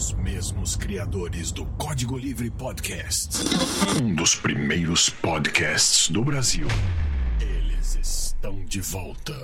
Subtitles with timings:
[0.00, 3.36] Os mesmos criadores do Código Livre Podcast.
[4.02, 6.66] Um dos primeiros podcasts do Brasil.
[7.38, 9.34] Eles estão de volta.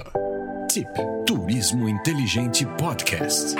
[0.66, 0.88] Tip
[1.26, 3.54] Turismo Inteligente Podcast.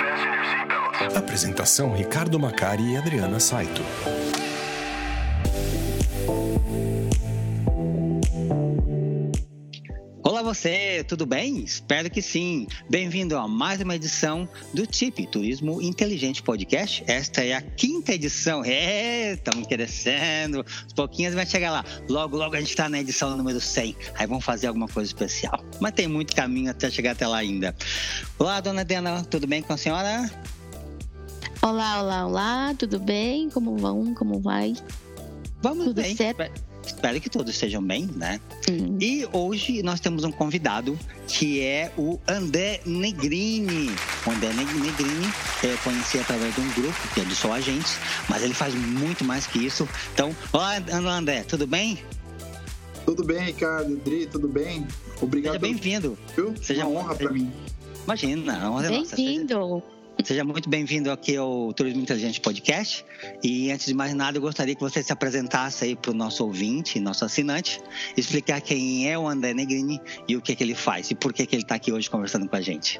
[1.15, 3.83] Apresentação Ricardo Macari e Adriana Saito.
[10.47, 11.61] Você, tudo bem?
[11.61, 12.67] Espero que sim.
[12.89, 17.03] Bem-vindo a mais uma edição do TIP Turismo Inteligente Podcast.
[17.05, 18.63] Esta é a quinta edição.
[18.63, 20.65] É, estamos crescendo.
[20.87, 21.83] Os pouquinhos vai chegar lá.
[22.07, 23.93] Logo, logo a gente está na edição número 100.
[24.15, 25.61] Aí vamos fazer alguma coisa especial.
[25.81, 27.75] Mas tem muito caminho até chegar até lá ainda.
[28.39, 30.31] Olá, dona Dena, tudo bem com a senhora?
[31.61, 33.49] Olá, olá, olá, tudo bem?
[33.49, 34.13] Como vão?
[34.13, 34.75] Como vai?
[35.61, 36.15] Vamos Tudo bem.
[36.15, 36.66] certo?
[36.87, 38.39] Espero que todos estejam bem, né?
[38.65, 38.97] Sim.
[38.99, 43.91] E hoje nós temos um convidado que é o André Negrini.
[44.25, 45.27] O André Neg- Negrini
[45.63, 47.97] eu conheci através de um grupo que é de só agentes,
[48.29, 49.87] mas ele faz muito mais que isso.
[50.13, 50.77] Então, olá
[51.17, 51.99] André, tudo bem?
[53.05, 54.85] Tudo bem, Ricardo, Dri, tudo bem?
[55.21, 55.53] Obrigado.
[55.53, 56.17] Seja bem-vindo.
[56.35, 56.53] viu?
[56.61, 57.51] seja uma honra para mim.
[58.03, 59.15] Imagina, a honra é nossa.
[59.15, 59.47] Bem-vindo.
[59.53, 59.96] Seja
[60.45, 63.05] muito bem-vindo aqui ao Turismo Inteligente Podcast.
[63.41, 66.43] E antes de mais nada, eu gostaria que você se apresentasse aí para o nosso
[66.43, 67.81] ouvinte, nosso assinante,
[68.17, 71.45] explicar quem é o André Negrini e o que, que ele faz e por que,
[71.45, 72.99] que ele está aqui hoje conversando com a gente.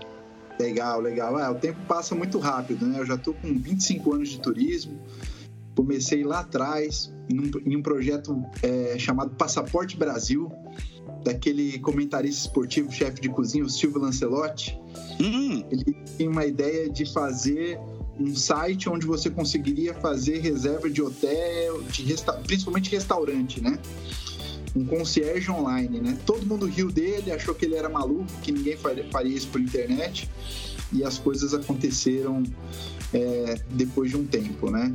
[0.58, 1.38] Legal, legal.
[1.38, 3.00] É, o tempo passa muito rápido, né?
[3.00, 4.98] Eu já estou com 25 anos de turismo.
[5.76, 10.50] Comecei lá atrás, em um, em um projeto é, chamado Passaporte Brasil,
[11.24, 14.80] daquele comentarista esportivo, chefe de cozinha, o Silvio Lancelotti.
[15.20, 17.80] Hum, Ele tinha uma ideia de fazer
[18.20, 23.78] um site onde você conseguiria fazer reserva de hotel, de resta principalmente restaurante, né?
[24.76, 26.18] Um concierge online, né?
[26.26, 29.62] Todo mundo riu dele, achou que ele era maluco, que ninguém faria faria isso por
[29.62, 30.30] internet.
[30.92, 32.44] E as coisas aconteceram
[33.14, 34.94] é, depois de um tempo, né?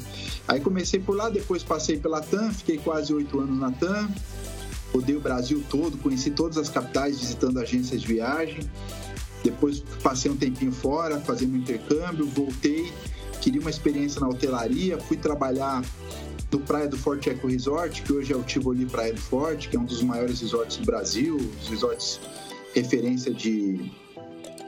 [0.48, 4.08] Aí comecei por lá, depois passei pela TAM, fiquei quase oito anos na TAM.
[4.92, 8.60] Rodei o Brasil todo, conheci todas as capitais visitando agências de viagem.
[9.42, 12.92] Depois passei um tempinho fora, fazendo um intercâmbio, voltei,
[13.40, 15.82] queria uma experiência na hotelaria, fui trabalhar
[16.50, 19.76] no Praia do Forte Eco Resort, que hoje é o Tivoli Praia do Forte, que
[19.76, 22.20] é um dos maiores resorts do Brasil, os resorts
[22.74, 23.90] referência de,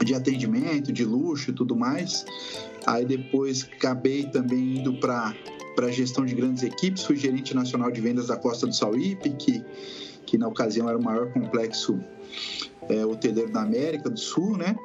[0.03, 2.25] de atendimento, de luxo e tudo mais.
[2.87, 5.35] Aí depois acabei também indo para
[5.75, 9.65] para gestão de grandes equipes, fui gerente nacional de vendas da Costa do Sauípe, que,
[10.27, 11.99] que na ocasião era o maior complexo
[12.89, 14.77] é, hoteleiro da América do Sul, né?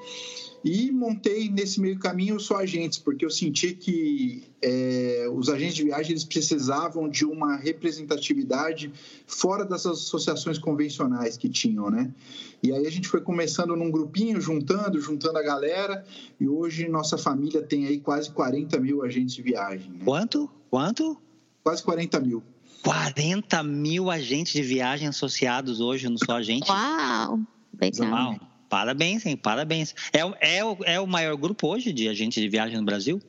[0.64, 5.86] E montei nesse meio caminho só agentes, porque eu senti que é, os agentes de
[5.86, 8.92] viagem eles precisavam de uma representatividade
[9.26, 12.14] fora das associações convencionais que tinham, né?
[12.62, 16.04] E aí a gente foi começando num grupinho, juntando, juntando a galera,
[16.38, 19.92] e hoje nossa família tem aí quase 40 mil agentes de viagem.
[19.92, 20.00] Né?
[20.04, 20.50] quanto?
[20.70, 21.18] Quanto?
[21.64, 22.44] Quase 40 mil.
[22.84, 26.70] 40 mil agentes de viagem associados hoje no Só Agente.
[26.70, 27.40] Uau!
[27.80, 28.10] Legal.
[28.32, 29.36] Uau, Parabéns, hein?
[29.36, 29.96] Parabéns.
[30.14, 33.20] É, o- é, o, é o maior grupo hoje de agentes de viagem no Brasil?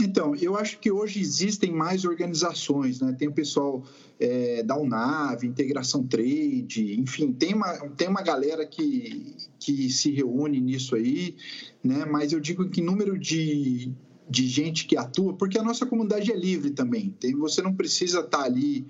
[0.00, 3.14] Então, eu acho que hoje existem mais organizações, né?
[3.16, 3.84] Tem o pessoal
[4.18, 10.60] é, da Unave, Integração Trade, enfim, tem uma, tem uma galera que, que se reúne
[10.60, 11.36] nisso aí,
[11.82, 12.04] né?
[12.06, 13.92] Mas eu digo que número de,
[14.28, 17.14] de gente que atua, porque a nossa comunidade é livre também.
[17.20, 18.86] Tem, você não precisa estar ali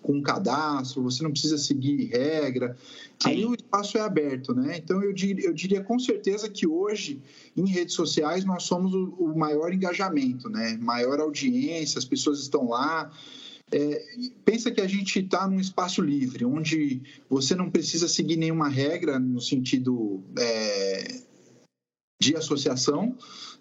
[0.00, 2.76] com um cadastro, você não precisa seguir regra.
[3.20, 3.28] Sim.
[3.28, 4.78] Aí o espaço é aberto, né?
[4.78, 7.20] Então eu diria, eu diria com certeza que hoje
[7.56, 10.76] em redes sociais nós somos o, o maior engajamento, né?
[10.80, 13.10] Maior audiência, as pessoas estão lá.
[13.70, 14.02] É,
[14.44, 19.18] pensa que a gente está num espaço livre, onde você não precisa seguir nenhuma regra
[19.18, 21.20] no sentido é,
[22.20, 23.16] de associação,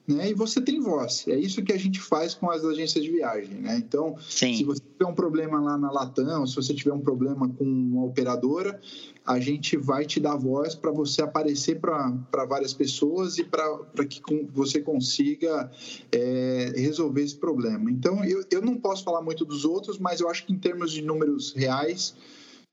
[0.07, 0.29] né?
[0.29, 1.28] E você tem voz.
[1.28, 3.75] É isso que a gente faz com as agências de viagem, né?
[3.78, 4.66] Então, se Sim.
[4.66, 8.79] você tiver um problema lá na Latam, se você tiver um problema com uma operadora,
[9.25, 14.22] a gente vai te dar voz para você aparecer para várias pessoas e para que
[14.53, 15.69] você consiga
[16.12, 17.92] é, resolver esse problema.
[17.92, 20.94] Então, eu, eu não posso falar muito dos outros, mas eu acho que em termos
[20.94, 22.15] de números reais,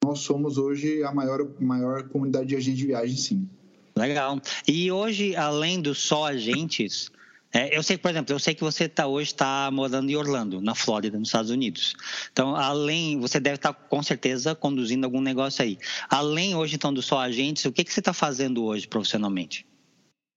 [0.05, 3.49] nós somos hoje a maior, maior comunidade de agentes de viagem, sim.
[3.97, 4.41] Legal.
[4.67, 7.11] E hoje, além dos só agentes,
[7.55, 10.61] é, eu sei, por exemplo, eu sei que você tá, hoje está morando em Orlando,
[10.61, 11.95] na Flórida, nos Estados Unidos.
[12.33, 15.79] Então, além, você deve estar com certeza conduzindo algum negócio aí.
[16.11, 19.65] Além hoje, então, dos só agentes, o que, que você está fazendo hoje profissionalmente?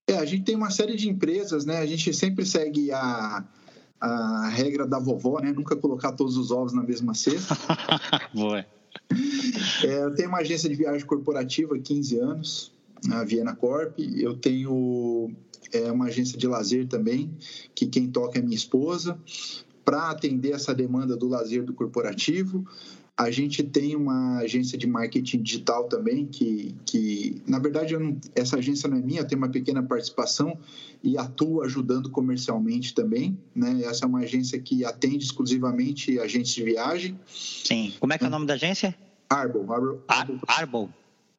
[0.08, 1.78] É, a gente tem uma série de empresas, né?
[1.78, 3.44] A gente sempre segue a,
[4.00, 5.52] a regra da vovó, né?
[5.52, 7.58] Nunca colocar todos os ovos na mesma cesta.
[8.32, 8.64] Boa.
[9.84, 12.72] É, eu tenho uma agência de viagem corporativa há 15 anos,
[13.10, 13.98] a Viena Corp.
[13.98, 15.34] Eu tenho
[15.72, 17.30] é uma agência de lazer também,
[17.74, 19.18] que quem toca é minha esposa,
[19.84, 22.66] para atender essa demanda do lazer do corporativo.
[23.16, 28.58] A gente tem uma agência de marketing digital também, que, que na verdade, não, essa
[28.58, 30.56] agência não é minha, tem uma pequena participação
[31.02, 33.36] e atua ajudando comercialmente também.
[33.54, 33.82] Né?
[33.82, 37.18] Essa é uma agência que atende exclusivamente agentes de viagem.
[37.26, 37.92] Sim.
[37.98, 38.94] Como é que é o nome da agência?
[39.28, 39.72] Arbol.
[39.72, 40.40] Arbol.
[40.46, 40.90] Arbol.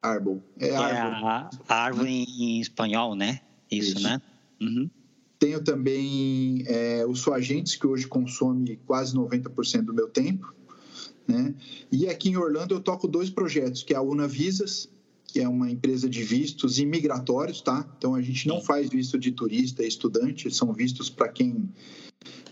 [0.02, 0.42] Arbol.
[0.58, 3.40] É, é a, a árvore em, espanhol, né?
[3.70, 4.02] Isso, Isso.
[4.02, 4.20] né?
[4.60, 4.90] Uhum.
[5.38, 10.54] Tenho também é, o Sou Agentes, que hoje consome quase 90% do meu tempo.
[11.26, 11.54] Né?
[11.90, 14.88] E aqui em Orlando eu toco dois projetos, que é a Una Visas,
[15.24, 17.88] que é uma empresa de vistos imigratórios, tá?
[17.96, 21.70] Então a gente não faz visto de turista e estudante, são vistos para quem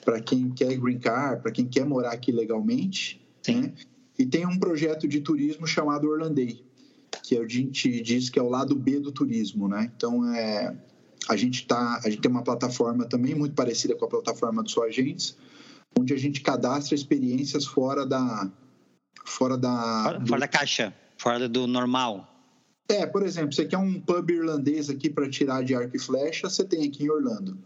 [0.05, 3.63] para quem quer green card, para quem quer morar aqui legalmente, Sim.
[3.63, 3.75] Né?
[4.19, 6.65] E tem um projeto de turismo chamado Orlandei,
[7.23, 9.93] que a gente diz que é o lado B do turismo, né?
[9.95, 10.75] Então é
[11.29, 14.71] a gente tá, a gente tem uma plataforma também muito parecida com a plataforma do
[14.71, 15.37] Só Agentes,
[15.99, 18.51] onde a gente cadastra experiências fora da
[19.25, 20.27] fora da fora, do...
[20.27, 22.27] fora da caixa, fora do normal.
[22.89, 26.49] É, por exemplo, você quer um pub irlandês aqui para tirar de arco e flecha,
[26.49, 27.59] você tem aqui em Orlando.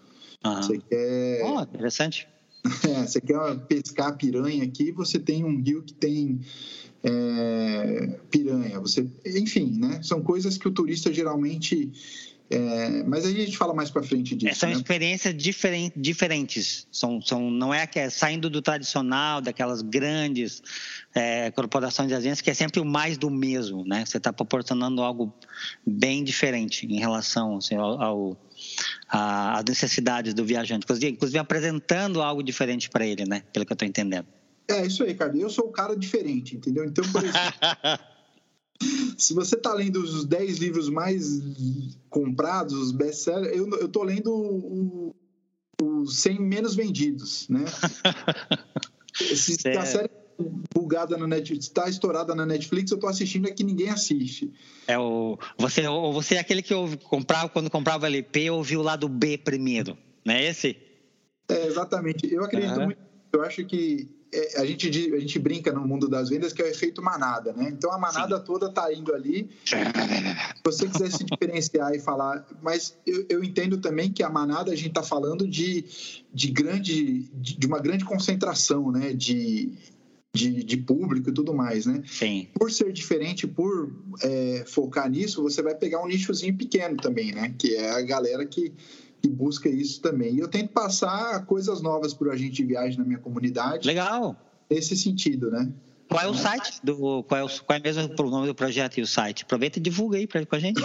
[0.44, 0.56] Uhum.
[0.56, 1.42] Você quer.
[1.44, 2.28] Oh, interessante.
[2.88, 6.40] É, você quer pescar piranha aqui, você tem um rio que tem
[7.02, 8.78] é, piranha.
[8.78, 10.00] Você, enfim, né?
[10.00, 11.92] São coisas que o turista geralmente
[12.54, 14.52] é, mas aí a gente fala mais para frente disso.
[14.52, 14.74] É, são né?
[14.74, 16.86] experiências diferent, diferentes.
[16.92, 20.62] São, são, não é que é saindo do tradicional, daquelas grandes
[21.14, 24.04] é, corporações de agências, que é sempre o mais do mesmo, né?
[24.04, 25.32] Você está proporcionando algo
[25.86, 28.36] bem diferente em relação assim, ao, ao
[29.08, 33.42] às necessidades do viajante, inclusive, inclusive apresentando algo diferente para ele, né?
[33.50, 34.26] Pelo que eu estou entendendo.
[34.68, 35.34] É isso aí, cara.
[35.36, 36.84] Eu sou o cara diferente, entendeu?
[36.84, 37.40] Então, por exemplo.
[39.16, 41.40] se você está lendo os 10 livros mais
[42.08, 45.14] comprados, os best-sellers, eu, eu tô lendo
[45.80, 47.64] os 100 menos vendidos, né?
[49.14, 50.10] Se a série
[50.74, 54.52] bugada na Netflix, está estourada na Netflix, eu estou assistindo é que ninguém assiste.
[54.86, 55.82] É o você,
[56.12, 60.34] você é aquele que ouve, comprava quando comprava LP, ouviu o lado B primeiro, não
[60.34, 60.76] é esse?
[61.48, 62.32] É, exatamente.
[62.32, 62.86] Eu acredito uhum.
[62.86, 63.00] muito.
[63.32, 64.08] Eu acho que
[64.56, 67.68] a gente, a gente brinca no mundo das vendas que é o efeito manada, né?
[67.70, 68.44] Então a manada Sim.
[68.44, 69.50] toda tá indo ali.
[69.64, 69.76] Se
[70.64, 74.74] você quiser se diferenciar e falar, mas eu, eu entendo também que a manada a
[74.74, 75.84] gente está falando de,
[76.32, 79.12] de grande, de, de, uma grande concentração, né?
[79.12, 79.72] De,
[80.34, 82.02] de, de, público e tudo mais, né?
[82.06, 82.48] Sim.
[82.54, 83.92] Por ser diferente, por
[84.22, 87.54] é, focar nisso, você vai pegar um nichozinho pequeno também, né?
[87.58, 88.72] Que é a galera que
[89.22, 90.34] que busca isso também.
[90.34, 93.86] E eu tento passar coisas novas para o agente de viagem na minha comunidade.
[93.86, 94.36] Legal.
[94.68, 95.72] Nesse sentido, né?
[96.08, 98.98] Qual é o site do qual é, o, qual é mesmo o nome do projeto
[98.98, 99.44] e o site?
[99.44, 100.84] Aproveita e divulga aí para com a gente.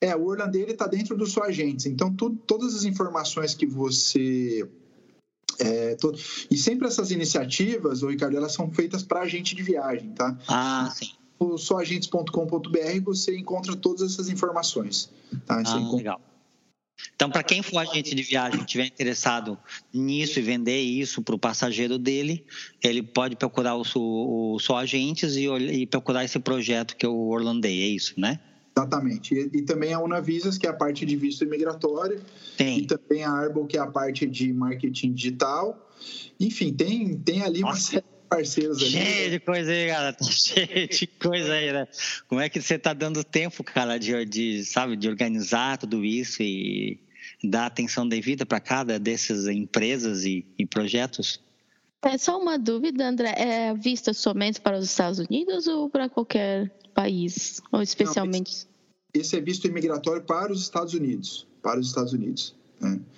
[0.00, 1.88] É, o Orlandeiro está dentro do seu agente.
[1.88, 4.68] Então, tu, todas as informações que você
[5.58, 6.12] é, to...
[6.50, 10.36] E sempre essas iniciativas, o Ricardo, elas são feitas para agente de viagem, tá?
[10.48, 11.12] Ah, sim.
[11.38, 15.10] O soagentes.com.br você encontra todas essas informações.
[15.46, 15.58] Tá?
[15.58, 15.96] Ah, encontra...
[15.96, 16.20] legal.
[17.14, 19.58] Então, para quem for agente de viagem e estiver interessado
[19.92, 22.44] nisso e vender isso para o passageiro dele,
[22.82, 27.82] ele pode procurar o, o, Agentes e, e, procurar esse projeto que é o Orlandei,
[27.82, 28.40] é isso, né?
[28.76, 29.34] Exatamente.
[29.34, 32.20] E, e, também a Unavisas, que é a parte de visto imigratório.
[32.56, 32.78] Tem.
[32.78, 35.90] E também a Arbol, que é a parte de marketing digital.
[36.40, 37.72] Enfim, tem, tem ali Nossa.
[37.72, 38.90] uma série parceiros ali.
[38.90, 40.12] Cheio de coisa aí, cara.
[40.12, 41.88] Tá cheio de coisa aí, né?
[42.28, 46.42] Como é que você tá dando tempo, cara, de, de sabe, de organizar tudo isso
[46.42, 47.00] e
[47.42, 51.40] dar atenção devida para cada dessas empresas e, e, projetos?
[52.02, 53.34] É só uma dúvida, André.
[53.36, 57.60] É vista somente para os Estados Unidos ou para qualquer país?
[57.72, 58.66] Ou especialmente.
[58.66, 61.46] Não, esse, esse é visto imigratório para os Estados Unidos.
[61.62, 62.54] Para os Estados Unidos.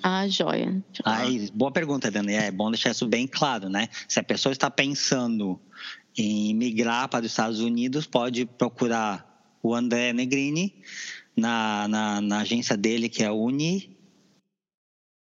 [0.02, 0.82] Ah, joia.
[1.04, 2.34] Aí, boa pergunta, Dani.
[2.34, 3.88] É bom deixar isso bem claro, né?
[4.08, 5.60] Se a pessoa está pensando
[6.16, 10.74] em migrar para os Estados Unidos, pode procurar o André Negrini
[11.36, 13.96] na, na, na agência dele, que é a Uni.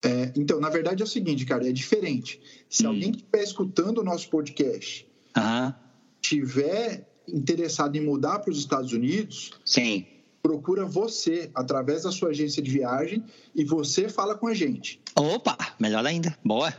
[0.04, 2.40] É, então, na verdade é o seguinte, cara, é diferente.
[2.68, 2.90] Se hum.
[2.90, 5.74] alguém estiver escutando o nosso podcast, uhum.
[6.20, 10.06] tiver interessado em mudar para os Estados Unidos, sim
[10.46, 15.00] procura você através da sua agência de viagem e você fala com a gente.
[15.16, 16.38] Opa, melhor ainda.
[16.44, 16.72] Boa.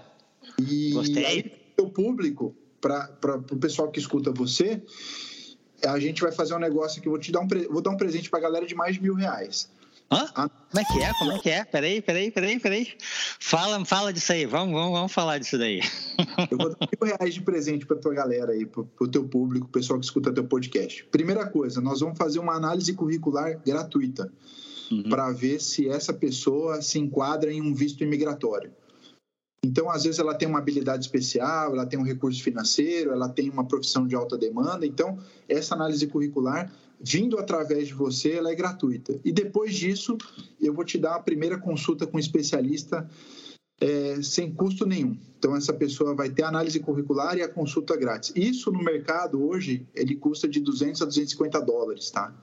[0.58, 1.26] E Gostei.
[1.26, 4.82] aí, o público, para o pessoal que escuta você,
[5.86, 8.30] a gente vai fazer um negócio que vou te dar um, vou dar um presente
[8.30, 9.70] para a galera de mais de mil reais.
[10.10, 10.50] Hã?
[10.70, 11.14] Como é que é?
[11.20, 11.66] Como é que é?
[11.66, 12.94] Peraí, peraí, peraí, peraí.
[13.40, 14.46] Fala, fala disso aí.
[14.46, 15.82] Vamos, vamos, vamos falar disso daí.
[16.50, 19.68] Eu vou dar mil reais de presente para tua galera aí, para o teu público,
[19.68, 21.04] o pessoal que escuta teu podcast.
[21.06, 24.32] Primeira coisa, nós vamos fazer uma análise curricular gratuita.
[24.92, 25.04] uhum.
[25.04, 28.72] para ver se essa pessoa se enquadra em um visto imigratório.
[29.64, 33.50] Então, às vezes, ela tem uma habilidade especial, ela tem um recurso financeiro, ela tem
[33.50, 34.86] uma profissão de alta demanda.
[34.86, 35.18] Então,
[35.50, 39.20] essa análise curricular, vindo através de você, ela é gratuita.
[39.24, 40.18] E depois disso,
[40.60, 43.08] eu vou te dar a primeira consulta com um especialista
[43.80, 45.18] é, sem custo nenhum.
[45.38, 48.32] Então, essa pessoa vai ter análise curricular e a consulta grátis.
[48.36, 52.34] Isso no mercado hoje, ele custa de 200 a 250 dólares, tá?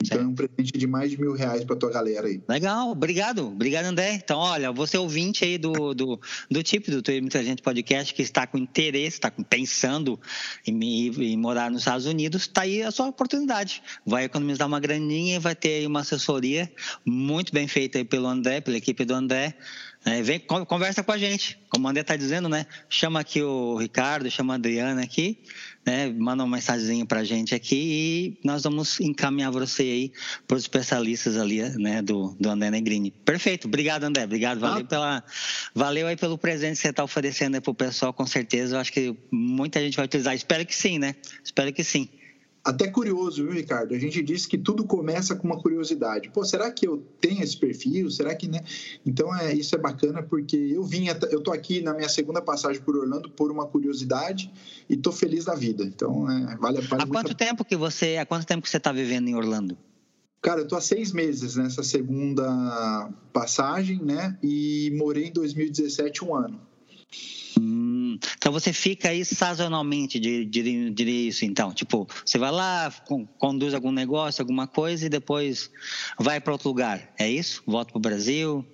[0.00, 2.40] Então é um presente de mais de mil reais para tua galera aí.
[2.48, 4.14] Legal, obrigado, obrigado André.
[4.14, 8.46] Então, olha, você ouvinte aí do, do, do tipo do Turismo Inteligente Podcast que está
[8.46, 10.18] com interesse, está pensando
[10.64, 13.82] em, em morar nos Estados Unidos, está aí a sua oportunidade.
[14.06, 16.70] Vai economizar uma graninha e vai ter uma assessoria
[17.04, 19.56] muito bem feita aí pelo André, pela equipe do André.
[20.08, 22.66] É, vem, conversa com a gente, como o André está dizendo, né?
[22.88, 25.38] Chama aqui o Ricardo, chama a Adriana aqui
[25.88, 30.12] né, manda uma mensagem para a gente aqui e nós vamos encaminhar você aí
[30.46, 33.10] para os especialistas ali, né, do, do André Negrini.
[33.10, 34.88] Perfeito, obrigado André, obrigado, valeu, ah.
[34.88, 35.24] pela,
[35.74, 38.92] valeu aí pelo presente que você está oferecendo para o pessoal, com certeza, eu acho
[38.92, 42.08] que muita gente vai utilizar, espero que sim, né, espero que sim
[42.68, 43.94] até curioso, viu, Ricardo?
[43.94, 46.28] A gente disse que tudo começa com uma curiosidade.
[46.28, 48.10] Pô, será que eu tenho esse perfil?
[48.10, 48.60] Será que, né?
[49.06, 52.82] Então, é, isso é bacana porque eu vim, eu tô aqui na minha segunda passagem
[52.82, 54.52] por Orlando por uma curiosidade
[54.86, 55.82] e tô feliz da vida.
[55.82, 57.04] Então, é, vale a pena.
[57.04, 59.74] Há quanto tempo que você, há quanto tempo que você está vivendo em Orlando?
[60.42, 64.36] Cara, eu tô há seis meses nessa segunda passagem, né?
[64.42, 66.60] E morei em 2017 um ano.
[67.58, 67.87] Hum,
[68.36, 71.72] então você fica aí sazonalmente, diria, diria isso então.
[71.72, 72.92] Tipo, você vai lá,
[73.38, 75.70] conduz algum negócio, alguma coisa e depois
[76.18, 77.12] vai para outro lugar.
[77.18, 77.62] É isso?
[77.66, 78.64] Volta para o Brasil?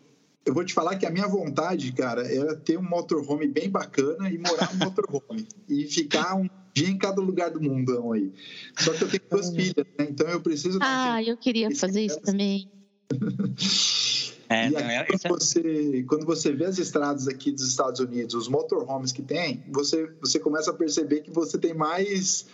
[0.44, 4.28] Eu vou te falar que a minha vontade, cara, era ter um motorhome bem bacana
[4.30, 5.48] e morar no motorhome.
[5.68, 8.30] e ficar um dia em cada lugar do mundão aí.
[8.78, 10.06] Só que eu tenho duas filhas, né?
[10.10, 10.78] Então eu preciso.
[10.82, 12.68] Ah, eu queria fazer isso também.
[14.48, 15.28] É, e é, quando, é...
[15.28, 20.10] você, quando você vê as estradas aqui dos Estados Unidos, os motorhomes que tem, você,
[20.20, 22.46] você começa a perceber que você tem mais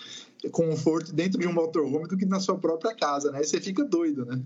[0.52, 3.40] conforto dentro de um motorhome do que na sua própria casa, né?
[3.42, 4.40] E você fica doido, né?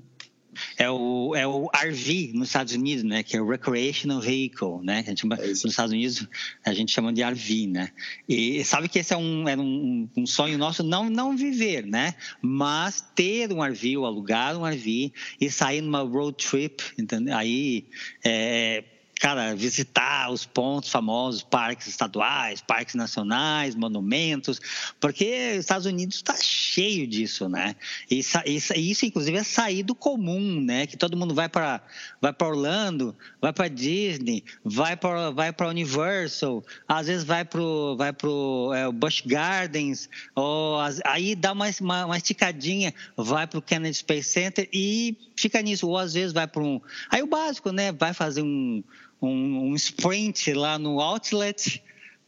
[0.76, 3.22] É o, é o RV nos Estados Unidos, né?
[3.22, 5.02] Que é o Recreational Vehicle, né?
[5.02, 6.26] Que a gente chama, é nos Estados Unidos
[6.64, 7.90] a gente chama de RV, né?
[8.28, 12.14] E sabe que esse é um, era um, um sonho nosso, não, não viver, né?
[12.40, 17.36] Mas ter um RV, ou alugar um RV e sair numa road trip, entendeu?
[17.36, 17.86] Aí
[18.24, 18.84] é,
[19.24, 24.60] cara, visitar os pontos famosos, parques estaduais, parques nacionais, monumentos,
[25.00, 27.74] porque os Estados Unidos está cheio disso, né?
[28.10, 30.86] E isso, inclusive, é sair do comum, né?
[30.86, 31.80] Que todo mundo vai para
[32.20, 37.62] vai Orlando, vai para Disney, vai para vai Universal, às vezes vai para
[37.96, 43.62] vai pro é, Busch Gardens, ou aí dá uma, uma, uma esticadinha, vai para o
[43.62, 46.78] Kennedy Space Center e fica nisso, ou às vezes vai para um
[47.08, 47.90] aí o básico, né?
[47.90, 48.84] Vai fazer um
[49.20, 51.82] um, um sprint lá no outlet,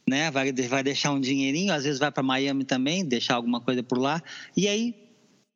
[0.08, 0.30] né?
[0.30, 3.98] Vai, vai deixar um dinheirinho, às vezes vai para Miami também, deixar alguma coisa por
[3.98, 4.22] lá.
[4.56, 4.94] E aí,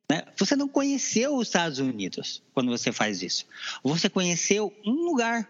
[0.09, 0.23] né?
[0.37, 3.45] você não conheceu os Estados Unidos quando você faz isso.
[3.83, 5.49] Você conheceu um lugar,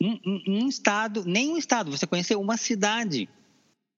[0.00, 3.28] um, um, um estado, nem um estado, você conheceu uma cidade.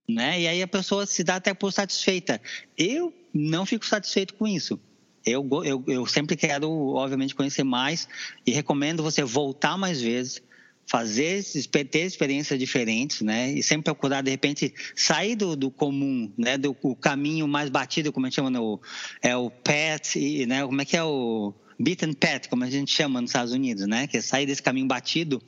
[0.07, 0.43] Né?
[0.43, 2.40] E aí a pessoa se dá até por satisfeita.
[2.76, 4.78] Eu não fico satisfeito com isso.
[5.25, 8.07] Eu, eu, eu sempre quero, obviamente, conhecer mais
[8.47, 10.43] e recomendo você voltar mais vezes,
[10.86, 11.42] fazer,
[11.90, 13.52] ter experiências diferentes, né?
[13.52, 16.58] E sempre procurar, de repente, sair do, do comum, né?
[16.58, 18.80] Do caminho mais batido, como a gente chama, no,
[19.22, 20.64] é o PET, e, né?
[20.64, 24.06] Como é que é o beaten path, como a gente chama nos Estados Unidos, né?
[24.06, 25.42] Que é sair desse caminho batido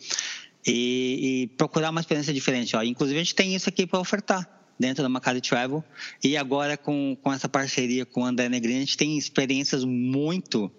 [0.66, 2.76] e, e procurar uma experiência diferente.
[2.76, 2.82] Ó.
[2.82, 5.82] Inclusive, a gente tem isso aqui para ofertar dentro da Macari Travel.
[6.22, 10.70] E agora, com, com essa parceria com o André Negrini, a gente tem experiências muito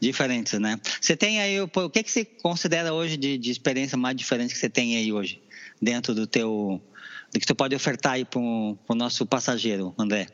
[0.00, 0.80] diferentes, né?
[1.00, 4.58] Você tem aí, o que, que você considera hoje de, de experiência mais diferente que
[4.58, 5.42] você tem aí hoje,
[5.80, 6.80] dentro do teu
[7.32, 10.28] do que você pode ofertar aí para o nosso passageiro, André?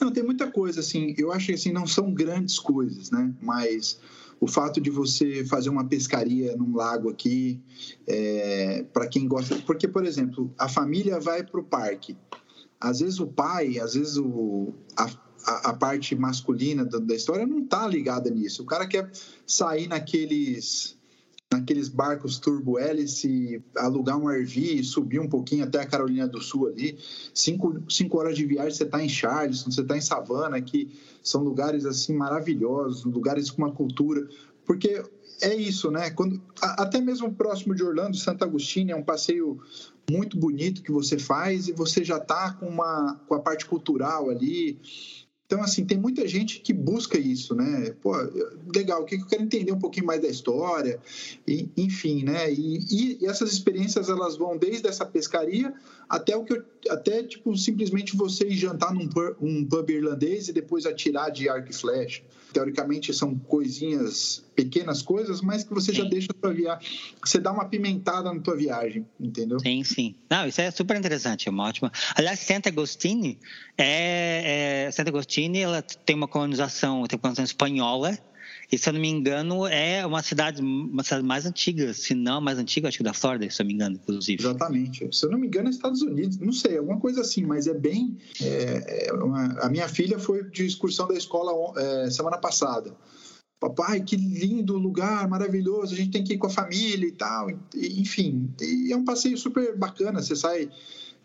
[0.00, 3.32] Não, tem muita coisa, assim, eu acho que assim, não são grandes coisas, né?
[3.40, 4.00] Mas
[4.40, 7.60] o fato de você fazer uma pescaria num lago aqui,
[8.08, 9.54] é, para quem gosta.
[9.64, 12.16] Porque, por exemplo, a família vai para o parque
[12.82, 15.08] às vezes o pai, às vezes o, a,
[15.70, 18.62] a, parte masculina da, da história não está ligada nisso.
[18.62, 19.10] O cara quer
[19.46, 21.00] sair naqueles
[21.52, 26.40] naqueles barcos turbo hélice, alugar um RV e subir um pouquinho até a Carolina do
[26.40, 26.98] Sul ali.
[27.34, 30.88] Cinco, cinco horas de viagem você está em Charleston, você está em Savannah, que
[31.22, 34.26] são lugares assim maravilhosos, lugares com uma cultura.
[34.64, 35.04] Porque
[35.42, 36.08] é isso, né?
[36.10, 39.60] Quando, até mesmo próximo de Orlando, Santo Agostinho, é um passeio
[40.10, 44.30] muito bonito que você faz e você já está com, uma, com a parte cultural
[44.30, 44.78] ali.
[45.46, 47.94] Então, assim, tem muita gente que busca isso, né?
[48.00, 48.12] Pô,
[48.74, 50.98] legal, o que eu quero entender um pouquinho mais da história,
[51.46, 52.50] e, enfim, né?
[52.50, 55.74] E, e, essas experiências, elas vão desde essa pescaria
[56.08, 60.48] até o que eu, até, tipo, simplesmente você ir jantar num pub, um pub irlandês
[60.48, 62.22] e depois atirar de arco e flecha.
[62.52, 65.98] Teoricamente, são coisinhas, pequenas coisas, mas que você sim.
[65.98, 66.86] já deixa a tua viagem,
[67.24, 69.58] você dá uma pimentada na tua viagem, entendeu?
[69.60, 70.14] Sim, sim.
[70.30, 71.90] Não, isso é super interessante, é uma ótima...
[72.14, 73.38] Aliás, Santa Agostini,
[73.78, 74.90] é, é...
[74.90, 78.18] Santa Agostini, ela tem uma colonização, tem uma colonização espanhola,
[78.72, 82.38] e, se eu não me engano, é uma cidade, uma cidade mais antiga, se não
[82.38, 84.42] a mais antiga, acho que da Flórida, se eu não me engano, inclusive.
[84.42, 85.14] Exatamente.
[85.14, 87.74] Se eu não me engano, é Estados Unidos, não sei, alguma coisa assim, mas é
[87.74, 88.16] bem.
[88.40, 92.96] É, é uma, a minha filha foi de excursão da escola é, semana passada.
[93.60, 97.50] Papai, que lindo lugar, maravilhoso, a gente tem que ir com a família e tal.
[97.76, 100.22] Enfim, e é um passeio super bacana.
[100.22, 100.70] Você sai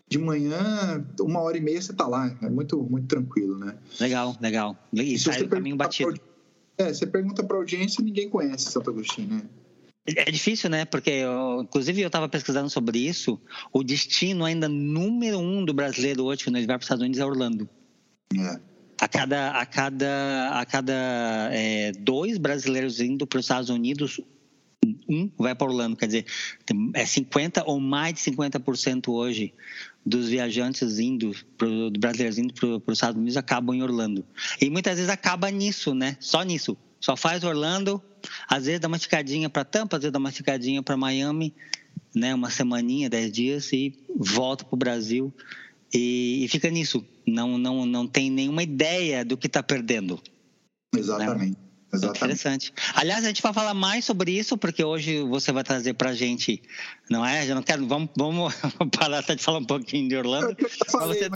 [0.06, 2.30] de manhã, uma hora e meia você está lá.
[2.42, 3.74] É muito, muito tranquilo, né?
[3.98, 4.76] Legal, legal.
[4.92, 6.27] E, e sai o caminho batido.
[6.78, 9.42] É, você pergunta para audiência ninguém conhece Santo Agostinho, né?
[10.06, 10.84] É difícil, né?
[10.84, 13.38] Porque, eu, inclusive, eu estava pesquisando sobre isso.
[13.72, 17.20] O destino ainda número um do brasileiro hoje, quando ele vai para os Estados Unidos,
[17.20, 17.68] é Orlando.
[18.34, 18.60] É.
[19.00, 24.20] A cada, a cada, a cada é, dois brasileiros indo para os Estados Unidos,
[25.08, 25.96] um vai para Orlando.
[25.96, 26.26] Quer dizer,
[26.94, 29.52] é 50% ou mais de 50% hoje
[30.04, 34.24] dos viajantes indo, pro, brasileiros indo para os Estados Unidos acabam em Orlando.
[34.60, 36.16] E muitas vezes acaba nisso, né?
[36.20, 36.76] Só nisso.
[37.00, 38.02] Só faz Orlando,
[38.48, 41.54] às vezes dá uma esticadinha para Tampa, às vezes dá uma esticadinha para Miami,
[42.14, 42.34] né?
[42.34, 45.32] Uma semaninha, dez dias e volta para o Brasil
[45.92, 47.04] e, e, fica nisso.
[47.26, 50.20] Não, não, não tem nenhuma ideia do que está perdendo.
[50.94, 51.56] Exatamente.
[51.58, 51.67] Né?
[51.92, 52.18] Exatamente.
[52.18, 52.72] Interessante.
[52.94, 56.14] Aliás, a gente vai falar mais sobre isso, porque hoje você vai trazer para a
[56.14, 56.62] gente,
[57.08, 57.46] não é?
[57.46, 58.52] Já não quero, vamos, vamos
[58.96, 60.54] parar até de falar um pouquinho de Orlando.
[60.90, 61.28] Falei,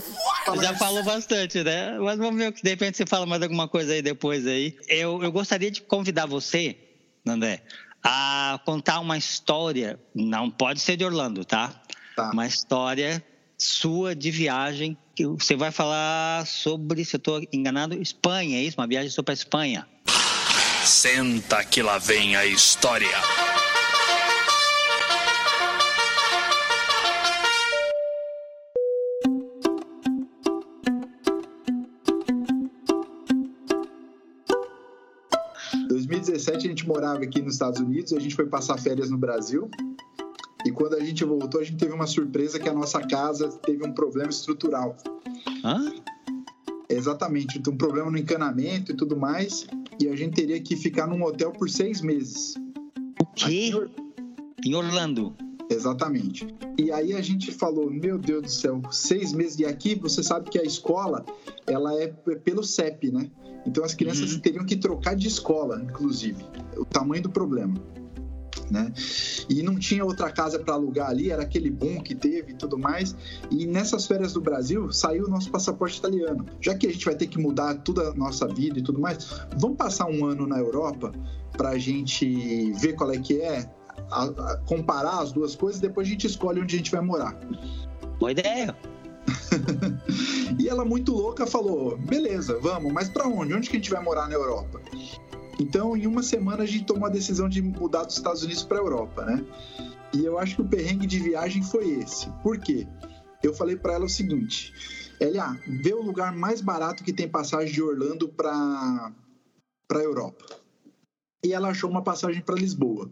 [0.45, 1.97] você já falou bastante, né?
[1.97, 4.77] Mas vamos ver, de repente você fala mais alguma coisa aí depois aí.
[4.87, 6.77] Eu, eu gostaria de convidar você,
[7.25, 7.63] André,
[8.03, 11.73] a contar uma história, não pode ser de Orlando, tá?
[12.15, 12.29] tá.
[12.31, 13.23] Uma história
[13.57, 18.79] sua de viagem, que você vai falar sobre, se eu estou enganado, Espanha, é isso?
[18.79, 19.87] Uma viagem sobre a Espanha.
[20.85, 23.07] Senta que lá vem a história.
[35.73, 39.17] Em 2017 a gente morava aqui nos Estados Unidos, a gente foi passar férias no
[39.17, 39.71] Brasil.
[40.65, 43.85] E quando a gente voltou, a gente teve uma surpresa que a nossa casa teve
[43.87, 44.97] um problema estrutural.
[45.63, 46.02] Hã?
[46.89, 49.65] Exatamente, um problema no encanamento e tudo mais
[49.99, 52.55] e a gente teria que ficar num hotel por seis meses.
[53.21, 53.71] O quê?
[54.65, 55.35] Em Orlando.
[55.69, 56.47] Exatamente.
[56.77, 60.49] E aí a gente falou, meu Deus do céu, seis meses e aqui você sabe
[60.49, 61.25] que a escola
[61.65, 63.29] ela é pelo CEP, né?
[63.65, 64.39] Então as crianças uhum.
[64.39, 66.43] teriam que trocar de escola, inclusive.
[66.77, 67.73] O tamanho do problema
[68.69, 68.91] né?
[69.49, 72.77] E não tinha outra casa para alugar ali, era aquele boom que teve e tudo
[72.77, 73.15] mais.
[73.51, 76.45] E nessas férias do Brasil saiu o nosso passaporte italiano.
[76.61, 79.45] Já que a gente vai ter que mudar toda a nossa vida e tudo mais,
[79.57, 81.11] vamos passar um ano na Europa
[81.51, 83.69] para a gente ver qual é que é,
[84.09, 87.37] a, a, comparar as duas coisas, depois a gente escolhe onde a gente vai morar.
[88.19, 88.75] Boa ideia.
[90.59, 93.53] e ela muito louca falou: beleza, vamos, mas para onde?
[93.53, 94.81] Onde que a gente vai morar na Europa?
[95.63, 98.79] Então, em uma semana, a gente tomou a decisão de mudar dos Estados Unidos para
[98.79, 99.45] a Europa, né?
[100.13, 102.29] E eu acho que o perrengue de viagem foi esse.
[102.43, 102.85] Por quê?
[103.41, 104.73] Eu falei para ela o seguinte:
[105.21, 109.13] Elia, vê o lugar mais barato que tem passagem de Orlando para
[109.89, 110.43] a Europa.
[111.41, 113.09] E ela achou uma passagem para Lisboa.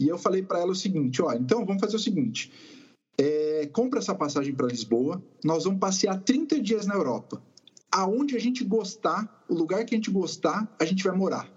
[0.00, 2.50] E eu falei para ela o seguinte: ó, então vamos fazer o seguinte.
[3.18, 7.42] É, compra essa passagem para Lisboa, nós vamos passear 30 dias na Europa
[7.90, 11.48] aonde a gente gostar, o lugar que a gente gostar, a gente vai morar.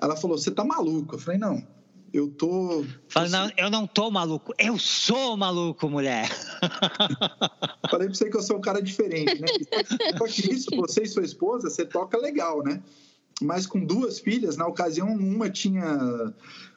[0.00, 1.14] Ela falou: Você tá maluco?
[1.14, 1.66] Eu falei: Não,
[2.12, 2.84] eu tô.
[3.08, 6.28] Falei, não, eu não tô maluco, eu sou maluco, mulher.
[7.90, 9.48] Falei pra você que eu sou um cara diferente, né?
[10.16, 12.82] Só que isso, você e sua esposa, você toca legal, né?
[13.40, 16.34] Mas com duas filhas, na ocasião, uma tinha.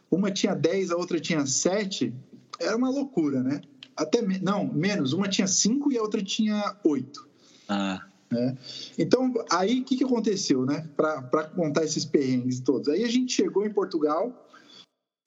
[0.09, 2.13] Uma tinha 10, a outra tinha 7.
[2.59, 3.61] Era uma loucura, né?
[3.95, 4.21] Até.
[4.41, 5.13] Não, menos.
[5.13, 7.29] Uma tinha 5 e a outra tinha 8.
[7.69, 8.10] Ah.
[8.31, 8.57] Né?
[8.97, 10.87] Então, aí o que, que aconteceu, né?
[10.95, 12.87] Para contar esses perrengues todos.
[12.87, 14.47] Aí a gente chegou em Portugal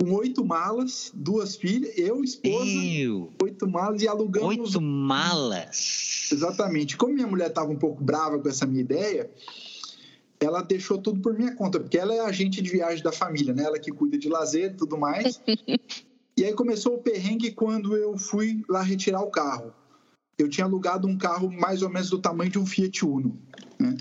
[0.00, 3.32] com oito malas, duas filhas, eu, esposa, eu.
[3.42, 4.48] oito malas e alugamos.
[4.48, 6.30] Oito malas.
[6.32, 6.96] Exatamente.
[6.96, 9.30] Como minha mulher estava um pouco brava com essa minha ideia,
[10.40, 13.64] ela deixou tudo por minha conta, porque ela é agente de viagem da família, né?
[13.64, 15.40] Ela que cuida de lazer e tudo mais.
[16.36, 19.72] e aí começou o perrengue quando eu fui lá retirar o carro.
[20.38, 23.38] Eu tinha alugado um carro mais ou menos do tamanho de um Fiat Uno.
[23.78, 23.96] Né?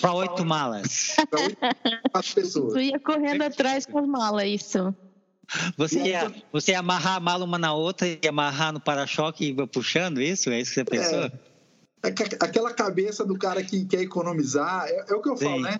[0.00, 1.14] Para oito malas.
[1.30, 2.72] Para oito pessoas.
[2.72, 4.94] Tu ia correndo atrás com as malas, isso.
[5.76, 9.52] Você ia, você ia amarrar a mala uma na outra e amarrar no para-choque e
[9.52, 10.50] ia puxando isso?
[10.50, 11.30] É isso que você pensou?
[12.02, 12.08] É,
[12.40, 15.44] aquela cabeça do cara que quer economizar, é, é o que eu Sim.
[15.44, 15.78] falo, né?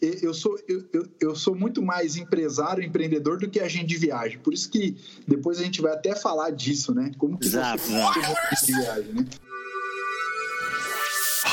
[0.00, 4.38] Eu sou, eu, eu, sou muito mais empresário, empreendedor do que agente de viagem.
[4.38, 7.10] Por isso que depois a gente vai até falar disso, né?
[7.18, 8.66] Como que exato, você exato.
[8.66, 9.26] de viagem, né?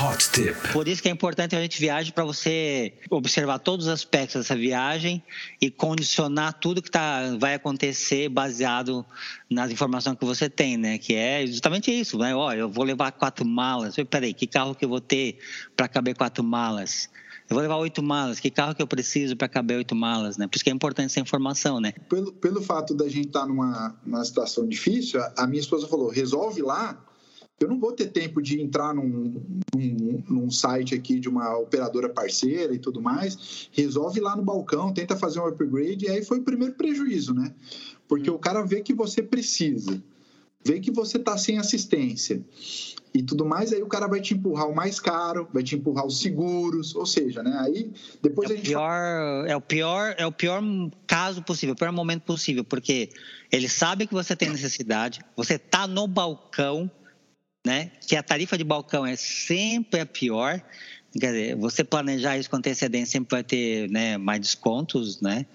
[0.02, 0.56] Hot tip.
[0.72, 4.56] Por isso que é importante a gente viajar para você observar todos os aspectos dessa
[4.56, 5.22] viagem
[5.60, 9.06] e condicionar tudo que tá, vai acontecer baseado
[9.50, 10.98] nas informações que você tem, né?
[10.98, 12.34] Que é justamente isso, né?
[12.34, 13.96] Olha, eu vou levar quatro malas.
[14.10, 15.38] Peraí, que carro que eu vou ter
[15.76, 17.10] para caber quatro malas?
[17.52, 20.48] Eu vou levar oito malas, que carro que eu preciso para caber oito malas, né?
[20.48, 21.92] Por isso que é importante essa informação, né?
[22.08, 26.10] Pelo, pelo fato da gente estar tá numa, numa situação difícil, a minha esposa falou,
[26.10, 26.98] resolve lá,
[27.60, 29.44] eu não vou ter tempo de entrar num,
[29.76, 33.68] num, num, site aqui de uma operadora parceira e tudo mais.
[33.74, 37.54] Resolve lá no balcão, tenta fazer um upgrade, e aí foi o primeiro prejuízo, né?
[38.08, 38.36] Porque hum.
[38.36, 40.02] o cara vê que você precisa,
[40.64, 42.42] vê que você está sem assistência
[43.14, 46.06] e tudo mais, aí o cara vai te empurrar o mais caro, vai te empurrar
[46.06, 47.58] os seguros, ou seja, né?
[47.60, 50.62] Aí depois é a gente pior, é o pior, é o pior
[51.06, 53.10] caso possível, o pior momento possível, porque
[53.52, 56.90] ele sabe que você tem necessidade, você tá no balcão,
[57.66, 57.92] né?
[58.08, 60.62] Que a tarifa de balcão é sempre a pior.
[61.12, 65.46] Quer dizer, você planejar isso com antecedência sempre vai ter né, mais descontos, né?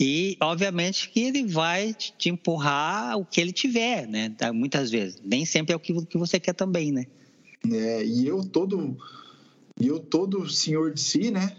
[0.00, 4.30] E, obviamente, que ele vai te empurrar o que ele tiver, né?
[4.30, 5.20] Tá, muitas vezes.
[5.22, 7.04] Nem sempre é o que, você quer também, né?
[7.70, 8.96] É, e eu todo...
[9.78, 11.54] E eu todo senhor de si, né?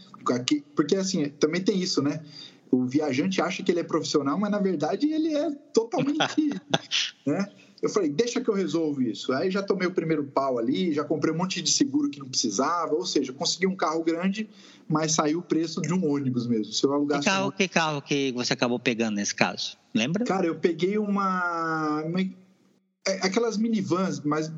[0.76, 2.24] Porque, assim, também tem isso, né?
[2.72, 6.18] O viajante acha que ele é profissional, mas, na verdade, ele é totalmente...
[7.26, 7.48] né?
[7.82, 9.34] Eu falei, deixa que eu resolvo isso.
[9.34, 12.30] Aí já tomei o primeiro pau ali, já comprei um monte de seguro que não
[12.30, 14.48] precisava, ou seja, consegui um carro grande,
[14.88, 16.72] mas saiu o preço de um ônibus mesmo.
[16.72, 17.52] Se eu alugasse que carro, um...
[17.52, 19.78] que carro que você acabou pegando nesse caso?
[19.96, 20.24] Lembra?
[20.26, 24.52] Cara, eu peguei uma, uma é, aquelas minivans, mas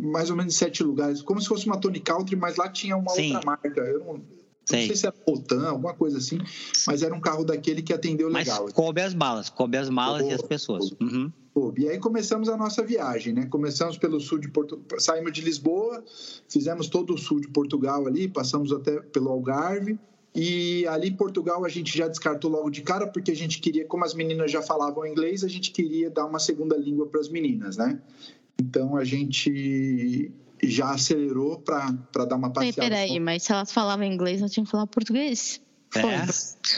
[0.00, 3.10] mais ou menos sete lugares, como se fosse uma Tony Country, mas lá tinha uma
[3.10, 3.34] Sim.
[3.34, 3.80] outra marca.
[3.80, 4.22] Eu não, não
[4.66, 6.38] sei se era Potan, alguma coisa assim,
[6.86, 8.64] mas era um carro daquele que atendeu legal.
[8.64, 10.92] Mas coube as malas, coube as malas e as pessoas.
[11.00, 11.30] Uhum.
[11.76, 13.46] E aí começamos a nossa viagem, né?
[13.46, 16.02] Começamos pelo sul de Portugal, saímos de Lisboa,
[16.48, 19.98] fizemos todo o sul de Portugal ali, passamos até pelo Algarve.
[20.34, 23.84] E ali em Portugal a gente já descartou logo de cara, porque a gente queria,
[23.84, 27.28] como as meninas já falavam inglês, a gente queria dar uma segunda língua para as
[27.28, 28.00] meninas, né?
[28.58, 32.88] Então a gente já acelerou para dar uma passeada.
[32.88, 35.60] Peraí, mas se elas falavam inglês, nós tínhamos que falar português.
[35.94, 36.00] É,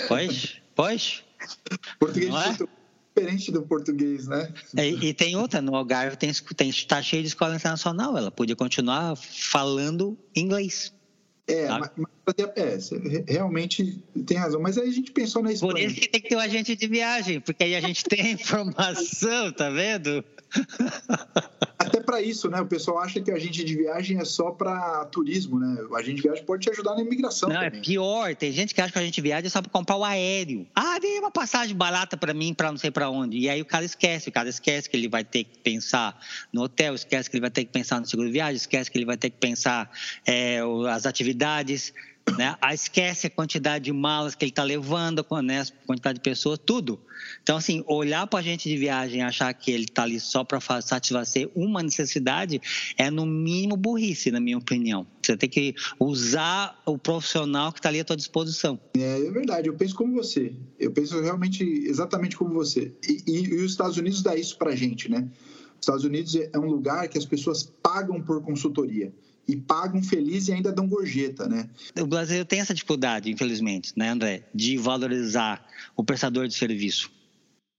[0.08, 1.24] pois, pois.
[2.00, 2.83] Português de é?
[3.16, 4.52] Diferente do português, né?
[4.76, 8.56] É, e tem outra, no Algarve tem, tem, tá cheio de escola internacional, ela podia
[8.56, 10.92] continuar falando inglês.
[11.46, 14.60] É, mas, mas, é, realmente tem razão.
[14.60, 15.72] Mas aí a gente pensou na Espanha.
[15.74, 18.32] Por isso que tem que ter um agente de viagem, porque aí a gente tem
[18.32, 20.24] informação, tá vendo?
[21.78, 22.60] Até para isso, né?
[22.60, 25.82] O pessoal acha que a agente de viagem é só para turismo, né?
[25.90, 27.48] O agente de viagem pode te ajudar na imigração.
[27.48, 27.80] Não, é também.
[27.80, 28.34] é pior.
[28.34, 30.66] Tem gente que acha que a viagem é só para comprar o aéreo.
[30.74, 33.38] Ah, dei uma passagem barata para mim, para não sei para onde.
[33.38, 34.28] E aí o cara esquece.
[34.28, 36.18] O cara esquece que ele vai ter que pensar
[36.52, 38.96] no hotel, esquece que ele vai ter que pensar no seguro de viagem, esquece que
[38.96, 39.90] ele vai ter que pensar
[40.26, 41.92] é, as atividades
[42.36, 42.56] né?
[42.60, 45.60] Ah, esquece a quantidade de malas que ele está levando, né?
[45.60, 46.98] a quantidade de pessoas, tudo.
[47.42, 50.42] Então, assim, olhar para a gente de viagem e achar que ele está ali só
[50.42, 52.60] para satisfazer uma necessidade
[52.96, 55.06] é, no mínimo, burrice, na minha opinião.
[55.22, 58.80] Você tem que usar o profissional que está ali à tua disposição.
[58.96, 60.54] É, é, verdade, eu penso como você.
[60.78, 62.92] Eu penso realmente exatamente como você.
[63.06, 65.28] E, e, e os Estados Unidos dá isso para a gente, né?
[65.74, 69.12] Os Estados Unidos é um lugar que as pessoas pagam por consultoria
[69.46, 71.68] e pagam feliz e ainda dão gorjeta, né?
[72.00, 77.10] O Brasil tem essa dificuldade, infelizmente, né, André, de valorizar o prestador de serviço.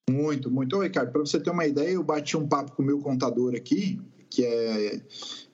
[0.10, 0.78] Muito, muito.
[0.78, 3.56] Ô, Ricardo, para você ter uma ideia, eu bati um papo com o meu contador
[3.56, 4.00] aqui,
[4.30, 5.02] que é.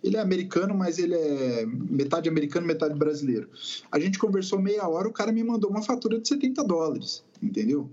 [0.04, 3.50] Ele é americano, mas ele é metade americano, metade brasileiro.
[3.92, 7.90] A gente conversou meia hora, o cara me mandou uma fatura de 70 dólares, entendeu?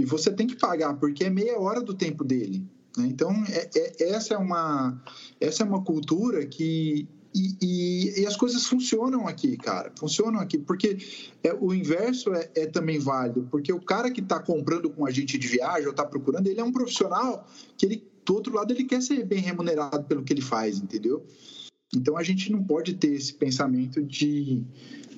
[0.00, 2.64] E você tem que pagar, porque é meia hora do tempo dele.
[2.96, 3.06] Né?
[3.06, 5.00] Então, é, é, essa, é uma,
[5.40, 7.08] essa é uma cultura que.
[7.32, 9.92] E, e, e, as coisas funcionam aqui, cara.
[9.96, 10.98] Funcionam aqui, porque
[11.44, 15.12] é, o inverso é, é, também válido, porque o cara que está comprando com a
[15.12, 18.72] gente de viagem ou está procurando, ele é um profissional que ele, do outro lado,
[18.72, 21.24] ele quer ser bem remunerado pelo que ele faz, entendeu?
[21.94, 24.64] Então a gente não pode ter esse pensamento de,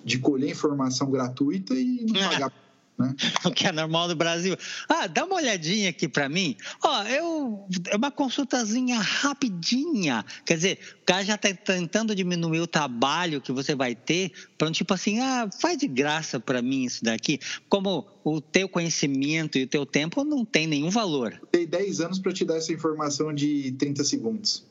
[0.04, 2.52] de colher informação gratuita e não pagar
[2.98, 3.14] Né?
[3.44, 4.56] O que é normal no Brasil.
[4.88, 6.56] Ah, dá uma olhadinha aqui para mim.
[6.82, 10.24] Ó, eu é uma consultazinha rapidinha.
[10.44, 14.70] Quer dizer, o cara já está tentando diminuir o trabalho que você vai ter para
[14.70, 17.40] tipo assim, ah, faz de graça para mim isso daqui.
[17.68, 21.40] Como o teu conhecimento e o teu tempo não tem nenhum valor.
[21.52, 24.64] Dei 10 anos para te dar essa informação de 30 segundos.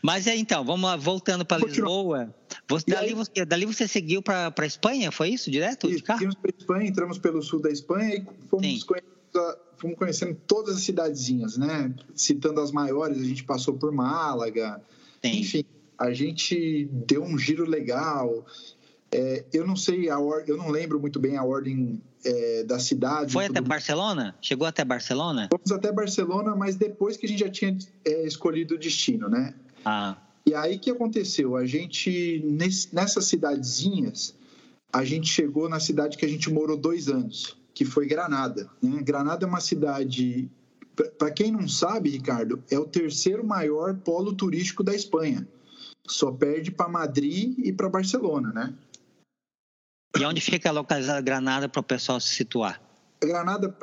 [0.02, 2.32] Mas é então, vamos lá, voltando para Lisboa.
[2.68, 5.50] Você, dali, aí, você, dali você seguiu para a Espanha, foi isso?
[5.50, 5.86] Direto?
[5.88, 6.18] Isso, de carro?
[6.18, 10.82] Seguimos para Espanha, entramos pelo sul da Espanha e fomos conhecendo, fomos conhecendo, todas as
[10.82, 11.94] cidadezinhas, né?
[12.14, 14.80] Citando as maiores, a gente passou por Málaga.
[15.22, 15.40] Sim.
[15.40, 15.64] Enfim,
[15.98, 18.44] a gente deu um giro legal.
[19.10, 20.44] É, eu não sei a or...
[20.46, 23.32] eu não lembro muito bem a ordem é, da cidade.
[23.32, 24.34] Foi até Barcelona?
[24.40, 25.48] Chegou até Barcelona?
[25.50, 29.54] Fomos até Barcelona, mas depois que a gente já tinha é, escolhido o destino, né?
[29.84, 30.16] Ah.
[30.46, 31.56] E aí o que aconteceu?
[31.56, 32.42] A gente
[32.92, 34.34] nessas cidadezinhas,
[34.92, 38.70] a gente chegou na cidade que a gente morou dois anos, que foi Granada.
[38.82, 39.02] Né?
[39.02, 40.50] Granada é uma cidade
[41.18, 45.46] para quem não sabe, Ricardo, é o terceiro maior polo turístico da Espanha.
[46.06, 48.74] Só perde para Madrid e para Barcelona, né?
[50.16, 52.80] E onde fica localizada Granada para o pessoal se situar?
[53.20, 53.76] Granada,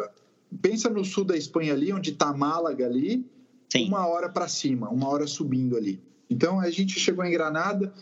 [0.62, 3.30] pensa no sul da Espanha ali, onde está Málaga ali,
[3.70, 3.88] Sim.
[3.88, 6.02] uma hora para cima, uma hora subindo ali.
[6.32, 7.94] Então a gente chegou em Granada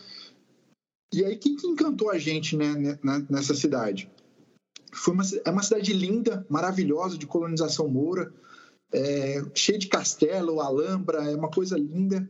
[1.12, 4.10] e aí quem que encantou a gente né, nessa cidade?
[4.92, 8.32] Foi uma, é uma cidade linda, maravilhosa, de colonização moura,
[8.92, 12.28] é, cheia de castelo, alhambra, é uma coisa linda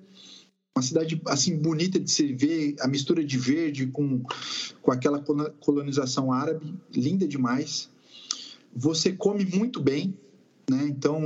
[0.76, 4.22] uma cidade assim bonita de se ver, a mistura de verde com,
[4.80, 5.22] com aquela
[5.60, 7.90] colonização árabe, linda demais.
[8.74, 10.16] Você come muito bem,
[10.70, 10.86] né?
[10.88, 11.20] Então,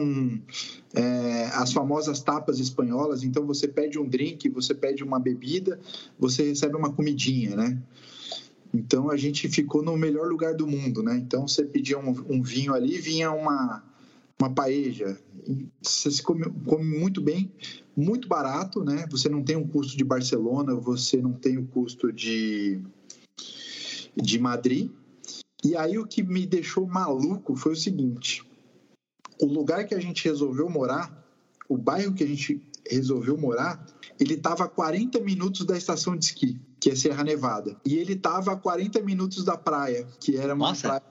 [0.94, 3.22] é, as famosas tapas espanholas.
[3.22, 5.78] Então, você pede um drink, você pede uma bebida,
[6.18, 7.78] você recebe uma comidinha, né?
[8.72, 11.16] Então, a gente ficou no melhor lugar do mundo, né?
[11.16, 13.84] Então, você pedia um, um vinho ali, vinha uma
[14.40, 15.18] uma paeja.
[15.80, 17.52] Você se come, come, muito bem,
[17.96, 19.06] muito barato, né?
[19.10, 22.80] Você não tem o um custo de Barcelona, você não tem o custo de,
[24.16, 24.90] de Madrid.
[25.64, 28.44] E aí o que me deixou maluco foi o seguinte:
[29.40, 31.24] o lugar que a gente resolveu morar,
[31.68, 33.84] o bairro que a gente resolveu morar,
[34.20, 37.76] ele estava a 40 minutos da estação de esqui, que é Serra Nevada.
[37.84, 41.02] E ele estava a 40 minutos da praia, que era uma Nossa, praia.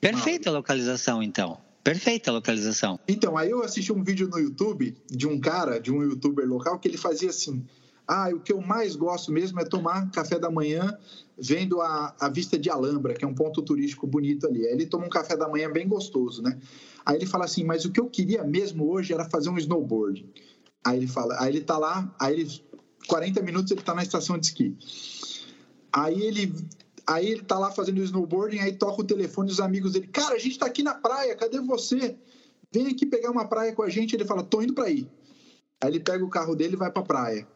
[0.00, 1.58] Perfeita a localização, então.
[1.84, 2.98] Perfeita a localização.
[3.08, 6.78] Então, aí eu assisti um vídeo no YouTube de um cara, de um youtuber local,
[6.78, 7.64] que ele fazia assim:
[8.06, 10.96] ah, o que eu mais gosto mesmo é tomar café da manhã
[11.36, 14.66] vendo a, a vista de Alhambra, que é um ponto turístico bonito ali.
[14.66, 16.58] Aí ele toma um café da manhã bem gostoso, né?
[17.04, 20.26] Aí ele fala assim: mas o que eu queria mesmo hoje era fazer um snowboard.
[20.84, 22.64] Aí ele fala: aí ele tá lá, aí ele,
[23.06, 24.76] 40 minutos ele tá na estação de esqui.
[25.92, 26.52] Aí ele
[27.06, 30.06] Aí ele tá lá fazendo snowboarding, aí toca o telefone dos amigos dele.
[30.06, 32.16] Cara, a gente tá aqui na praia, cadê você?
[32.70, 34.14] Vem aqui pegar uma praia com a gente.
[34.14, 35.08] Ele fala, tô indo para aí.
[35.80, 37.46] Aí ele pega o carro dele e vai pra praia.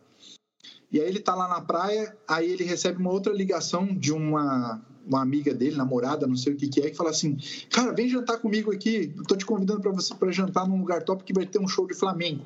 [0.90, 4.84] E aí ele tá lá na praia, aí ele recebe uma outra ligação de uma,
[5.06, 7.36] uma amiga dele, namorada, não sei o que que é, que fala assim:
[7.70, 9.12] "Cara, vem jantar comigo aqui.
[9.26, 11.86] tô te convidando para você para jantar num lugar top que vai ter um show
[11.86, 12.44] de flamenco.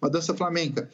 [0.00, 0.90] Uma dança flamenca".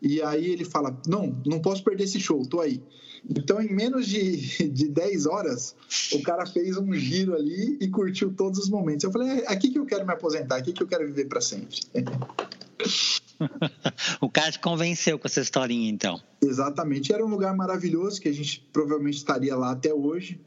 [0.00, 2.82] E aí ele fala: "Não, não posso perder esse show, tô aí".
[3.28, 5.74] Então, em menos de, de 10 horas,
[6.12, 9.04] o cara fez um giro ali e curtiu todos os momentos.
[9.04, 11.40] Eu falei, é aqui que eu quero me aposentar, aqui que eu quero viver para
[11.40, 11.80] sempre.
[14.20, 16.20] o cara te convenceu com essa historinha, então.
[16.40, 17.12] Exatamente.
[17.12, 20.40] Era um lugar maravilhoso que a gente provavelmente estaria lá até hoje,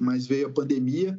[0.00, 1.18] mas veio a pandemia.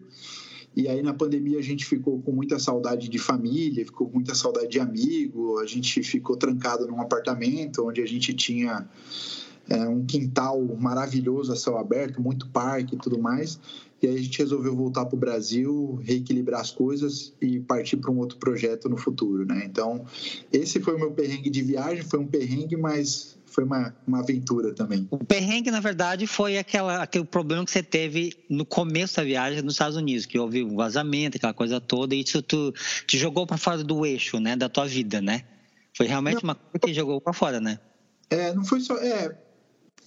[0.76, 4.36] E aí, na pandemia, a gente ficou com muita saudade de família, ficou com muita
[4.36, 5.60] saudade de amigo.
[5.60, 8.88] A gente ficou trancado num apartamento onde a gente tinha
[9.70, 13.60] é, um quintal maravilhoso a céu aberto, muito parque e tudo mais.
[14.02, 18.12] E aí a gente resolveu voltar para o Brasil, reequilibrar as coisas e partir para
[18.12, 19.64] um outro projeto no futuro, né?
[19.66, 20.06] Então,
[20.52, 24.74] esse foi o meu perrengue de viagem, foi um perrengue, mas foi uma, uma aventura
[24.74, 25.08] também.
[25.12, 29.62] O perrengue, na verdade, foi aquela, aquele problema que você teve no começo da viagem
[29.62, 32.74] nos Estados Unidos, que houve um vazamento, aquela coisa toda, e isso tu,
[33.06, 35.44] te jogou para fora do eixo, né, da tua vida, né?
[35.96, 37.80] Foi realmente não, uma coisa que jogou para fora, né?
[38.30, 38.96] É, não foi só.
[38.98, 39.36] É,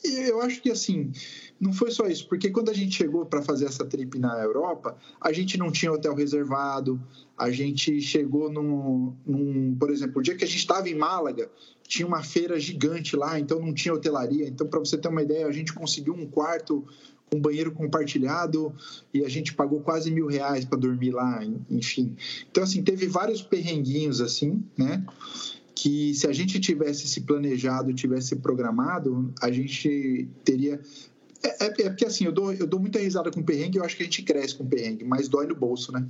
[0.04, 1.12] eu acho que assim,
[1.60, 4.96] não foi só isso, porque quando a gente chegou para fazer essa trip na Europa,
[5.20, 7.00] a gente não tinha hotel reservado,
[7.38, 11.50] a gente chegou num, num por exemplo, o dia que a gente estava em Málaga,
[11.86, 14.48] tinha uma feira gigante lá, então não tinha hotelaria.
[14.48, 16.86] Então, para você ter uma ideia, a gente conseguiu um quarto
[17.30, 18.74] com um banheiro compartilhado
[19.12, 22.16] e a gente pagou quase mil reais para dormir lá, enfim.
[22.50, 25.04] Então, assim, teve vários perrenguinhos assim, né?
[25.74, 30.80] Que se a gente tivesse se planejado, tivesse programado, a gente teria
[31.44, 33.96] É, é, é, porque assim, eu dou, eu dou muita risada com perrengue, eu acho
[33.96, 36.06] que a gente cresce com perrengue, mas dói no bolso, né?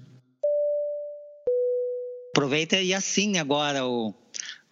[2.34, 4.14] Aproveita e assine agora o,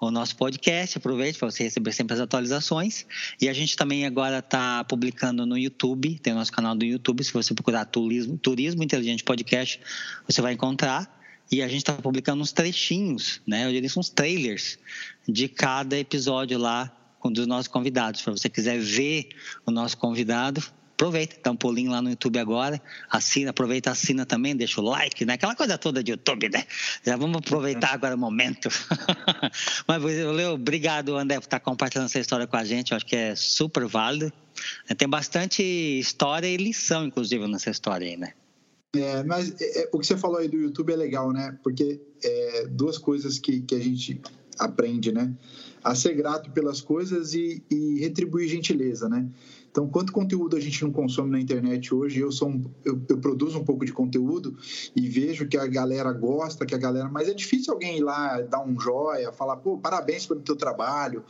[0.01, 3.07] o nosso podcast, aproveite para você receber sempre as atualizações.
[3.41, 7.23] E a gente também agora está publicando no YouTube, tem o nosso canal do YouTube,
[7.23, 9.81] se você procurar Turismo, Turismo Inteligente Podcast,
[10.27, 11.20] você vai encontrar.
[11.51, 13.67] E a gente está publicando uns trechinhos, né?
[13.67, 14.79] Eu diria uns trailers
[15.29, 18.21] de cada episódio lá dos nossos convidados.
[18.21, 19.29] Se você quiser ver
[19.67, 20.63] o nosso convidado,
[21.01, 25.25] aproveita, dá um pulinho lá no YouTube agora, assina, aproveita, assina também, deixa o like,
[25.25, 25.35] né?
[25.35, 26.65] Aquela coisa toda de YouTube, né?
[27.05, 28.69] Já vamos aproveitar agora o momento.
[29.89, 32.93] Mas, Leo, obrigado, André, por estar compartilhando essa história com a gente.
[32.93, 34.33] Eu acho que é super válido.
[34.97, 38.35] Tem bastante história e lição, inclusive, nessa história aí, né?
[38.95, 41.57] É, mas é, é, o que você falou aí do YouTube é legal, né?
[41.63, 44.21] Porque é, duas coisas que, que a gente
[44.59, 45.33] aprende, né?
[45.83, 49.29] A ser grato pelas coisas e, e retribuir gentileza, né?
[49.71, 52.21] Então, quanto conteúdo a gente não consome na internet hoje?
[52.21, 54.57] Eu sou um, eu, eu, produzo um pouco de conteúdo
[54.97, 57.09] e vejo que a galera gosta, que a galera.
[57.09, 61.25] Mas é difícil alguém ir lá dar um joia, falar, pô, parabéns pelo teu trabalho,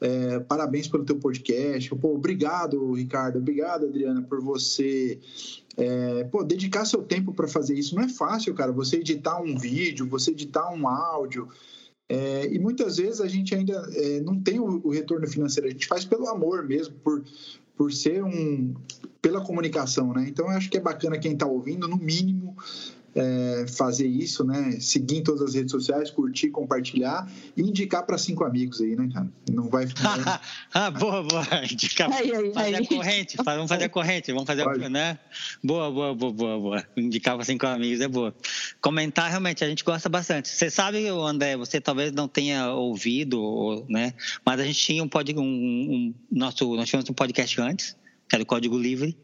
[0.00, 1.94] é, parabéns pelo teu podcast.
[1.96, 5.18] Pô, obrigado, Ricardo, obrigado, Adriana, por você
[5.76, 8.72] é, pô, dedicar seu tempo para fazer isso não é fácil, cara.
[8.72, 11.48] Você editar um vídeo, você editar um áudio.
[12.08, 15.70] É, e muitas vezes a gente ainda é, não tem o, o, retorno financeiro, a
[15.72, 17.24] gente faz pelo amor mesmo, por,
[17.76, 18.74] por ser um.
[19.20, 20.26] pela comunicação, né?
[20.28, 22.56] Então eu acho que é bacana quem está ouvindo, no mínimo,
[23.16, 24.76] é, fazer isso, né?
[24.78, 27.26] Seguir em todas as redes sociais, curtir, compartilhar
[27.56, 29.26] e indicar para cinco amigos aí, né, cara?
[29.50, 29.86] Não vai.
[30.74, 31.46] ah, boa, boa.
[31.64, 32.12] Indicar.
[32.12, 32.84] Aí, aí, fazer aí.
[32.84, 35.18] a corrente, vamos fazer a corrente, vamos fazer, a, né?
[35.64, 36.84] Boa, boa, boa, boa, boa.
[36.94, 38.34] Indicar para cinco amigos é boa.
[38.82, 40.50] Comentar, realmente, a gente gosta bastante.
[40.50, 44.12] Você sabe, André, você talvez não tenha ouvido, né?
[44.44, 47.96] Mas a gente tinha um, pod, um, um nosso, nós tínhamos um podcast antes,
[48.28, 49.16] que era o Código Livre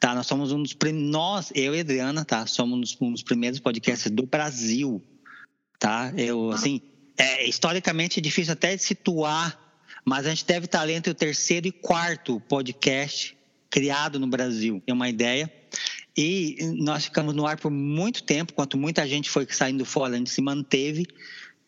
[0.00, 4.10] Tá, nós somos um dos nós, eu e Adriana, tá, somos um dos primeiros podcasts
[4.10, 5.02] do Brasil,
[5.78, 6.12] tá?
[6.16, 6.80] Eu assim,
[7.16, 9.58] é historicamente é difícil até de situar,
[10.04, 13.36] mas a gente deve estar entre o terceiro e quarto podcast
[13.68, 14.80] criado no Brasil.
[14.86, 15.52] É uma ideia.
[16.16, 20.18] E nós ficamos no ar por muito tempo, enquanto muita gente foi saindo fora, a
[20.18, 21.06] gente se manteve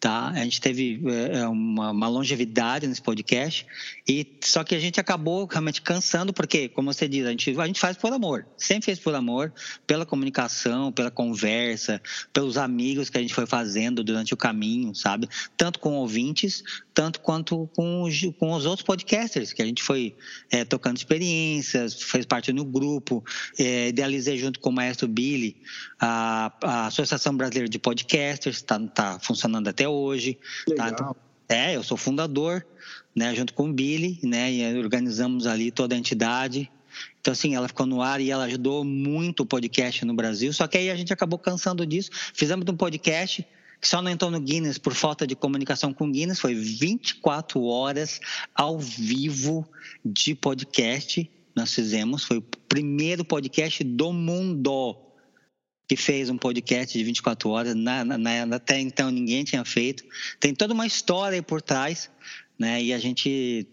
[0.00, 0.30] tá?
[0.30, 3.66] A gente teve é, é, uma, uma, longevidade nesse podcast
[4.08, 7.66] e só que a gente acabou realmente cansando porque, como você diz, a gente a
[7.66, 9.52] gente faz por amor, sempre fez por amor,
[9.86, 12.00] pela comunicação, pela conversa,
[12.32, 15.28] pelos amigos que a gente foi fazendo durante o caminho, sabe?
[15.54, 20.16] Tanto com ouvintes, tanto quanto com os, com os outros podcasters que a gente foi
[20.50, 23.22] é, tocando experiências, fez parte do grupo,
[23.58, 25.56] é, idealizei junto com o maestro Billy
[26.00, 30.38] a, a Associação Brasileira de Podcasters, está tá funcionando até hoje.
[30.76, 30.88] Tá?
[30.88, 31.16] Então,
[31.48, 32.64] é, eu sou fundador,
[33.14, 36.70] né, junto com o Billy, né, e organizamos ali toda a entidade.
[37.20, 40.52] Então, assim, ela ficou no ar e ela ajudou muito o podcast no Brasil.
[40.52, 42.10] Só que aí a gente acabou cansando disso.
[42.34, 43.46] Fizemos um podcast
[43.80, 46.38] que só não entrou no Guinness por falta de comunicação com o Guinness.
[46.38, 48.20] Foi 24 horas
[48.54, 49.66] ao vivo
[50.04, 51.30] de podcast.
[51.54, 52.24] Nós fizemos.
[52.24, 55.09] Foi o primeiro podcast do mundo
[55.90, 57.74] que fez um podcast de 24 horas.
[57.74, 60.04] Na, na, até então ninguém tinha feito.
[60.38, 62.08] Tem toda uma história por trás,
[62.56, 62.80] né?
[62.80, 63.66] E a gente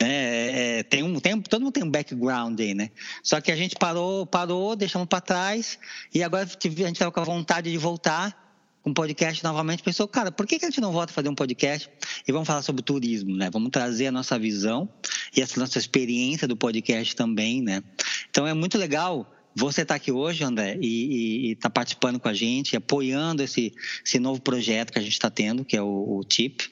[0.00, 2.88] é, é, tem um tem, todo mundo tem um background aí, né?
[3.22, 5.78] Só que a gente parou, parou, deixamos para trás
[6.14, 8.34] e agora a gente estava com a vontade de voltar
[8.82, 9.82] com um podcast novamente.
[9.82, 11.90] Pensou, cara, por que, que a gente não volta a fazer um podcast
[12.26, 13.50] e vamos falar sobre turismo, né?
[13.52, 14.88] Vamos trazer a nossa visão
[15.36, 17.82] e essa nossa experiência do podcast também, né?
[18.30, 22.74] Então é muito legal você está aqui hoje, André, e está participando com a gente,
[22.74, 26.62] apoiando esse, esse novo projeto que a gente está tendo, que é o, o TIP,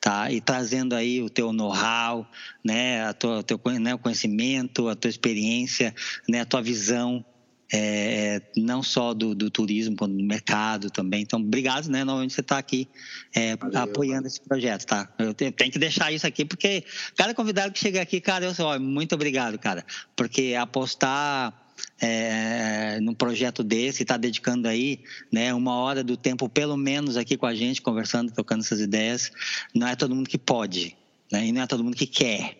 [0.00, 0.30] tá?
[0.30, 2.24] E trazendo aí o teu know-how,
[2.64, 3.04] né?
[3.04, 3.94] A tua, teu né?
[3.94, 5.92] o conhecimento, a tua experiência,
[6.28, 6.40] né?
[6.40, 7.24] A tua visão,
[7.72, 11.22] é, não só do, do, turismo, quanto do mercado também.
[11.22, 12.04] Então, obrigado, né?
[12.04, 12.88] Novamente você está aqui
[13.34, 14.28] é, valeu, apoiando valeu.
[14.28, 15.12] esse projeto, tá?
[15.18, 16.84] Eu tenho, tenho, que deixar isso aqui, porque
[17.16, 21.65] cada convidado que chega aqui, cara, eu sou, muito obrigado, cara, porque apostar
[22.00, 25.00] é, num projeto desse, está dedicando aí
[25.32, 29.30] né, uma hora do tempo, pelo menos, aqui com a gente, conversando, tocando essas ideias.
[29.74, 30.96] Não é todo mundo que pode,
[31.32, 32.56] né, e não é todo mundo que quer,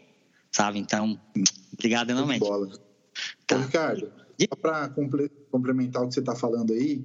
[0.50, 0.78] sabe?
[0.78, 1.20] Então,
[1.72, 2.46] obrigado enormemente.
[3.46, 3.56] Tá.
[3.56, 4.94] Ô, Ricardo, só para
[5.50, 7.04] complementar o que você está falando aí,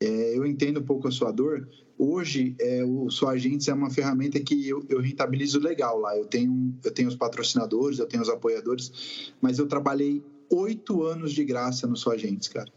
[0.00, 1.68] é, eu entendo um pouco a sua dor.
[1.96, 6.16] Hoje, é, o Sua Agentes é uma ferramenta que eu, eu, rentabilizo legal lá.
[6.16, 10.22] Eu tenho, eu tenho os patrocinadores, eu tenho os apoiadores, mas eu trabalhei
[10.54, 12.70] oito anos de graça no Sua Agentes, cara.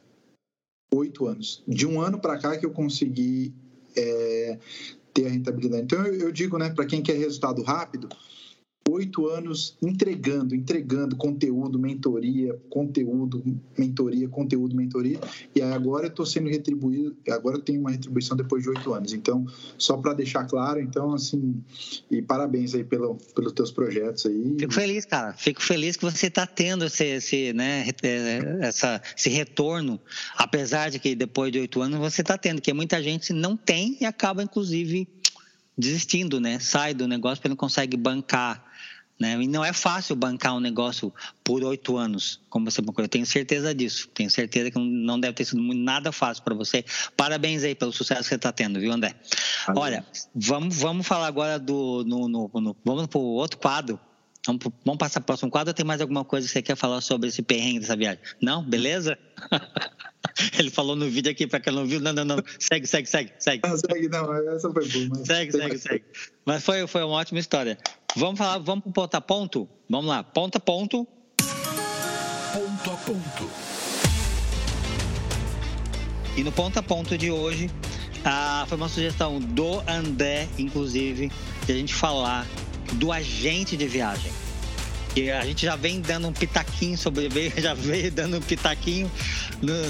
[0.93, 1.63] Oito anos.
[1.67, 3.53] De um ano para cá que eu consegui
[3.95, 4.59] é,
[5.13, 5.83] ter a rentabilidade.
[5.83, 8.07] Então, eu, eu digo, né, para quem quer resultado rápido,
[8.89, 13.43] oito anos entregando, entregando conteúdo, mentoria, conteúdo,
[13.77, 15.19] mentoria, conteúdo, mentoria,
[15.55, 19.13] e agora eu estou sendo retribuído, agora eu tenho uma retribuição depois de oito anos.
[19.13, 19.45] Então,
[19.77, 21.61] só para deixar claro, então, assim,
[22.09, 24.55] e parabéns aí pelo, pelos teus projetos aí.
[24.59, 25.33] Fico feliz, cara.
[25.33, 29.99] Fico feliz que você está tendo esse, esse, né, é, essa, esse retorno,
[30.35, 33.97] apesar de que depois de oito anos você está tendo, que muita gente não tem
[33.99, 35.07] e acaba, inclusive,
[35.77, 36.59] desistindo, né?
[36.59, 38.66] Sai do negócio porque não consegue bancar.
[39.19, 39.33] Né?
[39.41, 41.11] E não é fácil bancar um negócio
[41.43, 43.05] por oito anos, como você procurou.
[43.05, 44.07] Eu tenho certeza disso.
[44.13, 46.85] Tenho certeza que não deve ter sido nada fácil para você.
[47.15, 49.15] Parabéns aí pelo sucesso que você está tendo, viu, André?
[49.75, 50.05] Olha,
[50.35, 52.03] vamos, vamos falar agora do.
[52.05, 53.99] No, no, no vamos para o outro quadro.
[54.47, 55.73] Vamos, vamos passar para o próximo quadro.
[55.73, 58.19] Tem mais alguma coisa que você quer falar sobre esse perrengue dessa viagem?
[58.41, 58.63] Não?
[58.63, 59.19] Beleza?
[60.57, 61.99] Ele falou no vídeo aqui, para quem não viu.
[61.99, 62.43] Não, não, não.
[62.57, 63.33] Segue, segue, segue.
[63.37, 63.67] segue.
[63.67, 64.33] Não, segue, não.
[64.53, 65.07] Essa foi boa.
[65.09, 65.27] Mas...
[65.27, 66.05] Segue, segue, segue.
[66.45, 67.77] Mas foi, foi uma ótima história.
[68.15, 69.69] Vamos falar, vamos para o ponto a ponto?
[69.89, 70.23] Vamos lá.
[70.23, 71.05] Ponto a ponto.
[72.53, 73.49] Ponto a ponto.
[76.37, 77.69] E no ponto a ponto de hoje,
[78.23, 81.31] ah, foi uma sugestão do André, inclusive,
[81.65, 82.45] de a gente falar
[82.93, 84.31] do agente de viagem.
[85.15, 87.27] E a gente já vem dando um pitaquinho sobre,
[87.57, 89.11] já veio dando um pitaquinho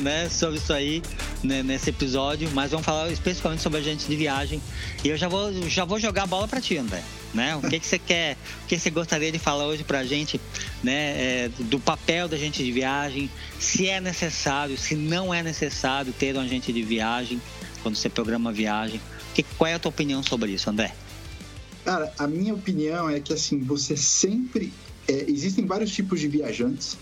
[0.01, 1.01] né, sobre isso aí
[1.43, 4.61] né, nesse episódio, mas vamos falar especificamente sobre agente de viagem.
[5.03, 7.03] E eu já vou, já vou jogar a bola para ti, André.
[7.33, 7.57] Né?
[7.57, 10.39] O que, que você quer, o que você gostaria de falar hoje para a gente,
[10.81, 13.29] né, é, do papel da agente de viagem,
[13.59, 17.41] se é necessário, se não é necessário ter um agente de viagem
[17.83, 19.01] quando você programa viagem.
[19.33, 20.93] Que, qual é a tua opinião sobre isso, André?
[21.87, 24.73] Cara, a minha opinião é que assim, você sempre
[25.07, 26.97] é, existem vários tipos de viajantes,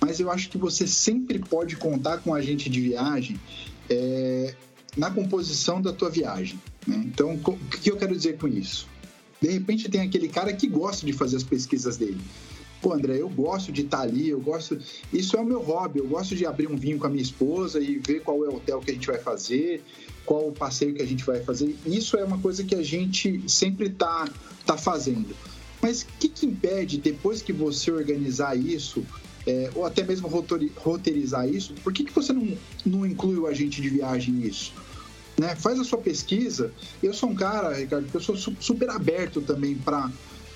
[0.00, 3.40] mas eu acho que você sempre pode contar com um agente de viagem
[3.88, 4.52] é,
[4.96, 6.60] na composição da tua viagem.
[6.84, 7.04] Né?
[7.06, 8.88] Então, o que eu quero dizer com isso?
[9.40, 12.20] De repente tem aquele cara que gosta de fazer as pesquisas dele.
[12.82, 14.76] Pô, André, eu gosto de estar ali, eu gosto.
[15.12, 16.00] Isso é o meu hobby.
[16.00, 18.56] Eu gosto de abrir um vinho com a minha esposa e ver qual é o
[18.56, 19.80] hotel que a gente vai fazer,
[20.24, 21.76] qual o passeio que a gente vai fazer.
[21.86, 24.28] Isso é uma coisa que a gente sempre está
[24.64, 25.34] tá fazendo.
[25.80, 29.04] Mas o que, que, impede, depois que você organizar isso,
[29.46, 30.28] é, ou até mesmo
[30.76, 32.56] roteirizar isso, por que, que você não,
[32.86, 34.72] não inclui o agente de viagem nisso?
[35.38, 35.54] Né?
[35.56, 36.72] Faz a sua pesquisa.
[37.02, 40.10] Eu sou um cara, Ricardo, que eu sou super aberto também para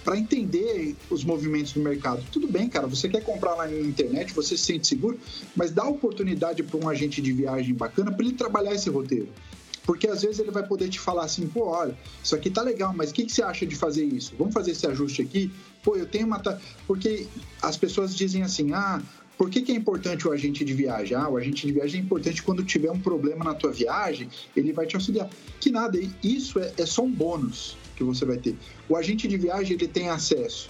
[0.05, 2.25] para entender os movimentos do mercado.
[2.33, 5.19] Tudo bem, cara, você quer comprar lá na internet, você se sente seguro,
[5.55, 9.29] mas dá oportunidade para um agente de viagem bacana para ele trabalhar esse roteiro.
[9.89, 12.93] Porque às vezes ele vai poder te falar assim, pô, olha, isso aqui tá legal,
[12.95, 14.34] mas o que, que você acha de fazer isso?
[14.36, 15.51] Vamos fazer esse ajuste aqui?
[15.82, 16.43] Pô, eu tenho uma.
[16.86, 17.26] Porque
[17.62, 19.01] as pessoas dizem assim, ah,
[19.39, 21.16] por que, que, é importante o agente de viagem?
[21.16, 24.74] Ah, o agente de viagem é importante quando tiver um problema na tua viagem, ele
[24.74, 25.26] vai te auxiliar.
[25.59, 28.59] Que nada, isso é, é só um bônus que você vai ter.
[28.91, 30.68] O agente de viagem, ele tem acesso,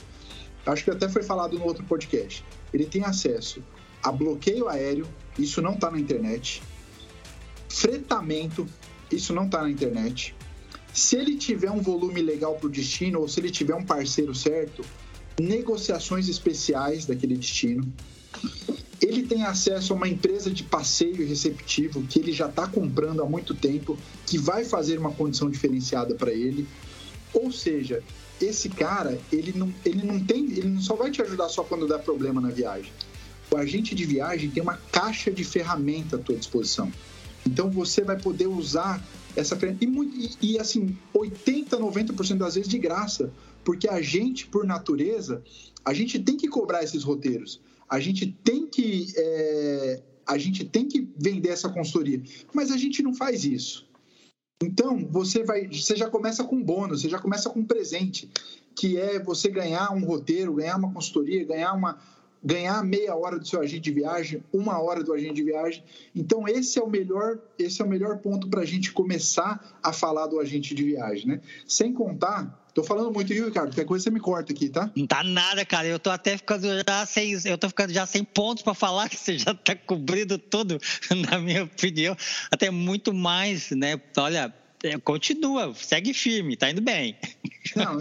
[0.65, 3.65] acho que até foi falado no outro podcast, ele tem acesso
[4.01, 6.63] a bloqueio aéreo, isso não está na internet,
[7.69, 8.65] fretamento,
[9.11, 10.35] isso não está na internet.
[10.93, 14.35] Se ele tiver um volume legal para o destino, ou se ele tiver um parceiro
[14.35, 14.85] certo,
[15.39, 17.91] negociações especiais daquele destino.
[19.01, 23.27] Ele tem acesso a uma empresa de passeio receptivo que ele já está comprando há
[23.27, 23.97] muito tempo,
[24.27, 26.67] que vai fazer uma condição diferenciada para ele.
[27.33, 28.03] Ou seja,
[28.41, 31.87] esse cara, ele não, ele não tem, ele não só vai te ajudar só quando
[31.87, 32.93] dá problema na viagem.
[33.51, 36.93] O agente de viagem tem uma caixa de ferramenta à tua disposição.
[37.49, 39.03] Então você vai poder usar
[39.35, 39.87] essa ferramenta.
[40.41, 43.33] E, e, assim, 80, 90% das vezes de graça.
[43.65, 45.43] Porque a gente, por natureza,
[45.85, 47.61] a gente tem que cobrar esses roteiros.
[47.89, 49.13] A gente tem que.
[49.17, 52.23] É, a gente tem que vender essa consultoria.
[52.53, 53.89] Mas a gente não faz isso.
[54.63, 58.29] Então, você vai, você já começa com bônus, você já começa com um presente,
[58.77, 61.99] que é você ganhar um roteiro, ganhar uma consultoria, ganhar uma,
[62.43, 65.83] ganhar meia hora do seu agente de viagem, uma hora do agente de viagem.
[66.15, 69.93] Então esse é o melhor, esse é o melhor ponto para a gente começar a
[69.93, 71.41] falar do agente de viagem, né?
[71.67, 73.71] Sem contar Tô falando muito, viu, Ricardo?
[73.71, 74.89] Qualquer coisa você me corta aqui, tá?
[74.95, 75.89] Não tá nada, cara.
[75.89, 77.37] Eu tô até ficando já sem.
[77.45, 80.79] Eu tô ficando já sem pontos para falar que você já tá cobrindo tudo,
[81.29, 82.17] na minha opinião.
[82.53, 84.01] Até muito mais, né?
[84.17, 84.55] Olha,
[85.05, 87.17] continua, segue firme, tá indo bem.
[87.75, 87.99] Não,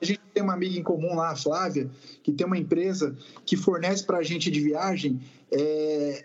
[0.00, 1.90] a gente tem uma amiga em comum lá, a Flávia,
[2.22, 6.24] que tem uma empresa que fornece para a gente de viagem é,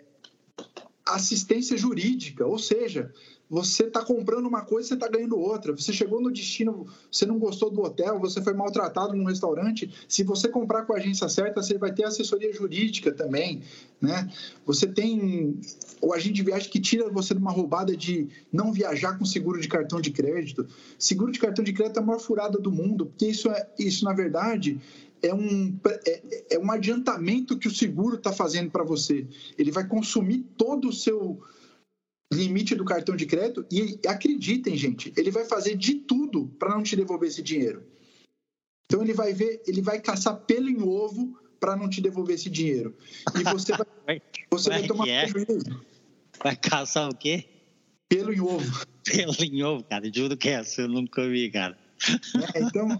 [1.06, 3.12] assistência jurídica, ou seja,
[3.48, 5.72] você está comprando uma coisa, você está ganhando outra.
[5.72, 9.90] Você chegou no destino, você não gostou do hotel, você foi maltratado num restaurante.
[10.06, 13.62] Se você comprar com a agência certa, você vai ter assessoria jurídica também,
[14.00, 14.30] né?
[14.66, 15.58] Você tem
[16.00, 19.60] o agente de viagem que tira você de uma roubada de não viajar com seguro
[19.60, 20.66] de cartão de crédito.
[20.98, 24.04] Seguro de cartão de crédito é a maior furada do mundo, porque isso é isso
[24.04, 24.78] na verdade
[25.22, 25.76] é um,
[26.06, 29.26] é, é um adiantamento que o seguro está fazendo para você.
[29.56, 31.40] Ele vai consumir todo o seu
[32.32, 36.82] limite do cartão de crédito e acreditem, gente, ele vai fazer de tudo para não
[36.82, 37.82] te devolver esse dinheiro.
[38.86, 42.48] Então ele vai ver, ele vai caçar pelo em ovo para não te devolver esse
[42.48, 42.96] dinheiro.
[43.38, 45.26] E você vai, você vai tomar é?
[45.26, 45.84] prejuízo.
[46.42, 47.44] Vai caçar o quê?
[48.08, 48.86] Pelo em ovo.
[49.04, 50.10] Pelo em ovo, cara.
[50.12, 51.76] Juro que é essa, eu nunca vi, cara.
[52.54, 52.96] É, então,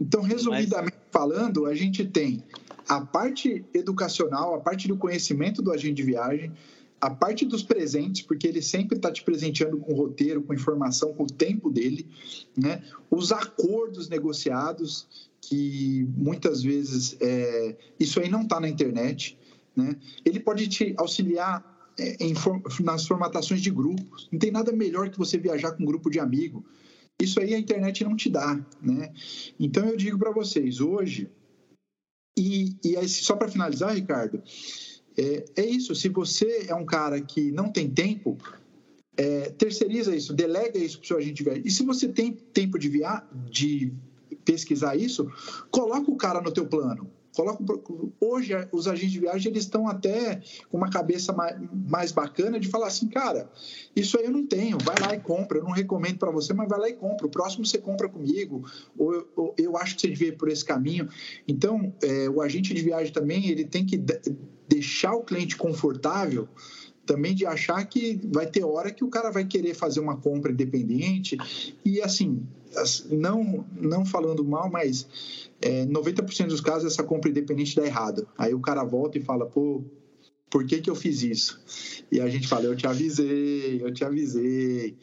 [0.00, 1.12] então, resumidamente Mas...
[1.12, 2.42] falando, a gente tem
[2.88, 6.52] a parte educacional, a parte do conhecimento do agente de viagem,
[7.00, 11.24] a parte dos presentes, porque ele sempre está te presenteando com roteiro, com informação, com
[11.24, 12.08] o tempo dele,
[12.56, 12.82] né?
[13.10, 19.38] Os acordos negociados, que muitas vezes é, isso aí não está na internet,
[19.74, 19.96] né?
[20.24, 22.34] Ele pode te auxiliar é, em,
[22.80, 24.28] nas formatações de grupos.
[24.32, 26.64] Não tem nada melhor que você viajar com um grupo de amigo.
[27.20, 29.12] Isso aí a internet não te dá, né?
[29.58, 31.28] Então eu digo para vocês hoje
[32.38, 34.40] e, e aí, só para finalizar, Ricardo,
[35.18, 35.94] é, é, isso.
[35.96, 38.38] Se você é um cara que não tem tempo,
[39.16, 41.62] é, terceiriza isso, delega isso para o seu agente de viagem.
[41.66, 43.92] E se você tem tempo de, via, de
[44.44, 45.28] pesquisar isso,
[45.72, 47.10] coloca o cara no teu plano.
[47.38, 47.62] Coloca,
[48.20, 51.32] hoje, os agentes de viagem eles estão até com uma cabeça
[51.88, 53.48] mais, bacana de falar assim, cara,
[53.94, 55.58] isso aí eu não tenho, vai lá e compra.
[55.58, 57.28] Eu não recomendo para você, mas vai lá e compra.
[57.28, 58.68] O próximo você compra comigo,
[58.98, 61.08] ou, ou eu acho que você devia ir por esse caminho.
[61.46, 64.02] Então, é, o agente de viagem também ele tem que
[64.68, 66.48] deixar o cliente confortável
[67.06, 70.50] também de achar que vai ter hora que o cara vai querer fazer uma compra
[70.50, 71.38] independente
[71.84, 72.42] e assim
[73.10, 75.06] não não falando mal mas
[75.60, 78.28] é, 90% dos casos essa compra independente dá errado.
[78.36, 79.82] Aí o cara volta e fala pô
[80.50, 81.60] por que que eu fiz isso?
[82.10, 84.96] E a gente fala eu te avisei eu te avisei.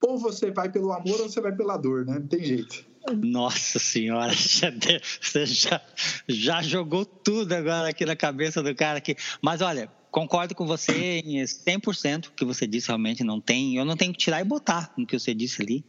[0.00, 2.18] Ou você vai pelo amor ou você vai pela dor né?
[2.18, 2.86] Não tem jeito.
[3.16, 5.80] Nossa senhora, você já,
[6.28, 9.16] já jogou tudo agora aqui na cabeça do cara aqui.
[9.40, 13.76] Mas olha, concordo com você em 100% que você disse realmente não tem.
[13.76, 15.84] Eu não tenho que tirar e botar no que você disse ali.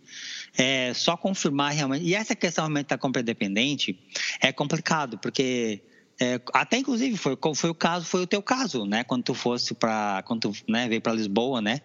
[0.57, 2.05] É só confirmar realmente.
[2.05, 3.97] E essa questão realmente da compra independente
[4.41, 5.81] é complicado, porque
[6.19, 9.03] é, até inclusive foi, foi o caso, foi o teu caso, né?
[9.03, 11.81] Quando tu fosse para, quando tu né, veio para Lisboa, né?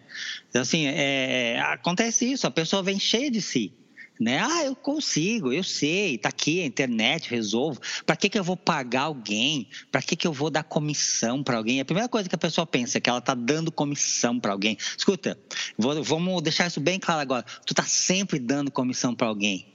[0.53, 2.45] Assim, é, acontece isso.
[2.45, 3.73] A pessoa vem cheia de si
[4.19, 4.39] né?
[4.39, 7.79] Ah, eu consigo, eu sei, tá aqui a internet, resolvo.
[8.05, 9.67] Para que, que eu vou pagar alguém?
[9.91, 11.79] Para que, que eu vou dar comissão para alguém?
[11.79, 14.77] A primeira coisa que a pessoa pensa é que ela tá dando comissão para alguém.
[14.97, 15.37] Escuta,
[15.77, 17.45] vou, vamos deixar isso bem claro agora.
[17.65, 19.67] Tu tá sempre dando comissão para alguém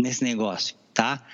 [0.00, 0.76] nesse negócio.
[0.92, 1.24] Tá?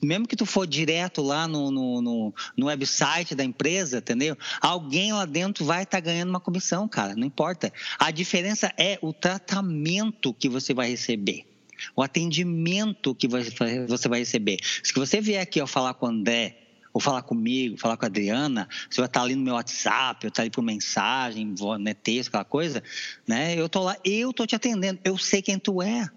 [0.00, 4.38] Mesmo que tu for direto lá no, no, no, no website da empresa, entendeu?
[4.60, 7.72] Alguém lá dentro vai estar tá ganhando uma comissão, cara, não importa.
[7.98, 11.51] A diferença é o tratamento que você vai receber
[11.94, 14.58] o atendimento que você vai receber.
[14.82, 16.58] Se você vier aqui ao falar com o André,
[16.92, 20.28] ou falar comigo, falar com a Adriana, você vai estar ali no meu WhatsApp, eu
[20.28, 22.82] estar ali por mensagem, né, texto, aquela coisa,
[23.26, 23.58] né?
[23.58, 26.08] Eu tô lá, eu tô te atendendo, eu sei quem tu é.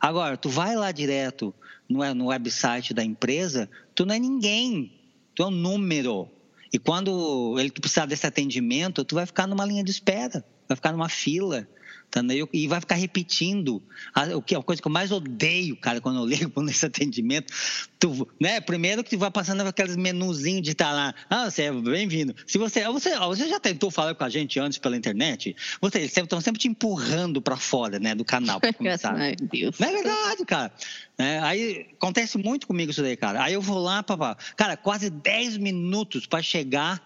[0.00, 1.54] Agora, tu vai lá direto
[1.88, 4.92] no, no website da empresa, tu não é ninguém,
[5.34, 6.28] tu é um número.
[6.72, 10.90] E quando ele precisar desse atendimento, tu vai ficar numa linha de espera, vai ficar
[10.90, 11.68] numa fila.
[12.14, 12.48] Entendeu?
[12.52, 13.82] E vai ficar repetindo.
[14.14, 17.52] A, o que, a coisa que eu mais odeio, cara, quando eu ligo nesse atendimento.
[17.98, 18.60] Tu, né?
[18.60, 21.14] Primeiro que tu vai passando aqueles menuzinhos de estar tá lá.
[21.28, 22.32] Ah, você é bem-vindo.
[22.46, 26.16] Se você, você, você já tentou falar com a gente antes pela internet, você, eles
[26.16, 28.60] estão sempre te empurrando para fora, né, do canal.
[28.60, 29.16] Pra começar.
[29.16, 29.76] Ai, Deus.
[29.80, 30.72] Não é verdade, cara.
[31.18, 33.42] É, aí acontece muito comigo isso daí, cara.
[33.42, 34.36] Aí eu vou lá, papá.
[34.56, 37.02] Cara, quase 10 minutos para chegar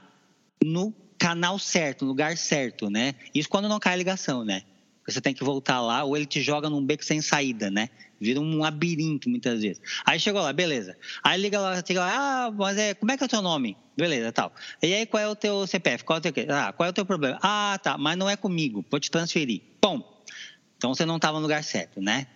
[0.62, 3.14] no canal certo, no lugar certo, né?
[3.34, 4.62] Isso quando não cai a ligação, né?
[5.08, 7.88] Você tem que voltar lá, ou ele te joga num beco sem saída, né?
[8.20, 9.80] Vira um labirinto muitas vezes.
[10.04, 10.96] Aí chegou lá, beleza.
[11.24, 13.76] Aí liga lá, chega lá, ah, mas é, como é que é o teu nome?
[13.96, 14.52] Beleza, tal.
[14.82, 16.04] E aí, qual é o teu CPF?
[16.04, 17.38] Qual é o teu Ah, qual é o teu problema?
[17.42, 19.62] Ah, tá, mas não é comigo, vou te transferir.
[19.80, 20.24] Bom,
[20.76, 22.26] então você não estava no lugar certo, né?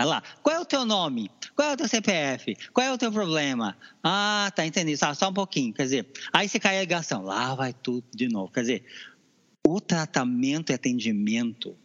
[0.00, 1.28] Olha lá, qual é o teu nome?
[1.56, 2.56] Qual é o teu CPF?
[2.72, 3.76] Qual é o teu problema?
[4.04, 4.96] Ah, tá, entendi.
[4.96, 5.74] Só, só um pouquinho.
[5.74, 8.52] Quer dizer, aí você cai a ligação, lá vai tudo de novo.
[8.52, 8.84] Quer dizer,
[9.66, 11.76] o tratamento e atendimento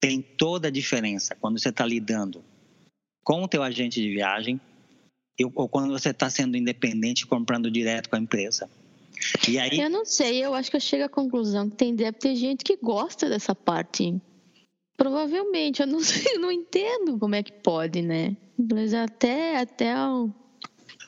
[0.00, 2.44] tem toda a diferença quando você está lidando
[3.22, 4.60] com o teu agente de viagem
[5.54, 8.68] ou quando você está sendo independente comprando direto com a empresa.
[9.48, 9.80] E aí...
[9.80, 12.62] Eu não sei, eu acho que eu chego à conclusão que tem, deve ter gente
[12.62, 14.14] que gosta dessa parte.
[14.96, 18.36] Provavelmente, eu não sei, não entendo como é que pode, né?
[18.56, 19.92] Mas até, até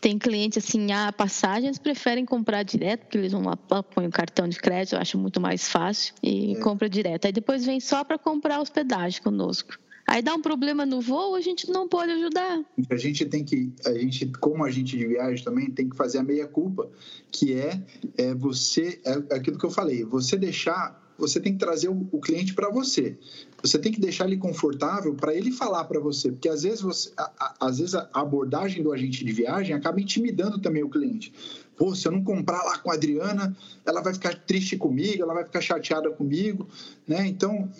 [0.06, 4.46] tem cliente assim, a passagens preferem comprar direto, porque eles vão lá, põem o cartão
[4.46, 6.60] de crédito, eu acho muito mais fácil, e é.
[6.60, 7.24] compra direto.
[7.24, 9.76] Aí depois vem só para comprar hospedagem conosco.
[10.06, 12.64] Aí dá um problema no voo, a gente não pode ajudar.
[12.88, 16.22] A gente tem que, a gente, como agente de viagem também, tem que fazer a
[16.22, 16.88] meia culpa,
[17.32, 17.82] que é,
[18.16, 22.20] é você, é aquilo que eu falei, você deixar, você tem que trazer o, o
[22.20, 23.18] cliente para você.
[23.62, 27.10] Você tem que deixar ele confortável para ele falar para você, porque às vezes você,
[27.16, 31.32] a, a, às vezes a abordagem do agente de viagem acaba intimidando também o cliente.
[31.76, 33.54] Pô, se eu não comprar lá com a Adriana,
[33.84, 36.66] ela vai ficar triste comigo, ela vai ficar chateada comigo,
[37.06, 37.26] né?
[37.26, 37.70] Então,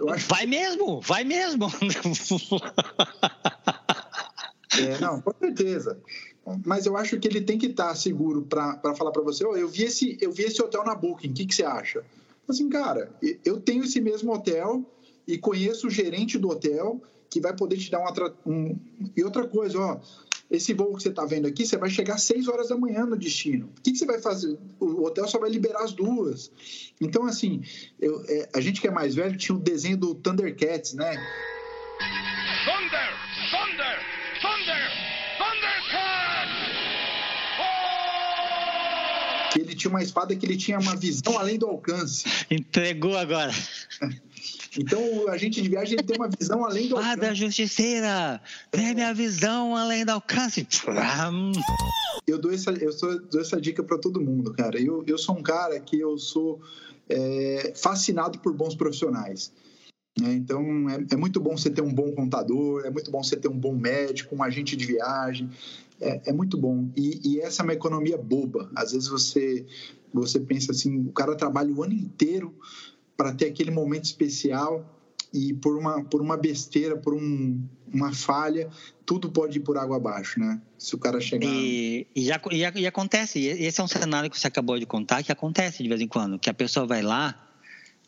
[0.00, 1.66] eu acho vai mesmo, vai mesmo.
[4.78, 5.98] é, não, com certeza.
[6.64, 9.68] Mas eu acho que ele tem que estar seguro para falar para você, oh, eu
[9.68, 12.04] vi esse eu vi esse hotel na Booking, o que, que você acha?
[12.46, 13.10] Assim, cara,
[13.44, 14.84] eu tenho esse mesmo hotel
[15.26, 18.12] e conheço o gerente do hotel que vai poder te dar uma
[18.46, 18.78] um,
[19.16, 20.00] e outra coisa, ó,
[20.50, 23.04] esse voo que você está vendo aqui, você vai chegar às 6 horas da manhã
[23.04, 23.72] no destino.
[23.76, 24.56] O que, que, você vai fazer?
[24.78, 26.52] O hotel só vai liberar as duas.
[27.00, 27.62] Então, assim,
[28.00, 31.16] eu, é, a gente que é mais velho tinha o um desenho do Thundercats, né?
[32.64, 33.10] Thunder!
[33.50, 33.98] Thunder!
[34.40, 34.90] Thunder!
[35.38, 36.52] Thundercats!
[39.56, 39.58] Oh!
[39.58, 42.24] Ele tinha uma espada que ele tinha uma visão além do alcance.
[42.50, 43.52] Entregou agora.
[44.78, 47.12] Então, a gente de viagem tem uma visão além do alcance.
[47.12, 48.40] Ah, da justiceira!
[48.74, 50.66] Vem minha visão além do alcance!
[52.26, 54.80] Eu dou essa, eu sou, dou essa dica para todo mundo, cara.
[54.80, 56.60] Eu, eu sou um cara que eu sou
[57.08, 59.52] é, fascinado por bons profissionais.
[60.18, 60.34] Né?
[60.34, 63.48] Então, é, é, muito bom você ter um bom contador, é muito bom você ter
[63.48, 65.50] um bom médico, um agente de viagem.
[66.00, 66.88] É, é muito bom.
[66.96, 68.70] E, e, essa é uma economia boba.
[68.74, 69.64] Às vezes você,
[70.12, 72.54] você pensa assim, o cara trabalha o ano inteiro
[73.16, 74.84] para ter aquele momento especial
[75.32, 77.60] e por uma, por uma besteira, por um,
[77.92, 78.68] uma falha,
[79.04, 80.60] tudo pode ir por água abaixo, né?
[80.78, 81.46] Se o cara chegar.
[81.46, 85.22] E, e, já, e, e acontece, esse é um cenário que você acabou de contar,
[85.22, 87.44] que acontece de vez em quando, que a pessoa vai lá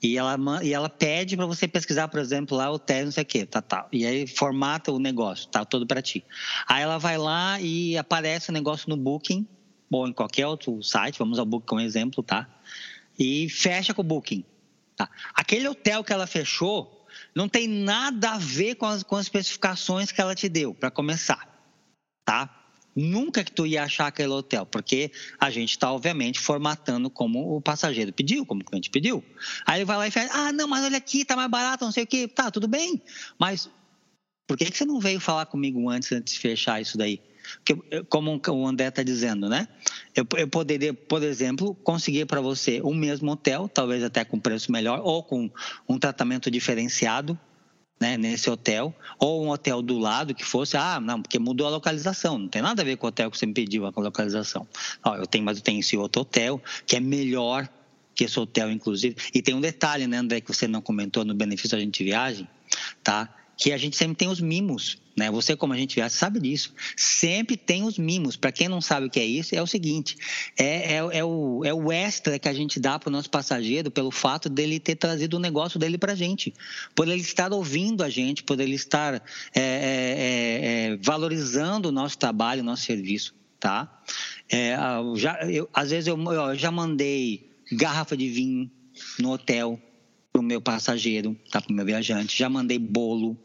[0.03, 3.23] e ela, e ela pede para você pesquisar, por exemplo, lá o hotel, não sei
[3.23, 3.89] o quê, tá, tá.
[3.91, 6.25] E aí formata o negócio, tá todo para ti.
[6.69, 9.47] Aí ela vai lá e aparece o negócio no Booking,
[9.91, 12.49] ou em qualquer outro site, vamos ao Booking como exemplo, tá?
[13.19, 14.45] E fecha com o Booking.
[14.97, 15.11] Tá?
[15.35, 20.11] Aquele hotel que ela fechou não tem nada a ver com as, com as especificações
[20.11, 21.55] que ela te deu, para começar.
[22.25, 22.51] Tá?
[22.95, 27.61] Nunca que tu ia achar aquele hotel, porque a gente está, obviamente, formatando como o
[27.61, 29.23] passageiro pediu, como o cliente pediu.
[29.67, 31.93] Aí ele vai lá e fala, ah, não, mas olha aqui, tá mais barato, não
[31.93, 32.27] sei o quê.
[32.27, 33.03] Tá, tudo bem,
[33.39, 33.69] mas
[34.47, 37.21] por que, que você não veio falar comigo antes, antes de fechar isso daí?
[37.55, 39.69] Porque, como o André está dizendo, né?
[40.15, 44.73] Eu, eu, poderia, por exemplo, conseguir para você o mesmo hotel, talvez até com preço
[44.73, 45.51] melhor, ou com
[45.89, 47.39] um tratamento diferenciado,
[47.99, 51.71] né, nesse hotel, ou um hotel do lado que fosse, ah, não, porque mudou a
[51.71, 54.69] localização, não tem nada a ver com o hotel que você me pediu, a localização.
[55.03, 57.69] Ó, eu tenho, mas eu tenho esse outro hotel que é melhor
[58.15, 59.17] que esse hotel, inclusive.
[59.35, 62.49] E tem um detalhe, né, André, que você não comentou no benefício da gente viagem,
[63.03, 63.35] tá?
[63.57, 65.31] Que a gente sempre tem os mimos né?
[65.31, 68.37] Você, como a gente já sabe disso, sempre tem os mimos.
[68.37, 70.17] Para quem não sabe o que é isso, é o seguinte:
[70.59, 73.91] é, é, é, o, é o extra que a gente dá para o nosso passageiro
[73.91, 76.53] pelo fato dele ter trazido o negócio dele para a gente,
[76.95, 79.21] por ele estar ouvindo a gente, por ele estar é,
[79.55, 83.35] é, é, é valorizando o nosso trabalho, o nosso serviço.
[83.59, 83.91] Tá?
[85.17, 88.71] já, eu, às vezes eu, eu já mandei garrafa de vinho
[89.19, 89.81] no hotel
[90.31, 91.61] para o meu passageiro, tá?
[91.61, 93.37] para o meu viajante, já mandei bolo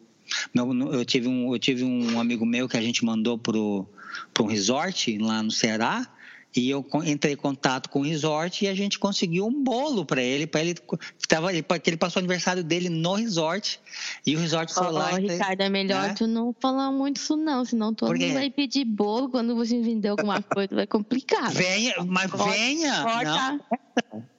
[0.92, 5.18] eu tive um, eu tive um amigo meu que a gente mandou para um resort
[5.18, 6.08] lá no Ceará.
[6.56, 10.22] E eu entrei em contato com o resort e a gente conseguiu um bolo para
[10.22, 10.76] ele, para ele
[11.28, 13.80] tava, que ele passou o aniversário dele no resort.
[14.26, 15.12] E o resort foi oh, lá.
[15.14, 16.14] Oh, Ricardo, é melhor né?
[16.14, 20.10] tu não falar muito isso não, senão todo mundo vai pedir bolo quando você vender
[20.10, 21.52] alguma coisa, vai complicar.
[21.52, 23.24] Venha, mas venha.
[23.24, 23.60] Não.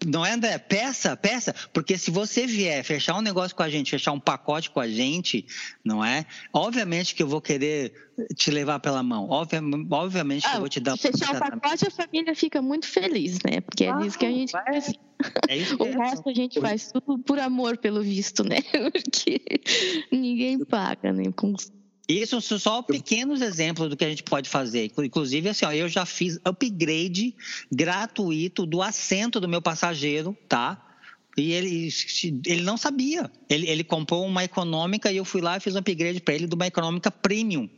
[0.06, 0.58] Não é, André?
[0.58, 1.54] Peça, peça.
[1.72, 4.88] Porque se você vier fechar um negócio com a gente, fechar um pacote com a
[4.88, 5.46] gente,
[5.84, 6.26] não é?
[6.52, 7.92] Obviamente que eu vou querer
[8.36, 9.28] te levar pela mão.
[9.30, 10.96] obviamente que ah, eu vou te dar...
[10.96, 13.60] Fechar um pacote, família fica muito feliz, né?
[13.60, 14.52] Porque é isso que a gente...
[14.52, 14.92] Faz.
[15.48, 18.58] É isso o resto a gente faz tudo por amor, pelo visto, né?
[18.92, 19.40] Porque
[20.10, 21.24] ninguém paga, né?
[21.36, 21.54] Com
[22.08, 24.90] isso são só pequenos exemplos do que a gente pode fazer.
[24.98, 27.34] Inclusive, assim, ó, eu já fiz upgrade
[27.70, 30.84] gratuito do assento do meu passageiro, tá?
[31.36, 31.88] E ele,
[32.46, 33.30] ele não sabia.
[33.48, 36.46] Ele, ele comprou uma econômica e eu fui lá e fiz um upgrade para ele
[36.46, 37.68] de uma econômica premium,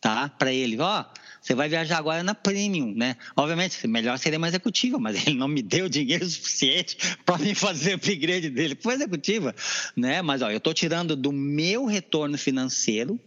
[0.00, 0.28] tá?
[0.28, 1.04] Para ele, ó,
[1.40, 3.16] você vai viajar agora na premium, né?
[3.34, 7.92] Obviamente, melhor seria uma executiva, mas ele não me deu dinheiro suficiente para me fazer
[7.92, 9.54] o upgrade dele para executiva,
[9.96, 10.20] né?
[10.20, 13.18] Mas ó, eu estou tirando do meu retorno financeiro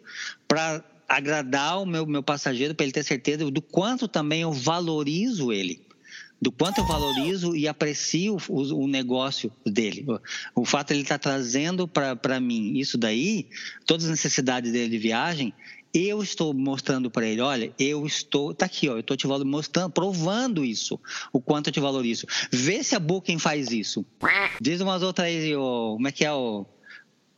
[0.47, 5.51] para agradar o meu, meu passageiro, para ele ter certeza do quanto também eu valorizo
[5.51, 5.81] ele.
[6.41, 10.05] do quanto eu valorizo e aprecio o, o negócio dele.
[10.55, 13.47] O, o fato de ele estar tá trazendo para mim isso daí,
[13.85, 15.53] todas as necessidades dele de viagem,
[15.93, 19.91] eu estou mostrando para ele, olha, eu estou, tá aqui, ó, eu estou te mostrando,
[19.91, 20.99] provando isso,
[21.31, 22.25] o quanto eu te valorizo.
[22.51, 24.05] Vê se a Booking faz isso.
[24.59, 26.65] Diz umas outras aí, ó, como é que é o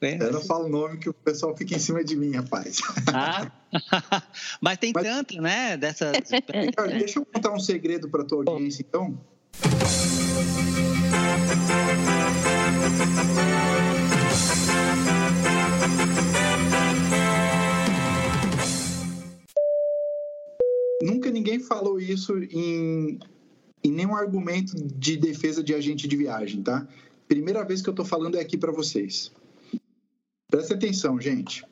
[0.01, 0.21] é.
[0.21, 2.81] Eu não falo o nome que o pessoal fica em cima de mim, rapaz.
[3.13, 3.49] Ah,
[4.61, 5.77] mas tem mas, tanto, né?
[5.77, 6.11] Dessas...
[6.97, 9.17] deixa eu contar um segredo para tua audiência, então.
[21.35, 23.19] Ninguém falou isso em,
[23.83, 26.87] em nenhum argumento de defesa de agente de viagem, tá?
[27.27, 29.31] Primeira vez que eu estou falando é aqui para vocês.
[30.49, 31.65] Presta atenção, gente.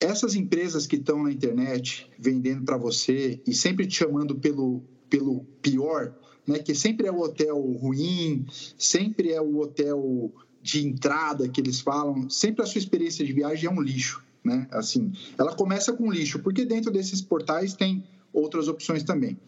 [0.00, 5.44] Essas empresas que estão na internet vendendo para você e sempre te chamando pelo, pelo
[5.62, 6.14] pior,
[6.46, 11.80] né, que sempre é o hotel ruim, sempre é o hotel de entrada que eles
[11.80, 14.68] falam, sempre a sua experiência de viagem é um lixo, né?
[14.70, 19.38] Assim, ela começa com lixo, porque dentro desses portais tem outras opções também.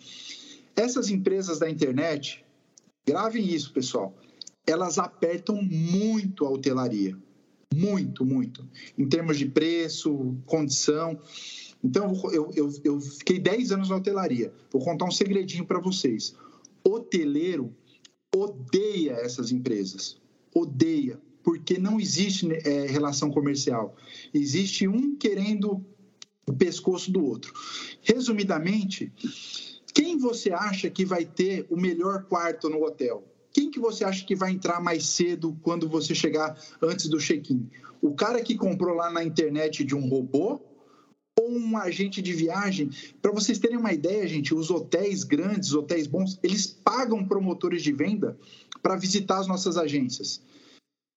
[0.76, 2.44] Essas empresas da internet,
[3.06, 4.16] gravem isso, pessoal,
[4.66, 7.16] elas apertam muito a hotelaria
[7.74, 8.68] muito, muito,
[8.98, 11.18] em termos de preço, condição.
[11.82, 14.52] Então, eu, eu, eu fiquei 10 anos na hotelaria.
[14.70, 16.34] Vou contar um segredinho para vocês.
[16.84, 17.74] Hoteleiro
[18.34, 20.18] odeia essas empresas.
[20.54, 21.18] Odeia.
[21.42, 23.96] Porque não existe é, relação comercial.
[24.34, 25.84] Existe um querendo
[26.46, 27.52] o pescoço do outro.
[28.02, 29.12] Resumidamente,
[29.94, 33.30] quem você acha que vai ter o melhor quarto no hotel?
[33.52, 37.68] quem que você acha que vai entrar mais cedo quando você chegar antes do check-in?
[38.00, 40.60] O cara que comprou lá na internet de um robô
[41.38, 42.90] ou um agente de viagem?
[43.20, 47.82] Para vocês terem uma ideia, gente, os hotéis grandes, os hotéis bons, eles pagam promotores
[47.82, 48.38] de venda
[48.82, 50.40] para visitar as nossas agências.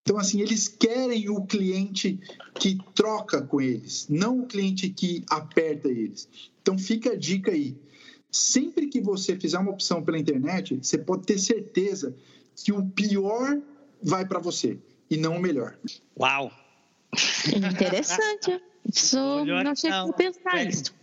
[0.04, 2.20] Então, assim, eles querem o cliente
[2.56, 6.28] que troca com eles, não o cliente que aperta eles.
[6.62, 7.76] Então, fica a dica aí
[8.34, 12.16] sempre que você fizer uma opção pela internet, você pode ter certeza
[12.56, 13.62] que o pior
[14.02, 14.78] vai para você
[15.10, 15.78] e não o melhor.
[16.20, 16.52] Uau!
[17.56, 18.60] Interessante.
[18.92, 20.94] Isso não tinha como pensar é, isso.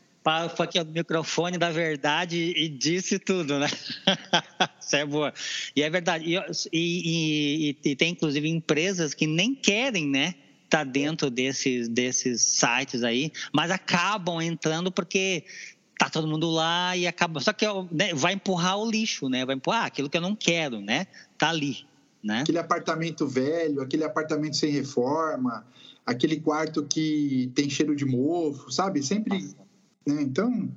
[0.54, 3.68] Foi aqui o microfone da verdade e disse tudo, né?
[4.78, 5.32] Isso é boa.
[5.74, 6.24] E é verdade.
[6.26, 6.36] E,
[6.72, 10.34] e, e, e tem, inclusive, empresas que nem querem, né?
[10.68, 15.44] Tá dentro desses, desses sites aí, mas acabam entrando porque
[15.98, 17.40] tá todo mundo lá e acaba.
[17.40, 19.44] Só que né, vai empurrar o lixo, né?
[19.44, 21.06] Vai empurrar aquilo que eu não quero, né?
[21.36, 21.84] Tá ali.
[22.22, 22.42] Né?
[22.42, 25.66] Aquele apartamento velho, aquele apartamento sem reforma,
[26.04, 29.02] aquele quarto que tem cheiro de mofo, sabe?
[29.02, 29.50] Sempre.
[30.14, 30.22] Né?
[30.22, 30.70] Então.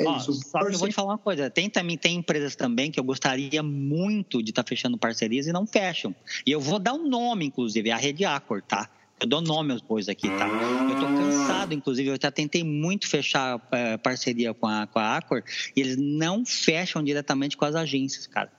[0.00, 0.32] É Ó, isso.
[0.32, 3.04] Só que eu vou te falar uma coisa: tem também tem empresas também que eu
[3.04, 6.14] gostaria muito de estar tá fechando parcerias e não fecham.
[6.46, 8.88] E eu vou dar um nome, inclusive, é a Rede Acor, tá?
[9.20, 10.48] Eu dou nome aos bois aqui, tá?
[10.48, 15.16] Eu tô cansado, inclusive, eu já tentei muito fechar é, parceria com a, com a
[15.16, 15.44] Accor
[15.76, 18.50] e eles não fecham diretamente com as agências, cara.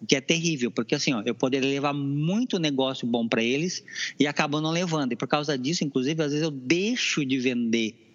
[0.00, 3.82] O que é terrível, porque assim, ó, eu poderia levar muito negócio bom para eles
[4.16, 5.10] e acabam não levando.
[5.10, 8.11] E por causa disso, inclusive, às vezes eu deixo de vender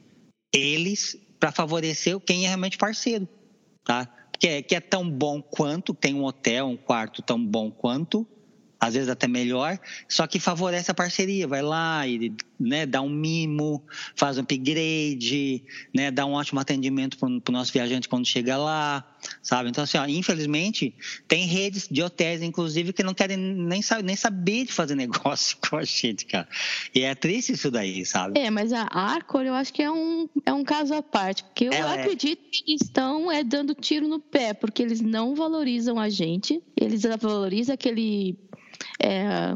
[0.53, 3.27] eles para favorecer quem é realmente parceiro,
[3.83, 4.07] tá?
[4.39, 8.27] Que é, que é tão bom quanto, tem um hotel, um quarto tão bom quanto,
[8.79, 13.09] às vezes até melhor, só que favorece a parceria, vai lá e né, dá um
[13.09, 13.83] mimo,
[14.15, 15.63] faz um upgrade,
[15.93, 19.05] né, dá um ótimo atendimento para o nosso viajante quando chega lá,
[19.41, 19.69] sabe?
[19.69, 20.93] Então, assim, ó, infelizmente,
[21.27, 25.77] tem redes de hotéis, inclusive, que não querem nem, nem saber de fazer negócio com
[25.77, 26.47] a gente, cara.
[26.93, 28.39] E é triste isso daí, sabe?
[28.39, 31.65] É, mas a Arcor eu acho que é um, é um caso à parte, porque
[31.65, 32.01] eu Ela é.
[32.01, 32.49] acredito é...
[32.51, 37.73] que estão é, dando tiro no pé, porque eles não valorizam a gente, eles valorizam
[37.73, 38.37] aquele
[39.01, 39.55] é,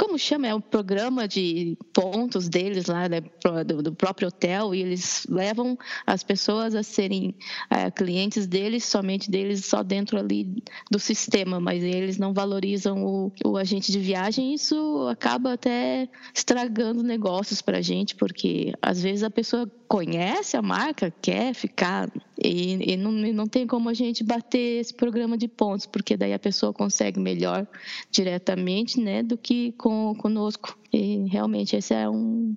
[0.00, 0.46] como chama?
[0.46, 3.20] É um programa de pontos deles lá, né,
[3.66, 7.34] do, do, próprio hotel, e eles levam as pessoas a serem
[7.68, 13.32] é, clientes deles, somente deles, só dentro ali do sistema, mas eles não valorizam o,
[13.44, 14.54] o agente de viagem.
[14.54, 20.62] Isso acaba até estragando negócios para a gente, porque às vezes a pessoa conhece a
[20.62, 25.36] marca, quer ficar, e, e, não, e não tem como a gente bater esse programa
[25.36, 27.66] de pontos, porque daí a pessoa consegue melhor
[28.08, 30.78] diretamente, né, do que com, conosco.
[30.92, 32.54] E realmente esse é um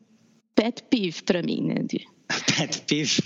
[0.53, 2.05] pet peeve para mim, né, de...
[2.55, 3.23] Pet peeve.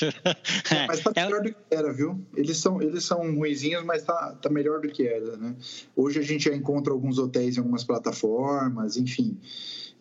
[0.74, 2.26] é, mas tá é melhor do que era, viu?
[2.34, 5.54] Eles são, eles são ruizinhos, mas tá, tá melhor do que era, né?
[5.94, 9.38] Hoje a gente já encontra alguns hotéis em algumas plataformas, enfim.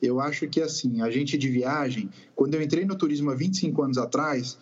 [0.01, 3.81] Eu acho que, assim, a gente de viagem, quando eu entrei no turismo há 25
[3.81, 4.57] anos atrás,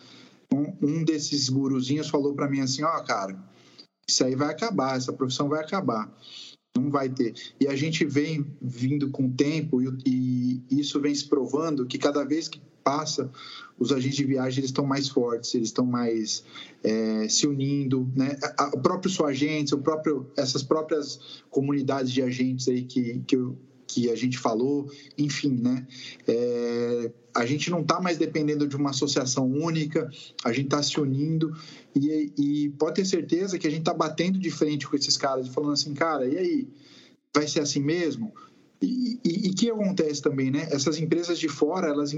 [0.52, 3.36] um, um desses guruzinhos falou para mim assim: ó, oh, cara,
[4.08, 6.12] Isso aí vai acabar, essa profissão vai acabar.
[6.76, 7.34] Não vai ter.
[7.60, 11.98] E a gente vem vindo com o tempo e, e isso vem se provando que
[11.98, 13.30] cada vez que passa,
[13.78, 16.44] os agentes de viagem eles estão mais fortes, eles estão mais
[16.82, 18.38] é, se unindo, né?
[18.74, 23.36] O próprio seu agente, o próprio, essas próprias comunidades de agentes aí que, que,
[23.92, 25.86] que a gente falou, enfim, né?
[26.26, 30.10] É, a gente não está mais dependendo de uma associação única,
[30.42, 31.54] a gente está se unindo
[31.94, 35.46] e, e, pode ter certeza que a gente está batendo de frente com esses caras
[35.46, 36.68] e falando assim, cara, e aí,
[37.34, 38.32] vai ser assim mesmo?
[38.80, 40.66] E o que acontece também, né?
[40.70, 42.12] Essas empresas de fora, elas,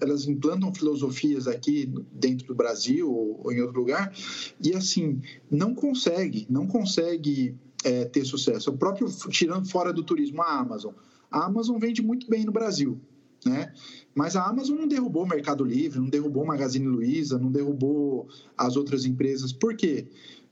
[0.00, 4.12] elas implantam filosofias aqui dentro do Brasil ou em outro lugar
[4.60, 8.70] e, assim, não consegue, não consegue é, ter sucesso.
[8.70, 10.92] O próprio, tirando fora do turismo, a Amazon.
[11.30, 13.00] A Amazon vende muito bem no Brasil,
[13.44, 13.72] né?
[14.14, 18.28] Mas a Amazon não derrubou o Mercado Livre, não derrubou o Magazine Luiza, não derrubou
[18.56, 19.52] as outras empresas.
[19.52, 20.06] Por quê?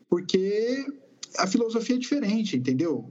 [0.08, 0.84] Porque
[1.38, 3.08] a filosofia é diferente, entendeu?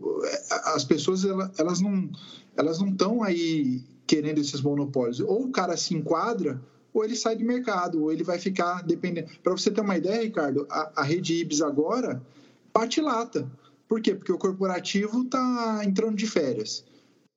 [0.76, 1.24] As pessoas
[1.58, 2.10] elas não
[2.56, 5.22] elas não estão aí querendo esses monopólios.
[5.22, 6.62] Ou o cara se enquadra,
[6.94, 9.30] ou ele sai do mercado, ou ele vai ficar dependendo.
[9.42, 12.22] Para você ter uma ideia, Ricardo, a, a rede Ibis agora
[12.74, 13.50] bate lata.
[13.92, 14.16] Por quê?
[14.16, 16.86] Porque o corporativo está entrando de férias.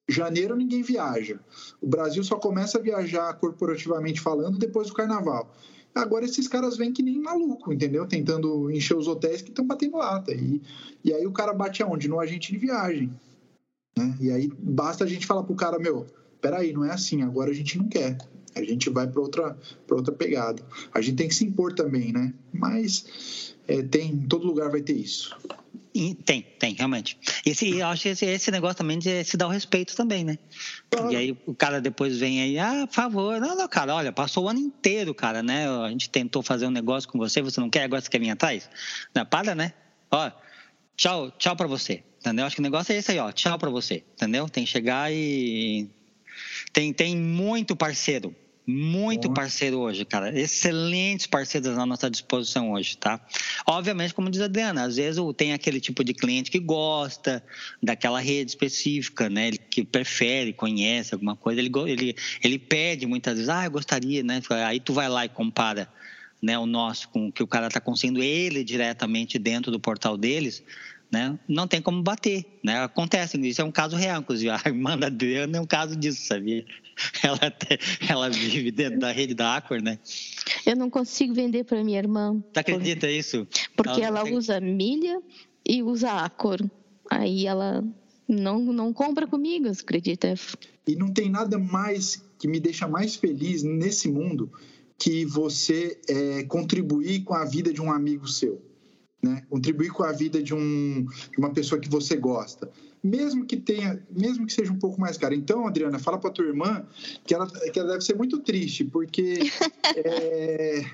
[0.09, 1.41] Janeiro ninguém viaja.
[1.81, 5.53] O Brasil só começa a viajar corporativamente falando depois do carnaval.
[5.93, 8.07] Agora esses caras vêm que nem maluco, entendeu?
[8.07, 10.31] Tentando encher os hotéis que estão batendo lata.
[10.33, 10.63] E,
[11.03, 12.07] e aí o cara bate aonde?
[12.07, 13.11] No agente de viagem.
[13.99, 14.17] Né?
[14.21, 16.07] E aí basta a gente falar pro cara, meu,
[16.41, 18.17] peraí, não é assim, agora a gente não quer.
[18.55, 19.59] A gente vai para outra,
[19.91, 20.63] outra pegada.
[20.93, 22.33] A gente tem que se impor também, né?
[22.53, 25.37] Mas é, tem, em todo lugar vai ter isso.
[26.25, 27.17] Tem, tem, realmente.
[27.47, 30.37] Esse, eu acho esse, esse negócio também de se dar o respeito também, né?
[30.91, 31.13] Claro.
[31.13, 34.45] E aí o cara depois vem aí, ah, por favor, não, não, cara, olha, passou
[34.45, 35.69] o ano inteiro, cara, né?
[35.69, 38.31] A gente tentou fazer um negócio com você, você não quer, agora você quer vir
[38.31, 38.69] atrás?
[39.15, 39.73] Não, para, né?
[40.11, 40.33] Ó,
[40.97, 42.45] tchau, tchau pra você, entendeu?
[42.45, 44.49] Acho que o negócio é esse aí, ó, tchau pra você, entendeu?
[44.49, 45.89] Tem que chegar e...
[46.73, 48.35] Tem, tem muito parceiro,
[48.67, 50.39] muito parceiro hoje, cara.
[50.39, 53.21] Excelentes parceiros à nossa disposição hoje, tá?
[53.67, 57.45] Obviamente, como diz a Adriana, às vezes tem aquele tipo de cliente que gosta
[57.83, 59.49] daquela rede específica, né?
[59.49, 64.23] Ele que prefere, conhece alguma coisa, ele, ele, ele pede muitas vezes, ah, eu gostaria,
[64.23, 64.41] né?
[64.67, 65.89] Aí tu vai lá e compara
[66.41, 70.17] né, o nosso com o que o cara está conseguindo ele diretamente dentro do portal
[70.17, 70.63] deles,
[71.11, 71.39] né?
[71.49, 72.83] Não tem como bater, né?
[72.83, 74.51] Acontece, isso é um caso real, inclusive.
[74.53, 76.65] A irmã da Adriana é um caso disso, sabia?
[77.23, 77.79] Ela, até,
[78.09, 79.99] ela vive dentro da rede da Aquar, né?
[80.65, 82.43] Eu não consigo vender para minha irmã.
[82.53, 83.13] Tu acredita por...
[83.13, 83.47] isso?
[83.77, 85.21] Porque ela, ela usa milha
[85.67, 86.61] e usa Aquar.
[87.11, 87.85] Aí ela
[88.29, 90.35] não, não compra comigo, você acredita?
[90.87, 94.53] E não tem nada mais que me deixa mais feliz nesse mundo
[94.99, 98.63] que você é, contribuir com a vida de um amigo seu
[99.25, 99.43] né?
[99.49, 102.71] Contribuir com a vida de, um, de uma pessoa que você gosta,
[103.05, 105.35] mesmo que tenha, mesmo que seja um pouco mais caro.
[105.35, 106.87] Então, Adriana, fala para tua irmã
[107.27, 109.41] que ela, que ela deve ser muito triste, porque
[109.95, 110.87] é,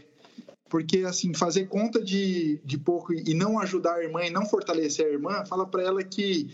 [0.68, 5.06] porque assim fazer conta de, de pouco e não ajudar a irmã e não fortalecer
[5.06, 6.50] a irmã, fala para ela que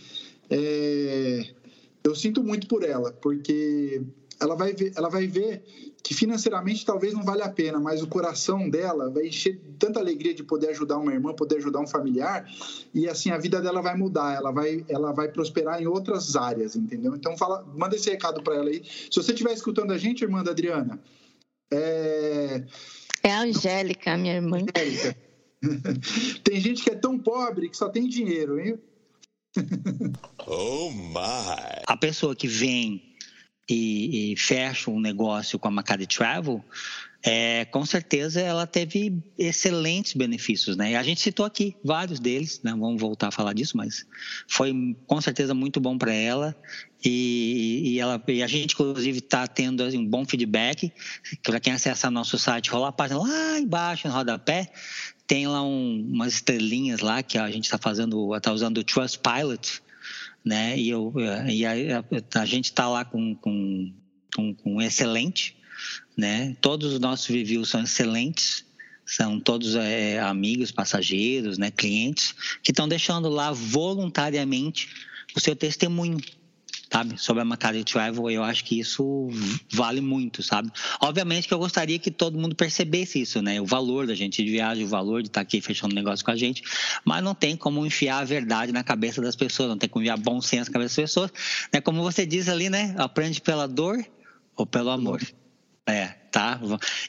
[0.50, 1.54] é,
[2.04, 4.02] eu sinto muito por ela, porque
[4.40, 5.62] ela vai ver, ela vai ver
[6.02, 9.98] que financeiramente talvez não vale a pena, mas o coração dela vai encher de tanta
[9.98, 12.48] alegria de poder ajudar uma irmã, poder ajudar um familiar,
[12.94, 16.76] e assim a vida dela vai mudar, ela vai, ela vai prosperar em outras áreas,
[16.76, 17.16] entendeu?
[17.16, 18.82] Então fala, manda esse recado para ela aí.
[18.84, 21.00] Se você estiver escutando a gente, irmã da Adriana,
[21.72, 22.62] é
[23.22, 24.58] é a Angélica, minha irmã.
[24.58, 25.16] Angélica.
[26.44, 28.78] tem gente que é tão pobre que só tem dinheiro, hein?
[30.46, 31.82] oh my!
[31.88, 33.05] A pessoa que vem
[33.68, 36.64] e, e fecha um negócio com a Macari Travel,
[37.22, 40.94] é, com certeza ela teve excelentes benefícios, né?
[40.94, 42.70] A gente citou aqui vários deles, né?
[42.70, 44.06] Vamos voltar a falar disso, mas
[44.46, 44.72] foi
[45.08, 46.54] com certeza muito bom para ela
[47.04, 50.92] e, e, ela, e a gente inclusive está tendo assim, um bom feedback.
[51.42, 54.70] Para quem acessar nosso site, rolar a página lá embaixo no rodapé,
[55.26, 59.18] tem lá um, umas estrelinhas lá que a gente está fazendo, está usando o Trust
[59.18, 59.82] Pilot
[60.46, 60.78] né?
[60.78, 61.12] E, eu,
[61.48, 63.92] e a, a, a gente está lá com, com,
[64.32, 65.56] com, com, excelente,
[66.16, 66.56] né?
[66.60, 68.64] Todos os nossos reviews são excelentes,
[69.04, 71.72] são todos é, amigos, passageiros, né?
[71.72, 72.32] Clientes
[72.62, 74.88] que estão deixando lá voluntariamente
[75.34, 76.18] o seu testemunho,
[76.90, 77.18] sabe?
[77.18, 79.28] Sobre a Macari Travel, eu acho que isso
[79.72, 80.70] vale muito, sabe?
[81.00, 83.60] Obviamente que eu gostaria que todo mundo percebesse isso, né?
[83.60, 86.36] O valor da gente de viagem, o valor de estar aqui fechando negócio com a
[86.36, 86.62] gente,
[87.04, 90.16] mas não tem como enfiar a verdade na cabeça das pessoas, não tem como enfiar
[90.16, 91.32] bom senso na cabeça das pessoas,
[91.72, 91.80] né?
[91.80, 92.94] Como você diz ali, né?
[92.98, 94.04] Aprende pela dor
[94.56, 95.20] ou pelo amor.
[95.88, 96.60] É, tá?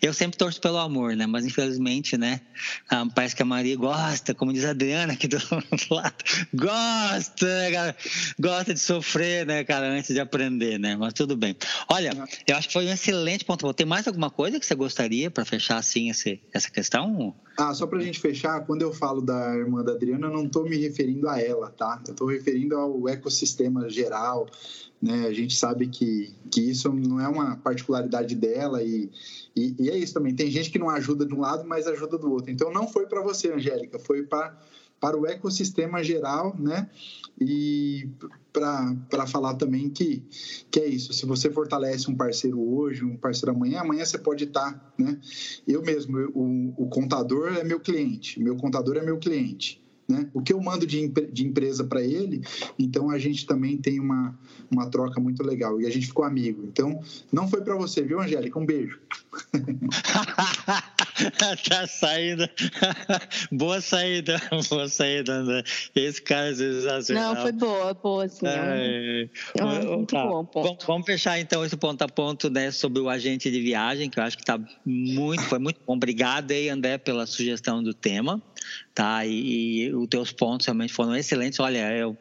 [0.01, 1.27] Eu sempre torço pelo amor, né?
[1.27, 2.39] Mas infelizmente, né?
[2.89, 5.37] Ah, parece que a Maria gosta, como diz a Adriana aqui do
[5.93, 6.23] lado,
[6.53, 7.97] gosta, né, cara?
[8.39, 10.95] Gosta de sofrer, né, cara, antes de aprender, né?
[10.95, 11.57] Mas tudo bem.
[11.89, 12.11] Olha,
[12.47, 13.73] eu acho que foi um excelente ponto.
[13.73, 17.35] Tem mais alguma coisa que você gostaria para fechar assim esse, essa questão?
[17.57, 20.45] Ah, só para a gente fechar, quando eu falo da irmã da Adriana, eu não
[20.45, 22.01] estou me referindo a ela, tá?
[22.07, 24.47] Eu estou referindo ao ecossistema geral,
[25.01, 25.27] né?
[25.27, 29.09] A gente sabe que, que isso não é uma particularidade dela e,
[29.55, 30.35] e, e é isso também.
[30.35, 32.51] Tem gente que não ajuda de um lado, mas ajuda do outro.
[32.51, 34.57] Então, não foi para você, Angélica, foi para
[34.99, 36.89] para o ecossistema geral, né?
[37.39, 38.09] E
[38.51, 40.23] para falar também que,
[40.71, 41.13] que é isso.
[41.13, 45.19] Se você fortalece um parceiro hoje, um parceiro amanhã, amanhã você pode estar, tá, né?
[45.67, 49.79] Eu mesmo, o, o contador é meu cliente, meu contador é meu cliente.
[50.07, 50.29] Né?
[50.33, 52.41] O que eu mando de, de empresa para ele,
[52.79, 54.33] então a gente também tem uma,
[54.71, 56.63] uma troca muito legal e a gente ficou amigo.
[56.63, 57.01] Então,
[57.31, 58.57] não foi para você, viu, Angélica?
[58.57, 58.99] Um beijo.
[61.69, 62.49] tá saindo.
[63.51, 65.63] boa saída, boa saída, André.
[65.93, 67.35] Esse cara é sensacional.
[67.35, 68.47] Não, foi boa, boa, sim.
[68.47, 70.25] É, é, muito tá.
[70.25, 70.87] bom, ponto.
[70.87, 74.23] Vamos fechar então esse ponto a ponto né, sobre o agente de viagem, que eu
[74.23, 75.95] acho que tá muito, foi muito bom.
[75.95, 78.41] Obrigado aí, André, pela sugestão do tema.
[78.93, 79.25] Tá?
[79.25, 81.59] E, e os teus pontos realmente foram excelentes.
[81.59, 82.17] Olha, eu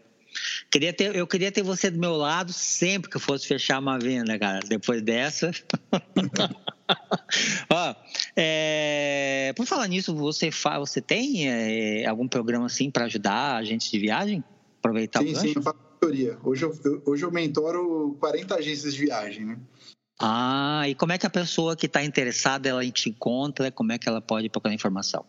[0.71, 3.99] Queria ter, eu queria ter você do meu lado sempre que eu fosse fechar uma
[3.99, 4.61] venda, cara.
[4.67, 5.51] Depois dessa.
[7.71, 7.95] Ó,
[8.37, 13.65] é, por falar nisso, você, fa, você tem é, algum programa assim para ajudar a
[13.65, 14.45] gente de viagem?
[14.79, 16.39] Aproveitar sim, o Sim, eu faço mentoria.
[16.45, 19.59] Hoje eu, hoje eu mentoro 40 agências de viagem, né?
[20.19, 23.71] Ah, e como é que a pessoa que está interessada, ela te encontra?
[23.71, 25.25] Como é que ela pode procurar informação?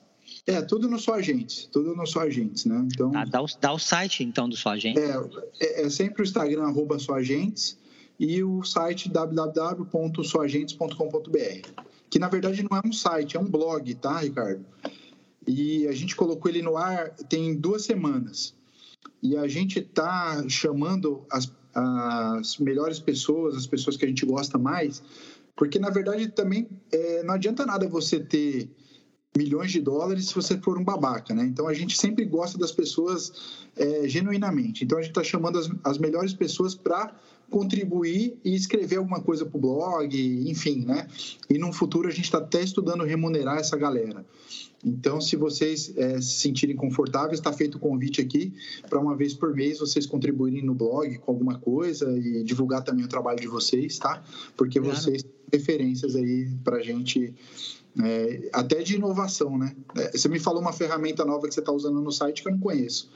[0.47, 2.87] É, tudo no Só Agentes, tudo no Só Agentes, né?
[2.93, 5.03] Então, ah, dá, o, dá o site, então, do Só Agentes.
[5.03, 5.17] É,
[5.59, 7.77] é, é sempre o Instagram, arroba Só Agentes,
[8.17, 14.19] e o site www.soagentes.com.br, que na verdade não é um site, é um blog, tá,
[14.19, 14.65] Ricardo?
[15.45, 18.55] E a gente colocou ele no ar tem duas semanas.
[19.21, 24.57] E a gente está chamando as, as melhores pessoas, as pessoas que a gente gosta
[24.57, 25.03] mais,
[25.55, 28.69] porque na verdade também é, não adianta nada você ter
[29.37, 31.45] milhões de dólares se você for um babaca, né?
[31.45, 33.31] Então a gente sempre gosta das pessoas
[33.77, 34.83] é, genuinamente.
[34.83, 37.13] Então a gente está chamando as, as melhores pessoas para
[37.49, 41.07] contribuir e escrever alguma coisa para o blog, enfim, né?
[41.49, 44.25] E no futuro a gente está até estudando remunerar essa galera.
[44.85, 48.53] Então, se vocês é, se sentirem confortáveis, está feito o convite aqui
[48.89, 53.05] para uma vez por mês vocês contribuírem no blog com alguma coisa e divulgar também
[53.05, 54.23] o trabalho de vocês, tá?
[54.55, 54.95] Porque claro.
[54.95, 57.33] vocês referências aí para a gente
[58.03, 59.75] é, até de inovação, né?
[59.95, 62.51] É, você me falou uma ferramenta nova que você está usando no site que eu
[62.51, 63.09] não conheço.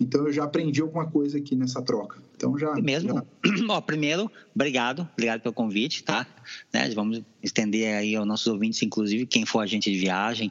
[0.00, 2.18] Então eu já aprendi alguma coisa aqui nessa troca.
[2.36, 2.74] Então já.
[2.74, 3.14] Mesmo.
[3.14, 3.24] Já...
[3.68, 6.26] Ó, primeiro, obrigado, obrigado pelo convite, tá?
[6.72, 10.50] Né, vamos estender aí aos nossos ouvintes, inclusive quem for agente de viagem,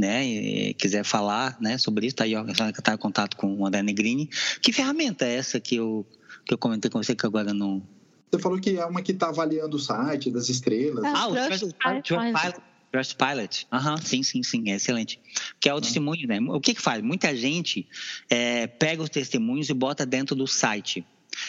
[0.00, 2.44] né, e quiser falar, né, sobre isso, tá aí, ó,
[2.82, 4.28] tá em contato com o André Negrini.
[4.62, 6.06] Que ferramenta é essa que eu
[6.44, 7.82] que eu comentei com você que agora não
[8.30, 11.02] você falou que é uma que está avaliando o site, das estrelas.
[11.04, 12.60] Ah, o Trustpilot.
[12.90, 13.66] Trustpilot.
[13.72, 15.20] Aham, uhum, sim, sim, sim, é excelente.
[15.60, 15.80] Que é o uhum.
[15.80, 16.40] testemunho, né?
[16.40, 17.02] O que que faz?
[17.02, 17.86] Muita gente
[18.30, 21.04] é, pega os testemunhos e bota dentro do site.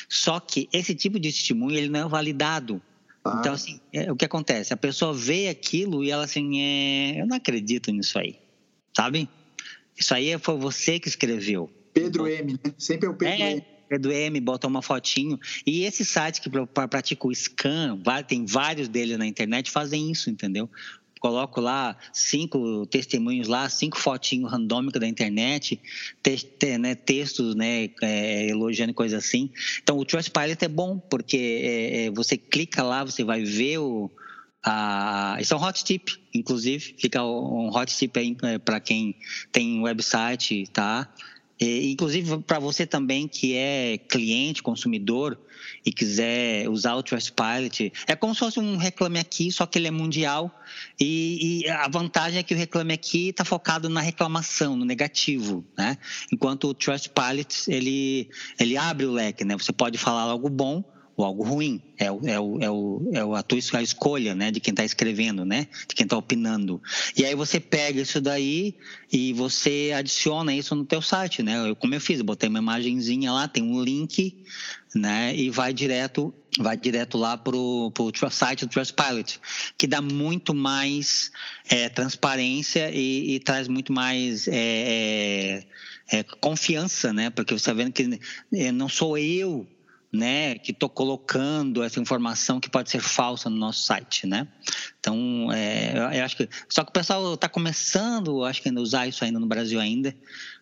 [0.07, 2.81] Só que esse tipo de testemunho, ele não é validado.
[3.23, 3.37] Ah.
[3.39, 4.73] Então, assim, é, o que acontece?
[4.73, 8.37] A pessoa vê aquilo e ela assim, é, eu não acredito nisso aí,
[8.95, 9.29] sabe?
[9.97, 11.69] Isso aí foi você que escreveu.
[11.93, 12.73] Pedro M, né?
[12.77, 13.63] Sempre é o Pedro é, M.
[13.89, 15.37] Pedro M, bota uma fotinho.
[15.65, 20.69] E esse site que pratica o scan, tem vários deles na internet, fazem isso, entendeu?
[21.19, 25.79] Coloco lá cinco testemunhos lá, cinco fotinhos randômicas da internet,
[26.23, 29.51] te, né, textos né, é, elogiando coisa assim.
[29.83, 34.09] Então o Trustpilot é bom, porque é, é, você clica lá, você vai ver o.
[34.61, 39.15] A, isso é um hot tip, inclusive, fica um hot tip aí é, para quem
[39.53, 41.07] tem website, tá?
[41.59, 45.37] E, inclusive para você também que é cliente, consumidor,
[45.85, 49.87] e quiser usar o Trustpilot, é como se fosse um Reclame Aqui, só que ele
[49.87, 50.51] é mundial
[50.99, 55.65] e, e a vantagem é que o Reclame Aqui está focado na reclamação, no negativo,
[55.77, 55.97] né?
[56.31, 58.29] Enquanto o Trustpilot, ele,
[58.59, 59.57] ele abre o leque, né?
[59.57, 60.83] Você pode falar algo bom
[61.19, 61.81] ou algo ruim.
[61.97, 65.93] É, o, é, é, é a tua escolha, né, de quem está escrevendo, né, de
[65.93, 66.81] quem está opinando.
[67.15, 68.73] E aí você pega isso daí
[69.11, 71.69] e você adiciona isso no teu site, né?
[71.69, 74.45] Eu, como eu fiz, eu botei uma imagenzinha lá, tem um link,
[74.95, 77.91] né, e vai direto vai direto lá para o
[78.31, 79.39] site do Trustpilot,
[79.77, 81.31] que dá muito mais
[81.69, 85.63] é, transparência e, e, traz muito mais é,
[86.11, 87.29] é, é confiança, né?
[87.29, 88.19] Porque você está vendo que
[88.51, 89.65] é, não sou eu
[90.11, 94.47] né, que estou colocando essa informação que pode ser falsa no nosso site, né?
[94.99, 99.07] Então, é, eu acho que só que o pessoal está começando, acho que ainda usar
[99.07, 100.15] isso ainda no Brasil ainda,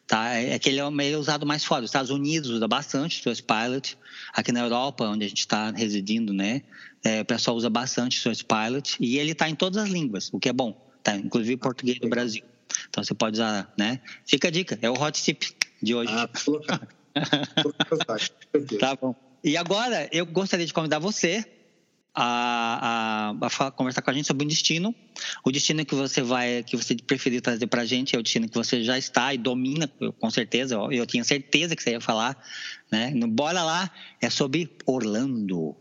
[0.05, 0.33] tá?
[0.33, 1.83] É que ele é meio usado mais fora.
[1.83, 3.97] Os Estados Unidos usa bastante o Trustpilot,
[4.33, 6.63] aqui na Europa, onde a gente está residindo, né?
[7.03, 10.39] É, o pessoal usa bastante o Trustpilot e ele está em todas as línguas, o
[10.39, 11.15] que é bom, tá?
[11.15, 12.43] Inclusive português do Brasil.
[12.89, 14.01] Então você pode usar, né?
[14.25, 15.43] Fica a dica, é o hot tip
[15.81, 16.11] de hoje.
[16.13, 16.27] Ah,
[18.79, 19.15] tá bom.
[19.43, 21.45] E agora eu gostaria de convidar você
[22.19, 24.93] a, a, a, conversar com a gente sobre o destino.
[25.43, 28.49] O destino que você vai, que você preferir trazer para a gente é o destino
[28.49, 29.88] que você já está e domina,
[30.19, 30.75] com certeza.
[30.75, 32.35] Eu, eu tinha certeza que você ia falar,
[32.91, 33.13] né?
[33.27, 35.75] Bora lá, é sobre Orlando.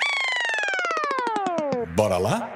[1.96, 2.52] Bora lá?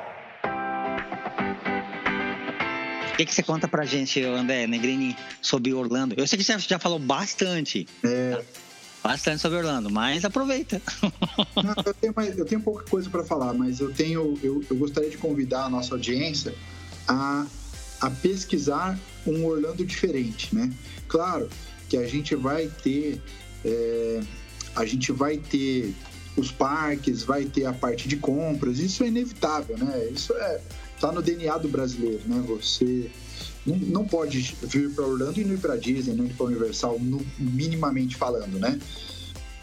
[3.12, 6.14] O que, que você conta pra gente, André Negrini, sobre Orlando?
[6.16, 7.86] Eu sei que você já falou bastante.
[8.02, 8.36] É.
[8.36, 8.69] Tá?
[9.02, 10.80] Bastante sobre Orlando, mas aproveita.
[11.62, 14.76] Não, eu, tenho mais, eu tenho pouca coisa para falar, mas eu tenho, eu, eu
[14.76, 16.54] gostaria de convidar a nossa audiência
[17.08, 17.46] a,
[18.00, 20.72] a pesquisar um Orlando diferente, né?
[21.08, 21.48] Claro
[21.88, 23.20] que a gente vai ter,
[23.64, 24.20] é,
[24.76, 25.94] a gente vai ter
[26.36, 30.08] os parques, vai ter a parte de compras, isso é inevitável, né?
[30.12, 30.60] Isso é
[31.00, 32.44] tá no DNA do brasileiro, né?
[32.46, 33.10] Você
[33.66, 36.98] não, não pode vir para Orlando e não ir para Disney, não ir para Universal,
[36.98, 38.78] no, minimamente falando, né?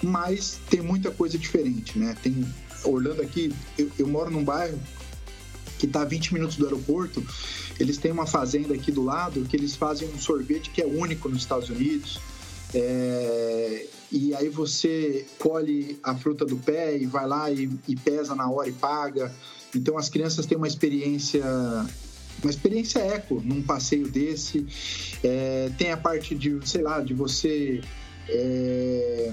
[0.03, 2.15] Mas tem muita coisa diferente, né?
[2.21, 2.45] Tem
[2.83, 4.79] Orlando aqui, eu, eu moro num bairro
[5.79, 7.25] que está a 20 minutos do aeroporto.
[7.79, 11.29] Eles têm uma fazenda aqui do lado que eles fazem um sorvete que é único
[11.29, 12.19] nos Estados Unidos.
[12.73, 18.35] É, e aí você colhe a fruta do pé e vai lá e, e, pesa
[18.35, 19.33] na hora e paga.
[19.75, 21.43] Então as crianças têm uma experiência
[22.43, 24.65] uma experiência eco num passeio desse.
[25.23, 27.81] É, tem a parte de, sei lá, de você
[28.29, 29.31] é,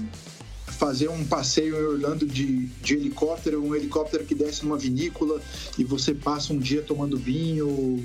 [0.67, 5.41] fazer um passeio em Orlando de, de helicóptero, um helicóptero que desce numa vinícola
[5.77, 8.03] e você passa um dia tomando vinho,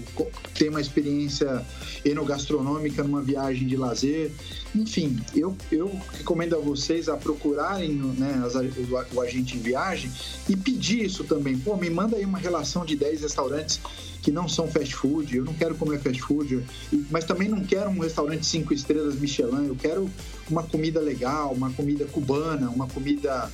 [0.55, 1.65] tem uma experiência
[2.05, 4.31] enogastronômica numa viagem de lazer.
[4.75, 10.11] Enfim, eu, eu recomendo a vocês a procurarem né, as, o, o agente em viagem
[10.49, 11.59] e pedir isso também.
[11.59, 13.81] Pô, me manda aí uma relação de 10 restaurantes
[14.23, 16.63] que não são fast food, eu não quero comer fast food,
[17.11, 20.11] mas também não quero um restaurante cinco estrelas Michelin, eu quero
[20.51, 23.51] uma comida legal, uma comida cubana, uma comida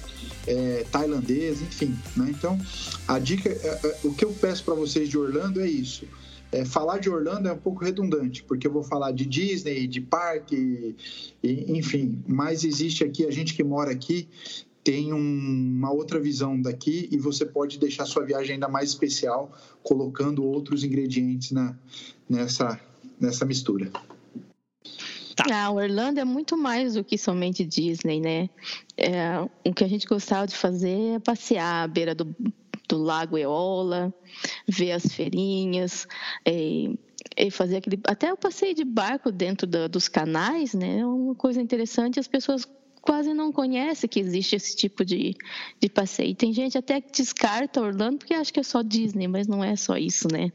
[0.46, 1.94] é, tailandesa, enfim.
[2.16, 2.28] Né?
[2.30, 2.58] Então,
[3.06, 6.06] a dica, é, é, o que eu peço para vocês de Orlando é isso.
[6.52, 10.00] É, falar de Orlando é um pouco redundante, porque eu vou falar de Disney, de
[10.00, 10.94] parque,
[11.42, 14.28] e, enfim, mas existe aqui, a gente que mora aqui
[14.86, 19.50] tem um, uma outra visão daqui e você pode deixar sua viagem ainda mais especial
[19.82, 21.76] colocando outros ingredientes na,
[22.28, 22.80] nessa,
[23.20, 23.90] nessa mistura.
[25.36, 25.44] Tá.
[25.52, 28.48] Ah, Orlando é muito mais do que somente Disney, né?
[28.96, 32.34] É, o que a gente gostava de fazer é passear à beira do,
[32.88, 34.12] do Lago Eola,
[34.66, 36.08] ver as feirinhas,
[36.46, 36.98] e,
[37.50, 38.00] fazer aquele.
[38.04, 41.00] Até o passeio de barco dentro da, dos canais, né?
[41.00, 42.18] É uma coisa interessante.
[42.18, 42.66] As pessoas
[43.02, 45.34] quase não conhece que existe esse tipo de,
[45.78, 46.34] de passeio.
[46.34, 49.76] Tem gente até que descarta Orlando porque acha que é só Disney, mas não é
[49.76, 50.50] só isso, né?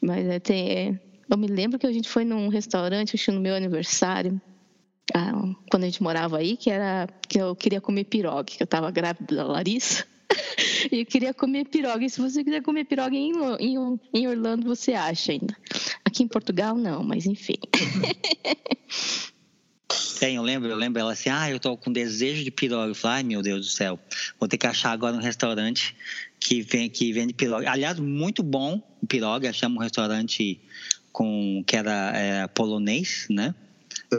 [0.00, 3.40] Mas é, tem, é, eu me lembro que a gente foi num restaurante, acho no
[3.40, 4.40] meu aniversário,
[5.12, 8.66] ah, quando a gente morava aí, que era que eu queria comer pirogue, que eu
[8.66, 10.06] estava grávida da Larissa.
[10.90, 12.08] e eu queria comer pirogue.
[12.08, 15.54] Se você quiser comer pirogue em, em, em Orlando, você acha ainda.
[16.04, 17.56] Aqui em Portugal, não, mas enfim.
[20.18, 22.90] Tem, eu lembro, eu lembro ela assim, ah, eu tô com desejo de pirogue.
[22.90, 23.98] Eu falei, ai meu Deus do céu,
[24.38, 25.94] vou ter que achar agora um restaurante
[26.40, 27.66] que, vem, que vende pirogue.
[27.66, 30.60] Aliás, muito bom o pirogue, achamos um restaurante
[31.14, 33.54] com que era é, polonês, né?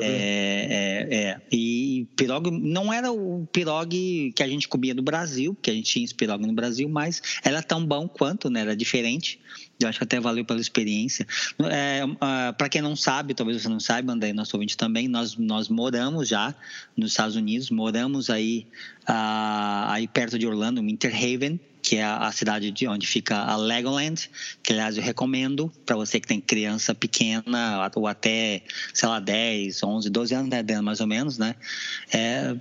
[0.02, 5.56] É, é, é, E pirogue não era o pirogue que a gente comia no Brasil,
[5.62, 8.62] que a gente tinha esse pirogue no Brasil, mas era tão bom quanto, né?
[8.62, 9.40] Era diferente.
[9.78, 11.28] Eu acho que até valeu pela experiência.
[11.70, 15.36] É, ah, Para quem não sabe, talvez você não saiba, André, nosso ouvinte também, nós,
[15.36, 16.56] nós moramos já
[16.96, 18.68] nos Estados Unidos, moramos aí,
[19.02, 23.56] uh, aí perto de Orlando, Winter Haven, que é a cidade de onde fica a
[23.56, 24.28] Legoland,
[24.64, 29.84] que aliás eu recomendo para você que tem criança pequena ou até, sei lá, 10,
[29.84, 31.56] 11, 12 anos, né, mais ou menos, né?
[32.12, 32.56] É,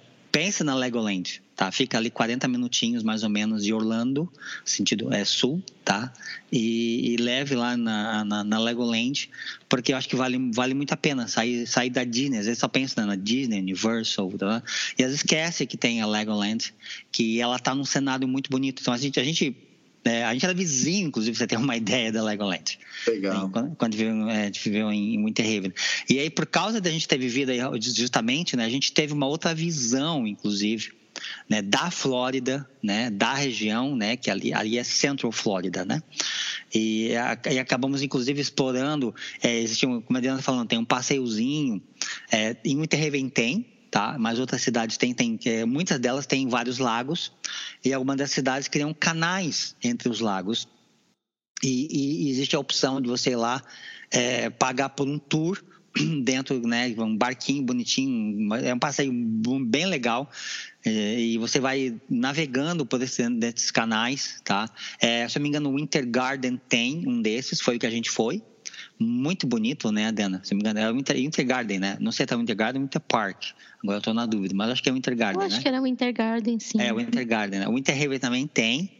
[0.62, 1.70] na Legoland, tá?
[1.70, 4.30] Fica ali 40 minutinhos mais ou menos de Orlando,
[4.64, 6.12] sentido é sul, tá?
[6.50, 9.28] E, e leve lá na, na, na, Legoland,
[9.68, 12.38] porque eu acho que vale, vale muito a pena sair, sair da Disney.
[12.38, 14.62] Às vezes só pensa né, na Disney, Universal, tá?
[14.98, 16.74] e às vezes esquece que tem a Legoland,
[17.12, 18.80] que ela tá num cenário muito bonito.
[18.80, 19.56] Então a gente, a gente
[20.04, 22.78] é, a gente era vizinho, inclusive, você tem uma ideia da Legoland.
[23.06, 23.48] Legal.
[23.48, 25.72] Quando, quando viveu, é, a gente viveu em, em Winter.
[26.10, 29.26] E aí, por causa da gente ter vivido aí, justamente, né, a gente teve uma
[29.26, 30.92] outra visão, inclusive,
[31.48, 36.02] né, da Flórida, né, da região, né, que ali, ali é Central Florida, né?
[36.74, 37.10] E,
[37.50, 39.14] e acabamos, inclusive, explorando.
[39.42, 41.80] É, existe um, como a Adriana tá falando, tem um passeiozinho.
[42.32, 44.16] É, em Winterhaven tem, tá?
[44.18, 47.32] Mas outras cidades têm, tem, é, muitas delas têm vários lagos
[47.84, 50.66] e algumas das cidades criam canais entre os lagos.
[51.62, 53.62] E, e existe a opção de você ir lá
[54.10, 55.62] é, pagar por um tour
[56.24, 59.12] dentro, né, um barquinho bonitinho, é um passeio
[59.64, 60.28] bem legal
[60.84, 64.68] é, e você vai navegando por esses canais, tá?
[65.00, 67.86] É, se eu não me engano, o Winter Garden tem um desses, foi o que
[67.86, 68.42] a gente foi,
[68.98, 70.40] muito bonito, né, Adena?
[70.44, 71.96] Se não me engano, é o Winter, Winter Garden, né?
[72.00, 73.44] Não sei se é o Winter Garden ou Winter Park.
[73.82, 75.62] Agora eu tô na dúvida, mas acho que é o Winter Garden, eu acho né?
[75.62, 76.80] que era o Winter Garden, sim.
[76.80, 77.68] É, o Winter Garden, né?
[77.68, 78.90] O Winter Haven também tem,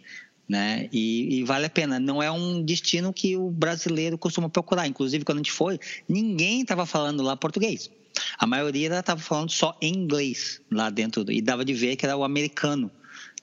[0.48, 0.89] né?
[0.93, 1.98] E, e, vale a pena.
[1.98, 4.86] Não é um destino que o brasileiro costuma procurar.
[4.86, 5.78] Inclusive, quando a gente foi,
[6.09, 7.90] ninguém estava falando lá português.
[8.39, 11.31] A maioria estava falando só em inglês lá dentro.
[11.31, 12.91] E dava de ver que era o americano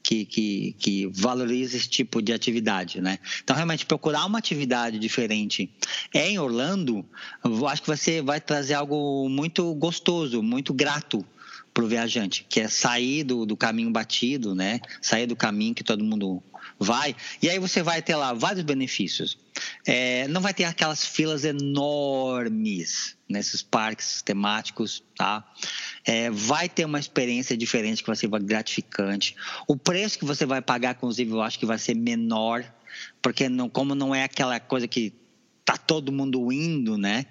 [0.01, 3.19] que, que, que valoriza esse tipo de atividade, né?
[3.43, 5.69] Então, realmente, procurar uma atividade diferente
[6.13, 7.05] em Orlando,
[7.69, 11.25] acho que você vai trazer algo muito gostoso, muito grato
[11.73, 14.81] para o viajante, que é sair do, do caminho batido, né?
[15.01, 16.43] Sair do caminho que todo mundo
[16.77, 17.15] vai.
[17.41, 19.37] E aí você vai ter lá vários benefícios.
[19.85, 25.43] É, não vai ter aquelas filas enormes nesses parques temáticos, tá?
[26.05, 29.35] É, vai ter uma experiência diferente que vai ser gratificante.
[29.67, 32.63] O preço que você vai pagar, inclusive, eu acho que vai ser menor,
[33.21, 35.13] porque não, como não é aquela coisa que
[35.63, 37.25] tá todo mundo indo, né?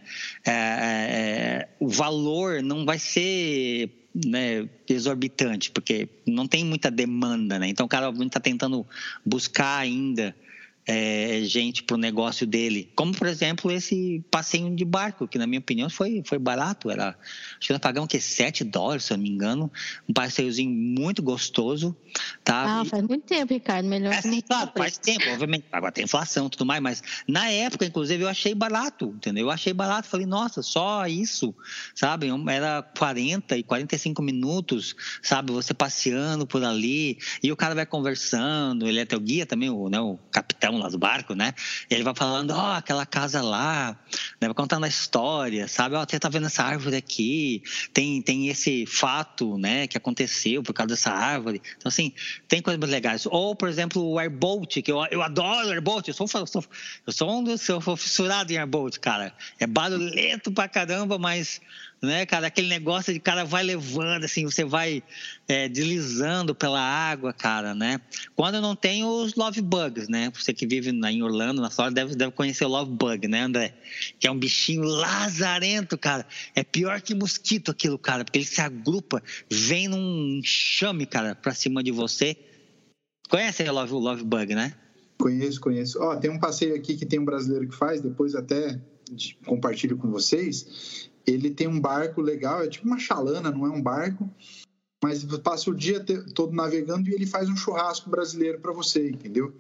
[0.46, 7.68] É, é, o valor não vai ser né, exorbitante, porque não tem muita demanda, né?
[7.68, 8.86] Então o cara está tentando
[9.24, 10.34] buscar ainda
[10.86, 12.90] é, gente para o negócio dele.
[12.94, 16.90] Como, por exemplo, esse passeio de barco, que na minha opinião foi, foi barato.
[16.90, 17.16] Era,
[17.58, 19.70] acho que nós pagamos que 7 dólares, se eu não me engano.
[20.08, 21.94] Um passeiozinho muito gostoso.
[22.42, 22.80] Tá?
[22.80, 23.86] Ah, faz muito tempo, Ricardo.
[23.86, 25.64] Melhor é, claro, faz tempo, obviamente.
[25.70, 29.46] Agora tem inflação e tudo mais, mas na época, inclusive, eu achei barato, entendeu?
[29.46, 30.08] Eu achei barato.
[30.08, 31.54] Falei, nossa, só isso,
[31.94, 32.28] sabe?
[32.48, 35.52] Era 40 e 45 minutos, sabe?
[35.52, 38.88] Você passeando por ali e o cara vai conversando.
[38.88, 41.54] Ele é teu guia também, o, né, o capitão lá do barco, né?
[41.88, 43.98] Ele vai falando, ó, oh, aquela casa lá,
[44.40, 44.48] né?
[44.48, 45.94] vai contando a história, sabe?
[45.94, 50.62] Ó, oh, você tá vendo essa árvore aqui, tem, tem esse fato, né, que aconteceu
[50.62, 51.60] por causa dessa árvore.
[51.76, 52.12] Então, assim,
[52.48, 53.26] tem coisas legais.
[53.26, 56.64] Ou, por exemplo, o airboat, que eu, eu adoro airboat, eu sou, eu sou,
[57.06, 59.34] eu sou um dos, eu sou fissurado em airboat, cara.
[59.58, 61.60] É barulhento pra caramba, mas
[62.02, 62.46] né, cara?
[62.46, 65.02] Aquele negócio de cara vai levando, assim, você vai
[65.46, 68.00] é, deslizando pela água, cara, né?
[68.34, 70.32] Quando não tem os love bugs, né?
[70.34, 73.74] Você que vive em Orlando, na Flórida, deve, deve conhecer o love bug, né, André?
[74.18, 76.26] Que é um bichinho lazarento, cara.
[76.54, 81.52] É pior que mosquito aquilo, cara, porque ele se agrupa, vem num chame, cara, pra
[81.52, 82.36] cima de você.
[83.28, 84.74] Conhece o love, o love bug, né?
[85.18, 85.98] Conheço, conheço.
[86.00, 88.80] Ó, tem um passeio aqui que tem um brasileiro que faz, depois até
[89.44, 93.82] compartilho com vocês ele tem um barco legal, é tipo uma chalana, não é um
[93.82, 94.28] barco,
[95.02, 96.04] mas passa o dia
[96.34, 99.54] todo navegando e ele faz um churrasco brasileiro para você, entendeu?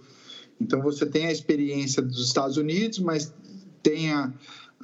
[0.60, 3.32] Então você tem a experiência dos Estados Unidos, mas
[3.82, 4.32] tem a,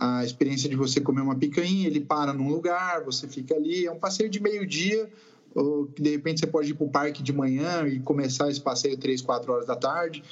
[0.01, 3.93] a experiência de você comer uma picanha, ele para num lugar, você fica ali, é
[3.93, 5.11] um passeio de meio-dia,
[5.55, 8.97] ou de repente você pode ir para o parque de manhã e começar esse passeio
[8.97, 10.23] três, quatro horas da tarde.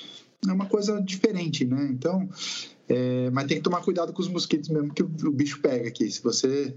[0.46, 1.88] É uma coisa diferente, né?
[1.90, 2.28] Então,
[2.88, 6.10] é, mas tem que tomar cuidado com os mosquitos mesmo, que o, bicho pega aqui.
[6.10, 6.74] Se você.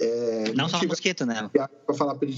[0.00, 1.50] É, não, não só mosquito, né?
[1.52, 2.28] Para falar para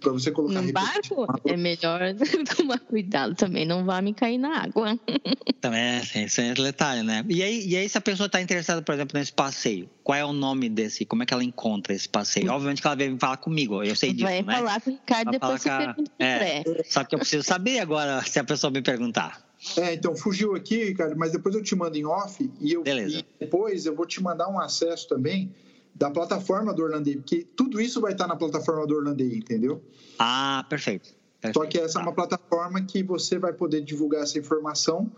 [0.00, 0.62] para você colocar.
[0.62, 2.00] No barco é melhor
[2.56, 4.98] tomar cuidado também, não vá me cair na água.
[5.60, 7.22] Também é, esse é detalhe, né?
[7.28, 10.24] E aí, e aí se a pessoa está interessada, por exemplo, nesse passeio, qual é
[10.24, 11.04] o nome desse?
[11.04, 12.50] Como é que ela encontra esse passeio?
[12.50, 14.54] Obviamente que ela veio falar comigo, eu sei disso, Vai né?
[14.54, 18.38] falar com o Ricardo, depois você pergunta é, Só que eu preciso saber agora se
[18.38, 19.49] a pessoa me perguntar.
[19.76, 23.24] É, então fugiu aqui, Ricardo, mas depois eu te mando em off e, eu, e
[23.38, 25.54] depois eu vou te mandar um acesso também
[25.94, 29.82] da plataforma do Orlandei, porque tudo isso vai estar na plataforma do Orlandei, entendeu?
[30.18, 31.10] Ah, perfeito.
[31.40, 31.58] perfeito.
[31.58, 35.10] Só que essa é uma plataforma que você vai poder divulgar essa informação,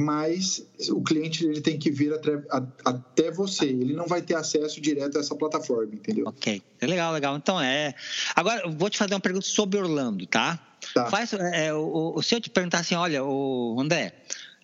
[0.00, 2.42] mas o cliente ele tem que vir até,
[2.84, 3.66] até você.
[3.66, 6.26] Ele não vai ter acesso direto a essa plataforma, entendeu?
[6.26, 7.36] Ok, é legal, legal.
[7.36, 7.94] Então é.
[8.34, 10.58] Agora eu vou te fazer uma pergunta sobre Orlando, tá?
[10.92, 11.06] Tá.
[11.06, 14.14] Faz, é, o, o, se eu te perguntar assim, olha, o André,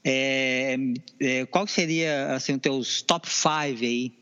[0.05, 0.77] é,
[1.21, 4.13] é, qual seria assim, os teus top 5 aí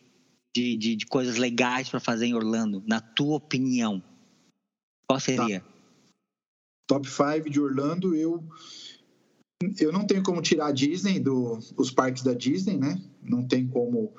[0.54, 4.02] de, de, de coisas legais para fazer em Orlando, na tua opinião?
[5.06, 5.60] Qual seria?
[5.60, 5.66] Tá.
[6.86, 8.44] Top 5 de Orlando, eu
[9.80, 13.00] eu não tenho como tirar a Disney do os parques da Disney, né?
[13.22, 14.12] Não tem como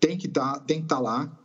[0.00, 1.40] tem que tá, tem que estar tá lá.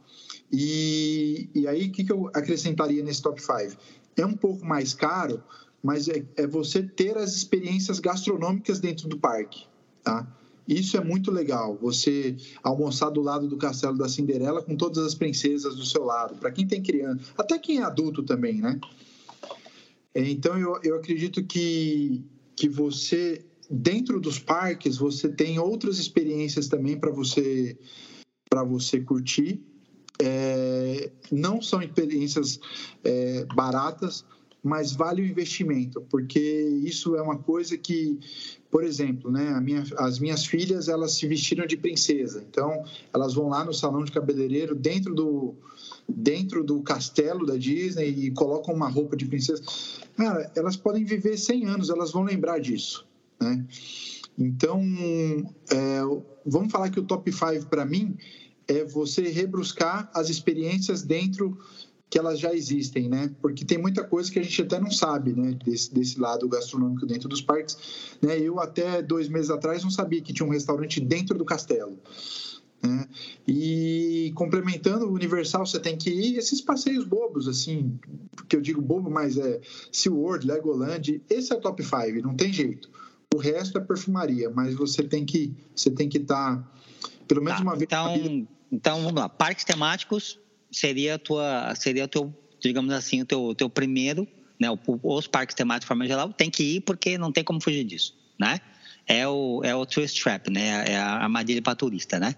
[0.51, 3.77] E, e aí o que, que eu acrescentaria nesse top 5?
[4.18, 5.41] é um pouco mais caro,
[5.81, 9.65] mas é, é você ter as experiências gastronômicas dentro do parque,
[10.03, 10.27] tá?
[10.68, 15.15] Isso é muito legal, você almoçar do lado do castelo da Cinderela com todas as
[15.15, 18.80] princesas do seu lado, para quem tem criança, até quem é adulto também, né?
[20.14, 22.23] Então eu, eu acredito que,
[22.60, 27.77] que você, dentro dos parques, você tem outras experiências também para você,
[28.49, 29.64] para você curtir.
[30.22, 32.60] É, não são experiências
[33.02, 34.26] é, baratas,
[34.61, 36.38] mas vale o investimento, porque
[36.84, 38.19] isso é uma coisa que,
[38.69, 42.84] por exemplo, né, minha, as minhas filhas elas se vestiram de princesa, então
[43.14, 45.56] elas vão lá no salão de cabeleireiro dentro do
[46.15, 49.61] dentro do castelo da Disney e colocam uma roupa de princesa.
[50.15, 53.06] Cara, elas podem viver 100 anos, elas vão lembrar disso,
[53.40, 53.65] né?
[54.38, 54.81] Então,
[55.69, 55.99] é,
[56.45, 58.18] vamos falar que o top 5 para mim
[58.68, 61.57] é você rebruscar as experiências dentro
[62.10, 63.30] que elas já existem, né?
[63.41, 65.57] Porque tem muita coisa que a gente até não sabe, né?
[65.64, 67.77] Desse, desse lado gastronômico dentro dos parques.
[68.22, 68.40] Né?
[68.40, 71.99] Eu até dois meses atrás não sabia que tinha um restaurante dentro do castelo.
[72.81, 73.07] Né?
[73.47, 77.99] E complementando o Universal, você tem que ir esses passeios bobos, assim,
[78.47, 79.60] que eu digo bobo, mas é
[79.91, 82.89] SeaWorld, Legoland, esse é o top 5, não tem jeito.
[83.34, 86.72] O resto é perfumaria, mas você tem que você tem que estar tá,
[87.27, 87.84] pelo menos tá, uma vez.
[87.84, 90.39] Então, então vamos lá, parques temáticos
[90.72, 94.27] seria a tua, seria o teu, digamos assim, o teu, teu primeiro,
[94.60, 94.68] né?
[95.03, 98.15] Os parques temáticos de forma geral tem que ir porque não tem como fugir disso,
[98.39, 98.60] né?
[99.06, 100.91] É o, é o tourist trap, né?
[100.91, 102.35] É a armadilha para turista, né?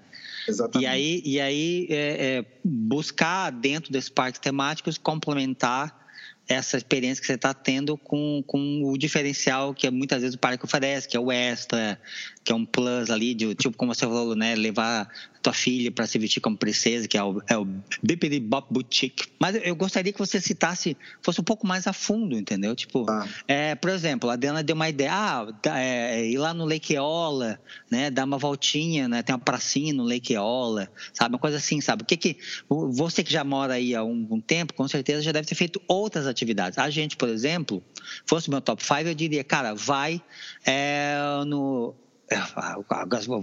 [0.47, 0.83] Exatamente.
[0.83, 6.01] E aí, e aí é, é buscar dentro desses parques temáticos complementar
[6.47, 10.65] essa experiência que você está tendo com, com o diferencial que muitas vezes o parque
[10.65, 11.99] oferece, que é o extra,
[12.43, 15.09] que é um plus ali, de, tipo como você falou, né, levar
[15.41, 17.67] tua filha para se vestir como princesa, que é o, é o
[18.03, 19.25] Bippity Bop Boutique.
[19.39, 22.75] Mas eu gostaria que você citasse, fosse um pouco mais a fundo, entendeu?
[22.75, 23.27] Tipo, ah.
[23.47, 27.59] é, por exemplo, a Diana deu uma ideia, ah, é, ir lá no Lake Eola,
[27.89, 31.81] né, dar uma voltinha, né, tem uma pracinha no Lake Eola, sabe, uma coisa assim,
[31.81, 32.03] sabe?
[32.03, 32.37] O que que,
[32.69, 35.81] você que já mora aí há um, um tempo, com certeza já deve ter feito
[35.87, 36.77] outras atividades.
[36.77, 37.83] A gente, por exemplo,
[38.25, 40.21] fosse meu top 5, eu diria, cara, vai
[40.65, 41.15] é,
[41.47, 41.95] no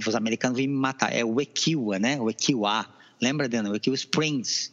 [0.06, 2.20] os americanos vêm me matar, é o Ekiwa, né?
[2.20, 2.86] O Ekiwa.
[3.20, 3.70] Lembra, Dana?
[3.70, 4.72] O Ekiwa Springs,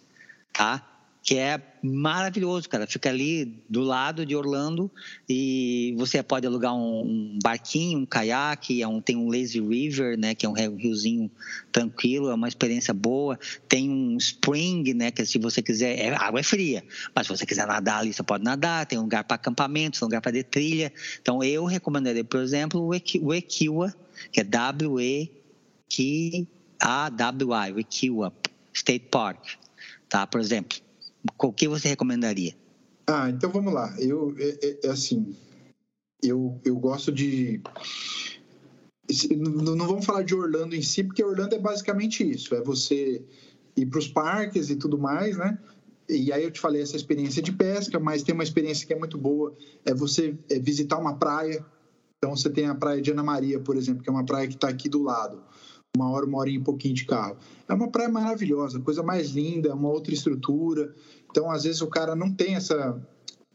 [0.54, 0.86] tá?
[1.24, 2.86] Que é maravilhoso, cara.
[2.86, 4.92] Fica ali do lado de Orlando
[5.28, 10.20] e você pode alugar um, um barquinho, um caiaque, é um, tem um lazy river,
[10.20, 10.36] né?
[10.36, 11.32] Que é um riozinho
[11.72, 13.40] tranquilo, é uma experiência boa.
[13.68, 15.10] Tem um spring, né?
[15.10, 16.84] Que se você quiser, é, água é fria,
[17.16, 18.86] mas se você quiser nadar ali, você pode nadar.
[18.86, 20.94] Tem um lugar para acampamento, tem um lugar para de trilha.
[21.20, 23.96] Então eu recomendaria, por exemplo, o Ekiwa
[24.32, 25.30] que é W-E-Q-A-W-I,
[27.80, 28.34] Equiwa
[28.74, 29.44] State Park,
[30.10, 30.28] tá?
[30.28, 30.78] Por exemplo,
[31.38, 32.56] o que você recomendaria?
[33.08, 33.96] Ah, então vamos lá.
[34.00, 35.36] Eu, é, é, é assim,
[36.22, 37.62] eu, eu gosto de...
[39.38, 43.24] Não, não vamos falar de Orlando em si, porque Orlando é basicamente isso, é você
[43.78, 45.60] ir para os parques e tudo mais, né?
[46.10, 48.98] E aí eu te falei essa experiência de pesca, mas tem uma experiência que é
[48.98, 51.66] muito boa, é você é visitar uma praia,
[52.26, 54.56] então você tem a praia de Ana Maria, por exemplo, que é uma praia que
[54.56, 55.44] está aqui do lado,
[55.96, 57.38] uma hora, uma hora e um pouquinho de carro.
[57.70, 60.92] É uma praia maravilhosa, coisa mais linda, uma outra estrutura.
[61.30, 63.00] Então, às vezes o cara não tem essa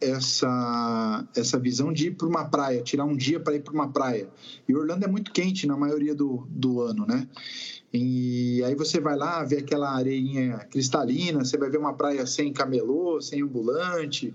[0.00, 3.88] essa essa visão de ir para uma praia, tirar um dia para ir para uma
[3.88, 4.28] praia.
[4.68, 7.26] E Orlando é muito quente na maioria do, do ano, né?
[7.92, 12.52] E aí você vai lá ver aquela areinha cristalina, você vai ver uma praia sem
[12.52, 14.32] camelô, sem ambulante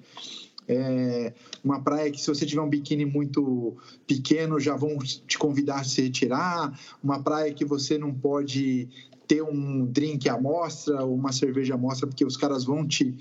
[0.67, 1.33] é
[1.63, 3.75] uma praia que se você tiver um biquíni muito
[4.07, 8.87] pequeno já vão te convidar a se retirar, uma praia que você não pode
[9.27, 13.15] ter um drink à mostra ou uma cerveja à mostra porque os caras vão te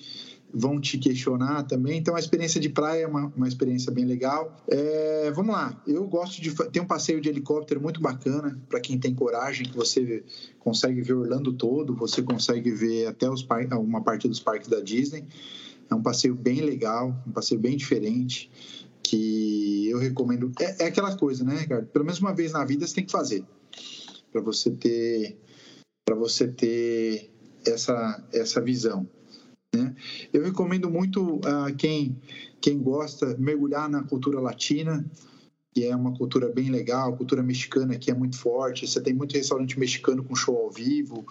[0.57, 1.99] vão te questionar também.
[1.99, 4.57] Então, a experiência de praia é uma, uma experiência bem legal.
[4.69, 8.97] É, vamos lá, eu gosto de ter um passeio de helicóptero muito bacana para quem
[8.97, 10.23] tem coragem, que você
[10.61, 15.25] consegue ver Orlando todo, você consegue ver até os, uma parte dos parques da Disney.
[15.91, 18.51] É um passeio bem legal, um passeio bem diferente,
[19.03, 20.51] que eu recomendo.
[20.59, 21.87] É, é aquela coisa, né, Ricardo?
[21.89, 23.45] Pelo menos uma vez na vida você tem que fazer
[24.33, 25.39] para você ter
[26.05, 27.31] para você ter
[27.67, 29.09] essa essa visão.
[29.75, 29.95] Né?
[30.33, 32.21] Eu recomendo muito a quem
[32.61, 35.05] quem gosta mergulhar na cultura latina,
[35.73, 38.87] que é uma cultura bem legal, cultura mexicana que é muito forte.
[38.87, 41.27] Você tem muito restaurante mexicano com show ao vivo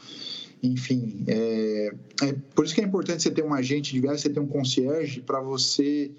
[0.64, 4.30] enfim, é, é, por isso que é importante você ter um agente de viagem, você
[4.30, 6.10] ter um concierge para você.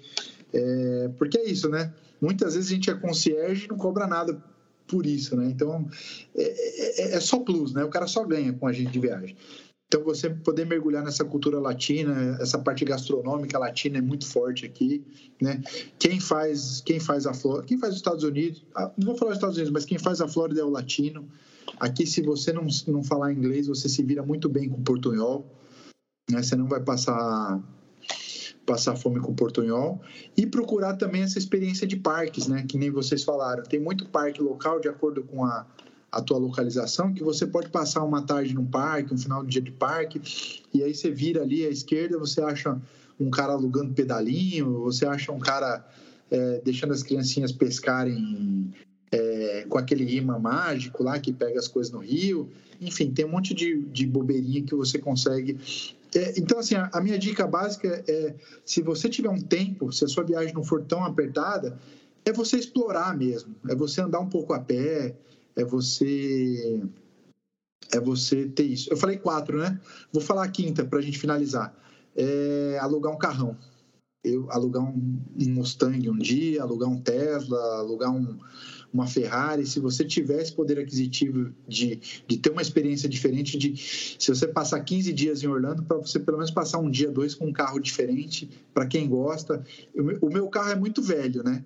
[0.53, 1.91] É, porque é isso, né?
[2.21, 4.41] Muitas vezes a gente é concierge e não cobra nada
[4.87, 5.47] por isso, né?
[5.47, 5.89] Então
[6.35, 7.83] é, é, é, só plus, né?
[7.83, 9.35] O cara só ganha com agente de viagem.
[9.87, 15.03] Então, você poder mergulhar nessa cultura latina, essa parte gastronômica latina é muito forte aqui,
[15.39, 15.61] né?
[15.99, 19.31] Quem faz, quem faz a Flórida, quem faz os Estados Unidos, ah, não vou falar
[19.31, 21.29] os Estados Unidos, mas quem faz a Flórida é o latino.
[21.79, 25.45] Aqui, se você não, não falar inglês, você se vira muito bem com portunhol,
[26.29, 26.41] né?
[26.41, 27.61] Você não vai passar
[28.65, 30.01] passar fome com portunhol
[30.35, 32.65] e procurar também essa experiência de parques, né?
[32.67, 33.63] Que nem vocês falaram.
[33.63, 35.67] Tem muito parque local de acordo com a
[36.15, 39.61] a tua localização, que você pode passar uma tarde no parque, um final de dia
[39.61, 40.21] de parque,
[40.73, 42.81] e aí você vira ali à esquerda, você acha
[43.19, 45.85] um cara alugando pedalinho, você acha um cara
[46.31, 48.73] é, deixando as criancinhas pescarem
[49.11, 52.49] é, com aquele imã mágico lá que pega as coisas no rio.
[52.81, 55.57] Enfim, tem um monte de, de bobeirinha que você consegue.
[56.13, 60.05] É, então, assim, a, a, minha dica básica é: se você tiver um tempo, se
[60.05, 61.77] a sua viagem não for tão apertada,
[62.25, 65.15] é você explorar mesmo, é você andar um pouco a pé,
[65.55, 66.81] é você
[67.91, 68.91] é você ter isso.
[68.91, 69.79] Eu falei quatro, né?
[70.11, 71.73] Vou falar a quinta para a gente finalizar.
[72.15, 73.57] É alugar um carrão.
[74.23, 78.39] Eu alugar um, um Mustang um dia, alugar um Tesla, alugar um,
[78.95, 79.65] uma Ferrari.
[79.65, 84.47] Se você tiver esse poder aquisitivo de, de ter uma experiência diferente, de se você
[84.47, 87.53] passar 15 dias em Orlando, para você pelo menos passar um dia, dois com um
[87.53, 89.63] carro diferente, para quem gosta.
[90.21, 91.63] o meu carro é muito velho, né?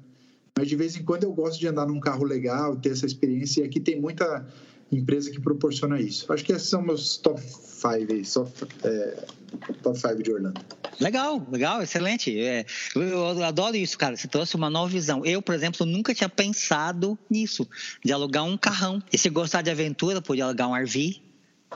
[0.59, 3.61] mas de vez em quando eu gosto de andar num carro legal, ter essa experiência,
[3.61, 4.45] e aqui tem muita
[4.91, 6.31] empresa que proporciona isso.
[6.31, 8.51] Acho que esses são meus top 5
[8.83, 9.25] é,
[9.81, 10.61] top 5 de Orlando.
[10.99, 12.37] Legal, legal, excelente.
[12.39, 14.15] É, eu, eu, adoro isso, cara.
[14.15, 15.25] Você trouxe uma nova visão.
[15.25, 17.67] Eu, por exemplo, nunca tinha pensado nisso,
[18.03, 19.01] de alugar um carrão.
[19.11, 21.21] E se gostar de aventura, podia alugar um RV,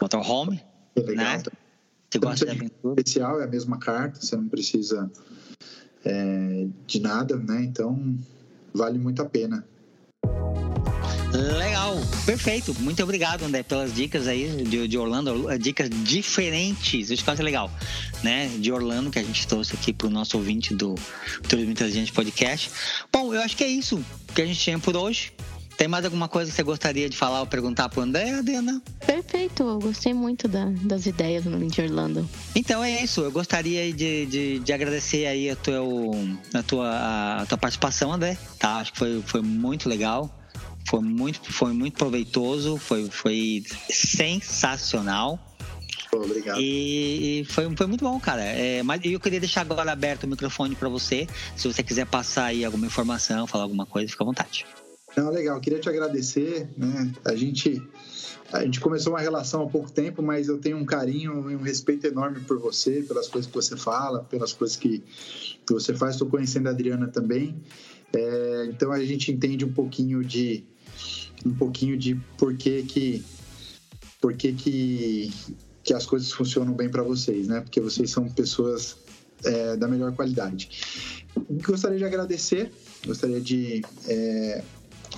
[0.02, 0.62] motorhome.
[0.96, 1.38] É legal.
[1.38, 1.44] Né?
[2.10, 2.96] Se gosta de aventura.
[2.98, 5.10] Especial, é a mesma carta, você não precisa
[6.04, 7.64] é, de nada, né?
[7.64, 8.18] Então,
[8.74, 9.66] vale muito a pena.
[11.34, 12.76] Legal, perfeito.
[12.80, 17.10] Muito obrigado, André, pelas dicas aí de, de Orlando, dicas diferentes.
[17.10, 17.72] Isso que acho legal,
[18.22, 18.48] né?
[18.60, 20.94] De Orlando que a gente trouxe aqui para o nosso ouvinte do
[21.50, 22.70] Turismo Inteligente Podcast.
[23.12, 24.04] Bom, eu acho que é isso
[24.36, 25.34] que a gente tinha por hoje.
[25.76, 28.80] Tem mais alguma coisa que você gostaria de falar ou perguntar para o André, Adriana?
[29.04, 32.30] Perfeito, eu gostei muito da, das ideias no de Orlando.
[32.56, 36.12] Então é isso, eu gostaria de, de, de agradecer aí a, teu,
[36.54, 38.38] a, tua, a tua participação, André.
[38.60, 38.76] Tá?
[38.76, 40.43] Acho que foi, foi muito legal.
[40.88, 45.40] Foi muito, foi muito proveitoso, foi, foi sensacional.
[46.12, 46.60] Obrigado.
[46.60, 48.44] E, e, foi, foi muito bom, cara.
[48.44, 51.28] É, mas eu queria deixar agora aberto o microfone para você.
[51.56, 54.66] Se você quiser passar aí alguma informação, falar alguma coisa, fica à vontade.
[55.16, 55.60] Não, legal.
[55.60, 56.70] Queria te agradecer.
[56.78, 57.12] Né?
[57.26, 57.82] A gente
[58.52, 61.62] a gente começou uma relação há pouco tempo, mas eu tenho um carinho e um
[61.64, 65.00] respeito enorme por você, pelas coisas que você fala, pelas coisas que,
[65.66, 66.14] que você faz.
[66.14, 67.56] Estou conhecendo a Adriana também.
[68.16, 70.64] É, então a gente entende um pouquinho de
[71.46, 73.24] um pouquinho de por que que
[74.24, 75.34] por que, que,
[75.84, 77.60] que as coisas funcionam bem para vocês, né?
[77.60, 78.96] Porque vocês são pessoas
[79.44, 80.70] é, da melhor qualidade.
[81.66, 82.72] Gostaria de agradecer,
[83.06, 84.64] gostaria de é,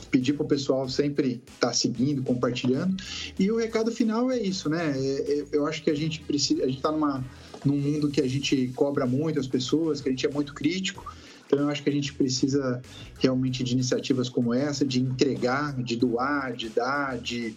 [0.10, 2.96] pedir para o pessoal sempre estar tá seguindo, compartilhando.
[3.38, 4.94] E o recado final é isso, né?
[4.98, 7.24] É, é, eu acho que a gente precisa, a gente está numa
[7.64, 11.14] num mundo que a gente cobra muito as pessoas, que a gente é muito crítico.
[11.46, 12.82] Então eu acho que a gente precisa
[13.20, 17.56] realmente de iniciativas como essa, de entregar, de doar, de dar, de,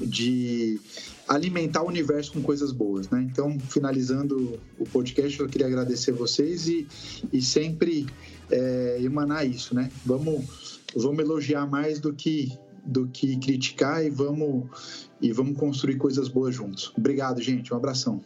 [0.00, 0.80] de
[1.28, 3.26] alimentar o universo com coisas boas, né?
[3.30, 6.86] Então, finalizando o podcast, eu queria agradecer vocês e,
[7.32, 8.06] e sempre
[8.50, 9.90] é, emanar isso, né?
[10.04, 16.28] Vamos vamos elogiar mais do que do que criticar e vamos e vamos construir coisas
[16.28, 16.92] boas juntos.
[16.96, 17.74] Obrigado, gente.
[17.74, 18.22] Um abração.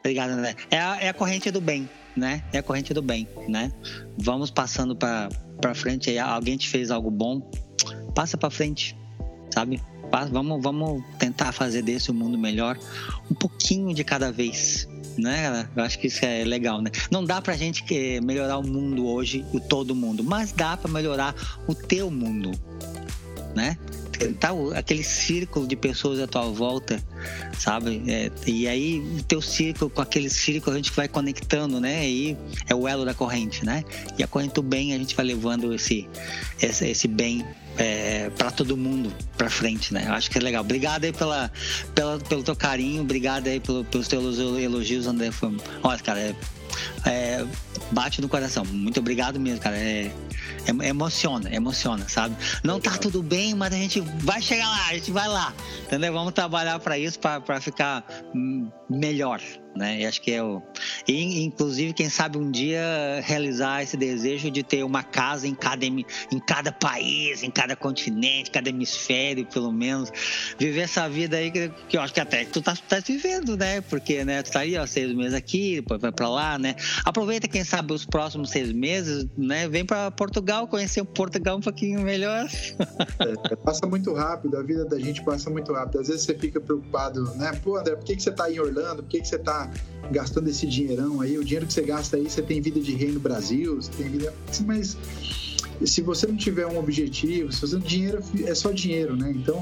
[0.00, 0.56] Obrigado, André.
[0.70, 2.42] É a, é a corrente do bem, né?
[2.52, 3.70] É a corrente do bem, né?
[4.18, 6.18] Vamos passando para frente aí.
[6.18, 7.40] Alguém te fez algo bom,
[8.14, 8.96] passa para frente,
[9.52, 9.80] sabe?
[10.32, 12.76] Vamos, vamos tentar fazer desse um mundo melhor
[13.30, 15.68] um pouquinho de cada vez, né?
[15.76, 16.90] Eu acho que isso é legal, né?
[17.10, 17.84] Não dá pra gente
[18.20, 21.34] melhorar o mundo hoje, o todo mundo, mas dá para melhorar
[21.68, 22.50] o teu mundo,
[23.54, 23.78] né?
[24.38, 27.02] Tá aquele círculo de pessoas à tua volta,
[27.58, 28.02] sabe?
[28.06, 32.08] É, e aí o teu círculo com aquele círculo a gente vai conectando, né?
[32.08, 32.36] E
[32.68, 33.84] é o elo da corrente, né?
[34.18, 36.08] E a corrente do bem a gente vai levando esse,
[36.60, 37.44] esse, esse bem
[37.78, 40.04] é, para todo mundo para frente, né?
[40.06, 40.62] Eu acho que é legal.
[40.62, 41.50] Obrigado aí pela,
[41.94, 45.30] pela, pelo teu carinho, obrigado aí pelo, pelos teus elogios, André.
[45.30, 46.34] Foi, olha, cara, é,
[47.06, 47.44] é,
[47.92, 48.64] bate no coração.
[48.64, 49.76] Muito obrigado mesmo, cara.
[49.76, 50.10] É,
[50.66, 52.36] é, emociona, emociona, sabe?
[52.62, 55.52] Não tá tudo bem, mas a gente vai chegar lá, a gente vai lá,
[55.84, 56.12] entendeu?
[56.12, 58.04] Vamos trabalhar para isso, para ficar
[58.88, 59.40] melhor,
[59.74, 60.00] né?
[60.00, 60.62] E acho que é o.
[61.06, 65.84] E, inclusive, quem sabe um dia realizar esse desejo de ter uma casa em cada,
[65.84, 66.04] em
[66.46, 70.10] cada país, em cada continente, cada hemisfério, pelo menos.
[70.58, 73.80] Viver essa vida aí que, que eu acho que até tu tá, tá vivendo, né?
[73.80, 76.74] Porque, né, tu tá aí, ó, seis meses aqui, depois vai pra lá, né?
[77.04, 79.68] Aproveita, quem sabe, os próximos seis meses, né?
[79.68, 82.48] Vem pra Portugal, conhecer o Portugal um pouquinho melhor.
[83.20, 86.00] É, passa muito rápido, a vida da gente passa muito rápido.
[86.00, 87.52] Às vezes você fica preocupado, né?
[87.62, 89.02] Pô, André, por que, que você tá em Orlando?
[89.02, 89.59] Por que, que você tá
[90.10, 93.10] gastando esse dinheirão aí, o dinheiro que você gasta aí, você tem vida de rei
[93.10, 94.32] no Brasil, você tem vida.
[94.64, 94.96] Mas
[95.84, 99.32] se você não tiver um objetivo, se você dinheiro é só dinheiro, né?
[99.34, 99.60] Então,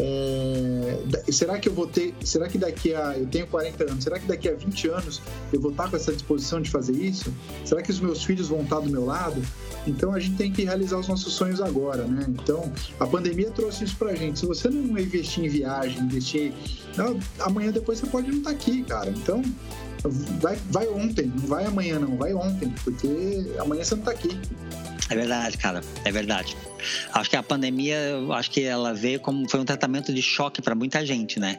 [0.00, 4.18] é, será que eu vou ter, será que daqui a, eu tenho 40 anos, será
[4.18, 5.20] que daqui a 20 anos
[5.52, 7.34] eu vou estar com essa disposição de fazer isso?
[7.64, 9.42] Será que os meus filhos vão estar do meu lado?
[9.86, 12.26] Então a gente tem que realizar os nossos sonhos agora, né?
[12.28, 12.70] Então
[13.00, 14.38] a pandemia trouxe isso pra gente.
[14.38, 16.52] Se você não investir em viagem, investir.
[16.96, 19.10] Não, amanhã depois você pode não estar aqui, cara.
[19.10, 19.42] Então
[20.40, 23.08] vai, vai ontem, não vai amanhã não, vai ontem, porque
[23.58, 24.38] amanhã você não está aqui.
[25.10, 26.56] É verdade, cara, é verdade.
[27.12, 27.98] Acho que a pandemia,
[28.34, 31.58] acho que ela veio como foi um tratamento de choque para muita gente, né?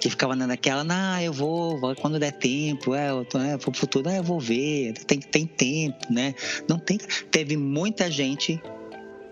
[0.00, 3.72] Que ficava naquela, não, eu vou, vou quando der tempo, é, eu tô, é, pro
[3.72, 6.34] futuro, é, eu vou ver, tem, tem tempo, né?
[6.68, 6.98] Não tem.
[7.30, 8.60] Teve muita gente,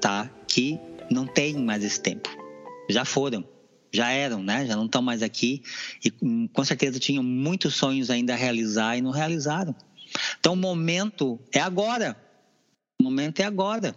[0.00, 0.78] tá, que
[1.10, 2.28] não tem mais esse tempo.
[2.88, 3.44] Já foram
[3.92, 4.66] já eram, né?
[4.66, 5.62] Já não estão mais aqui
[6.04, 9.74] e hum, com certeza tinham muitos sonhos ainda a realizar e não realizaram.
[10.38, 12.16] Então o momento é agora.
[13.00, 13.96] O momento é agora,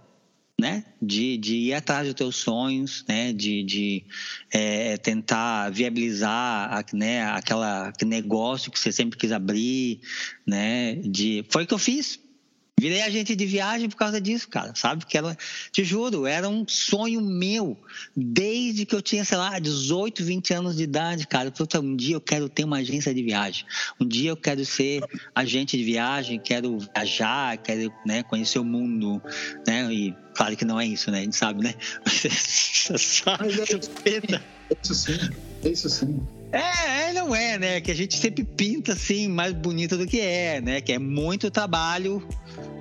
[0.59, 0.85] né?
[1.01, 3.33] De, de ir atrás dos teus sonhos, né?
[3.33, 4.05] De, de
[4.53, 7.25] é, tentar viabilizar, né?
[7.25, 10.01] Aquela negócio que você sempre quis abrir,
[10.45, 10.95] né?
[10.95, 12.19] De foi o que eu fiz.
[12.81, 15.01] Virei agente de viagem por causa disso, cara, sabe?
[15.01, 15.37] Porque ela,
[15.71, 17.77] te juro, era um sonho meu
[18.17, 21.53] desde que eu tinha, sei lá, 18, 20 anos de idade, cara.
[21.55, 23.65] Eu um dia eu quero ter uma agência de viagem.
[23.99, 25.03] Um dia eu quero ser
[25.35, 29.21] agente de viagem, quero viajar, quero né, conhecer o mundo,
[29.67, 29.93] né?
[29.93, 31.19] E claro que não é isso, né?
[31.19, 31.75] A gente sabe, né?
[32.03, 32.29] Mas é
[33.39, 34.41] Mas é,
[34.81, 35.29] isso sim,
[35.63, 36.19] isso sim.
[36.51, 37.81] É, é, não é, né?
[37.81, 40.81] Que a gente sempre pinta assim mais bonito do que é, né?
[40.81, 42.21] Que é muito trabalho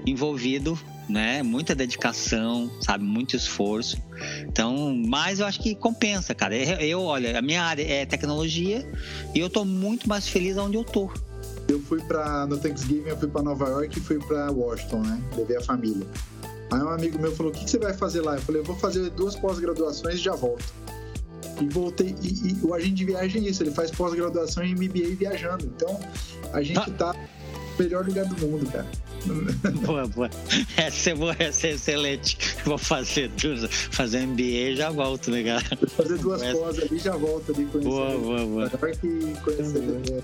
[0.05, 0.78] envolvido,
[1.09, 1.42] né?
[1.42, 3.05] Muita dedicação, sabe?
[3.05, 3.97] Muito esforço.
[4.42, 6.56] Então, mas eu acho que compensa, cara.
[6.56, 8.84] Eu, olha, a minha área é tecnologia
[9.34, 11.10] e eu tô muito mais feliz onde eu tô.
[11.68, 15.22] Eu fui para no Thanksgiving, eu fui para Nova York e fui para Washington, né?
[15.36, 16.06] Levei a família.
[16.72, 18.64] Aí um amigo meu falou: "O que, que você vai fazer lá?" Eu falei: "Eu
[18.64, 20.64] vou fazer duas pós-graduações e já volto."
[21.61, 22.15] E voltei.
[22.23, 25.65] E, e, o agente de viagem é isso, ele faz pós-graduação em MBA viajando.
[25.65, 25.99] Então,
[26.53, 26.91] a gente ah.
[26.97, 28.87] tá no melhor lugar do mundo, cara.
[29.85, 30.31] Boa, boa.
[30.79, 32.39] Essa é boa, essa é excelente.
[32.65, 35.62] Vou fazer duas, fazer MBA e já volto, né, cara?
[35.79, 37.91] Vou fazer duas pós ali e já volto ali conhecer.
[37.91, 38.71] Boa, boa, boa.
[38.71, 40.23] que conhecer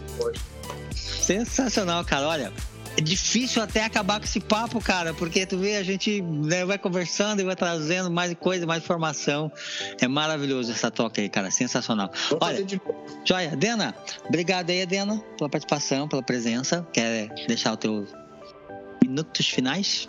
[0.94, 2.26] Sensacional, cara.
[2.26, 2.52] Olha,
[2.96, 6.78] é difícil até acabar com esse papo, cara, porque tu vê, a gente né, vai
[6.78, 9.52] conversando e vai trazendo mais coisa, mais informação.
[10.00, 12.10] É maravilhoso essa toca aí, cara, sensacional.
[12.30, 12.80] Vou Olha, de...
[13.24, 13.94] joia, Dena,
[14.26, 16.86] obrigado aí, Dena, pela participação, pela presença.
[16.92, 18.08] Quer deixar os teus
[19.02, 20.08] minutos finais?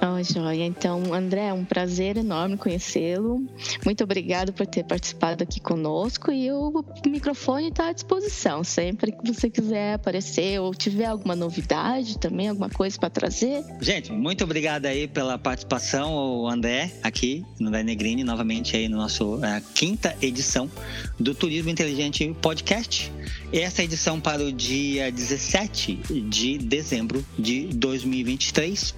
[0.00, 0.64] Oh, joia.
[0.64, 3.44] Então, André, é um prazer enorme conhecê-lo.
[3.84, 8.62] Muito obrigado por ter participado aqui conosco e o microfone está à disposição.
[8.62, 13.64] Sempre que você quiser aparecer ou tiver alguma novidade também, alguma coisa para trazer.
[13.80, 18.98] Gente, muito obrigado aí pela participação, o André, aqui no André Negrini, novamente aí no
[18.98, 20.70] nosso é, quinta edição
[21.18, 23.12] do Turismo Inteligente Podcast.
[23.52, 25.96] Essa edição para o dia 17
[26.28, 28.94] de dezembro de 2023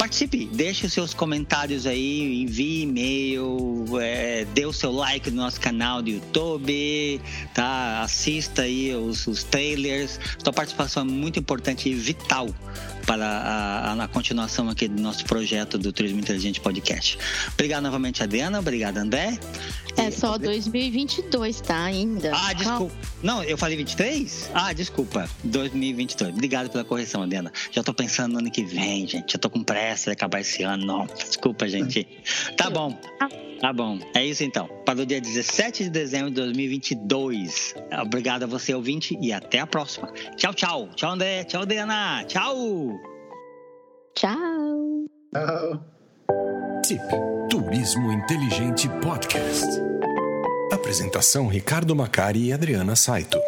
[0.00, 6.00] participe, deixe seus comentários aí, envie e-mail, é, dê o seu like no nosso canal
[6.00, 7.20] do YouTube,
[7.52, 8.00] tá?
[8.00, 10.18] Assista aí os, os trailers.
[10.42, 12.48] Sua participação é muito importante e vital
[13.10, 17.18] para a, a, a, continuação aqui do nosso projeto do Turismo Inteligente Podcast.
[17.54, 18.60] Obrigado novamente, Adriana.
[18.60, 19.36] Obrigado, André.
[19.96, 20.12] É e...
[20.12, 21.82] só 2022, tá?
[21.82, 22.30] Ainda.
[22.32, 22.94] Ah, desculpa.
[23.20, 24.50] Não, eu falei 23?
[24.54, 25.28] Ah, desculpa.
[25.42, 26.32] 2022.
[26.32, 27.50] Obrigado pela correção, Adriana.
[27.72, 29.32] Já tô pensando no ano que vem, gente.
[29.32, 30.86] Já tô com pressa de acabar esse ano.
[30.86, 32.06] Não, desculpa, gente.
[32.56, 32.96] Tá bom.
[33.60, 33.98] Tá bom.
[34.14, 34.66] É isso então.
[34.86, 37.74] Para o dia 17 de dezembro de 2022.
[38.02, 40.10] Obrigado a você, ouvinte, e até a próxima.
[40.36, 40.88] Tchau, tchau.
[40.96, 41.44] Tchau, André.
[41.44, 42.24] Tchau, Adriana.
[42.24, 42.98] Tchau.
[44.14, 45.04] Tchau.
[45.34, 45.84] Tchau.
[46.82, 47.00] TIP
[47.50, 49.66] Turismo Inteligente Podcast.
[50.72, 53.38] Apresentação Ricardo Macari e Adriana Saito.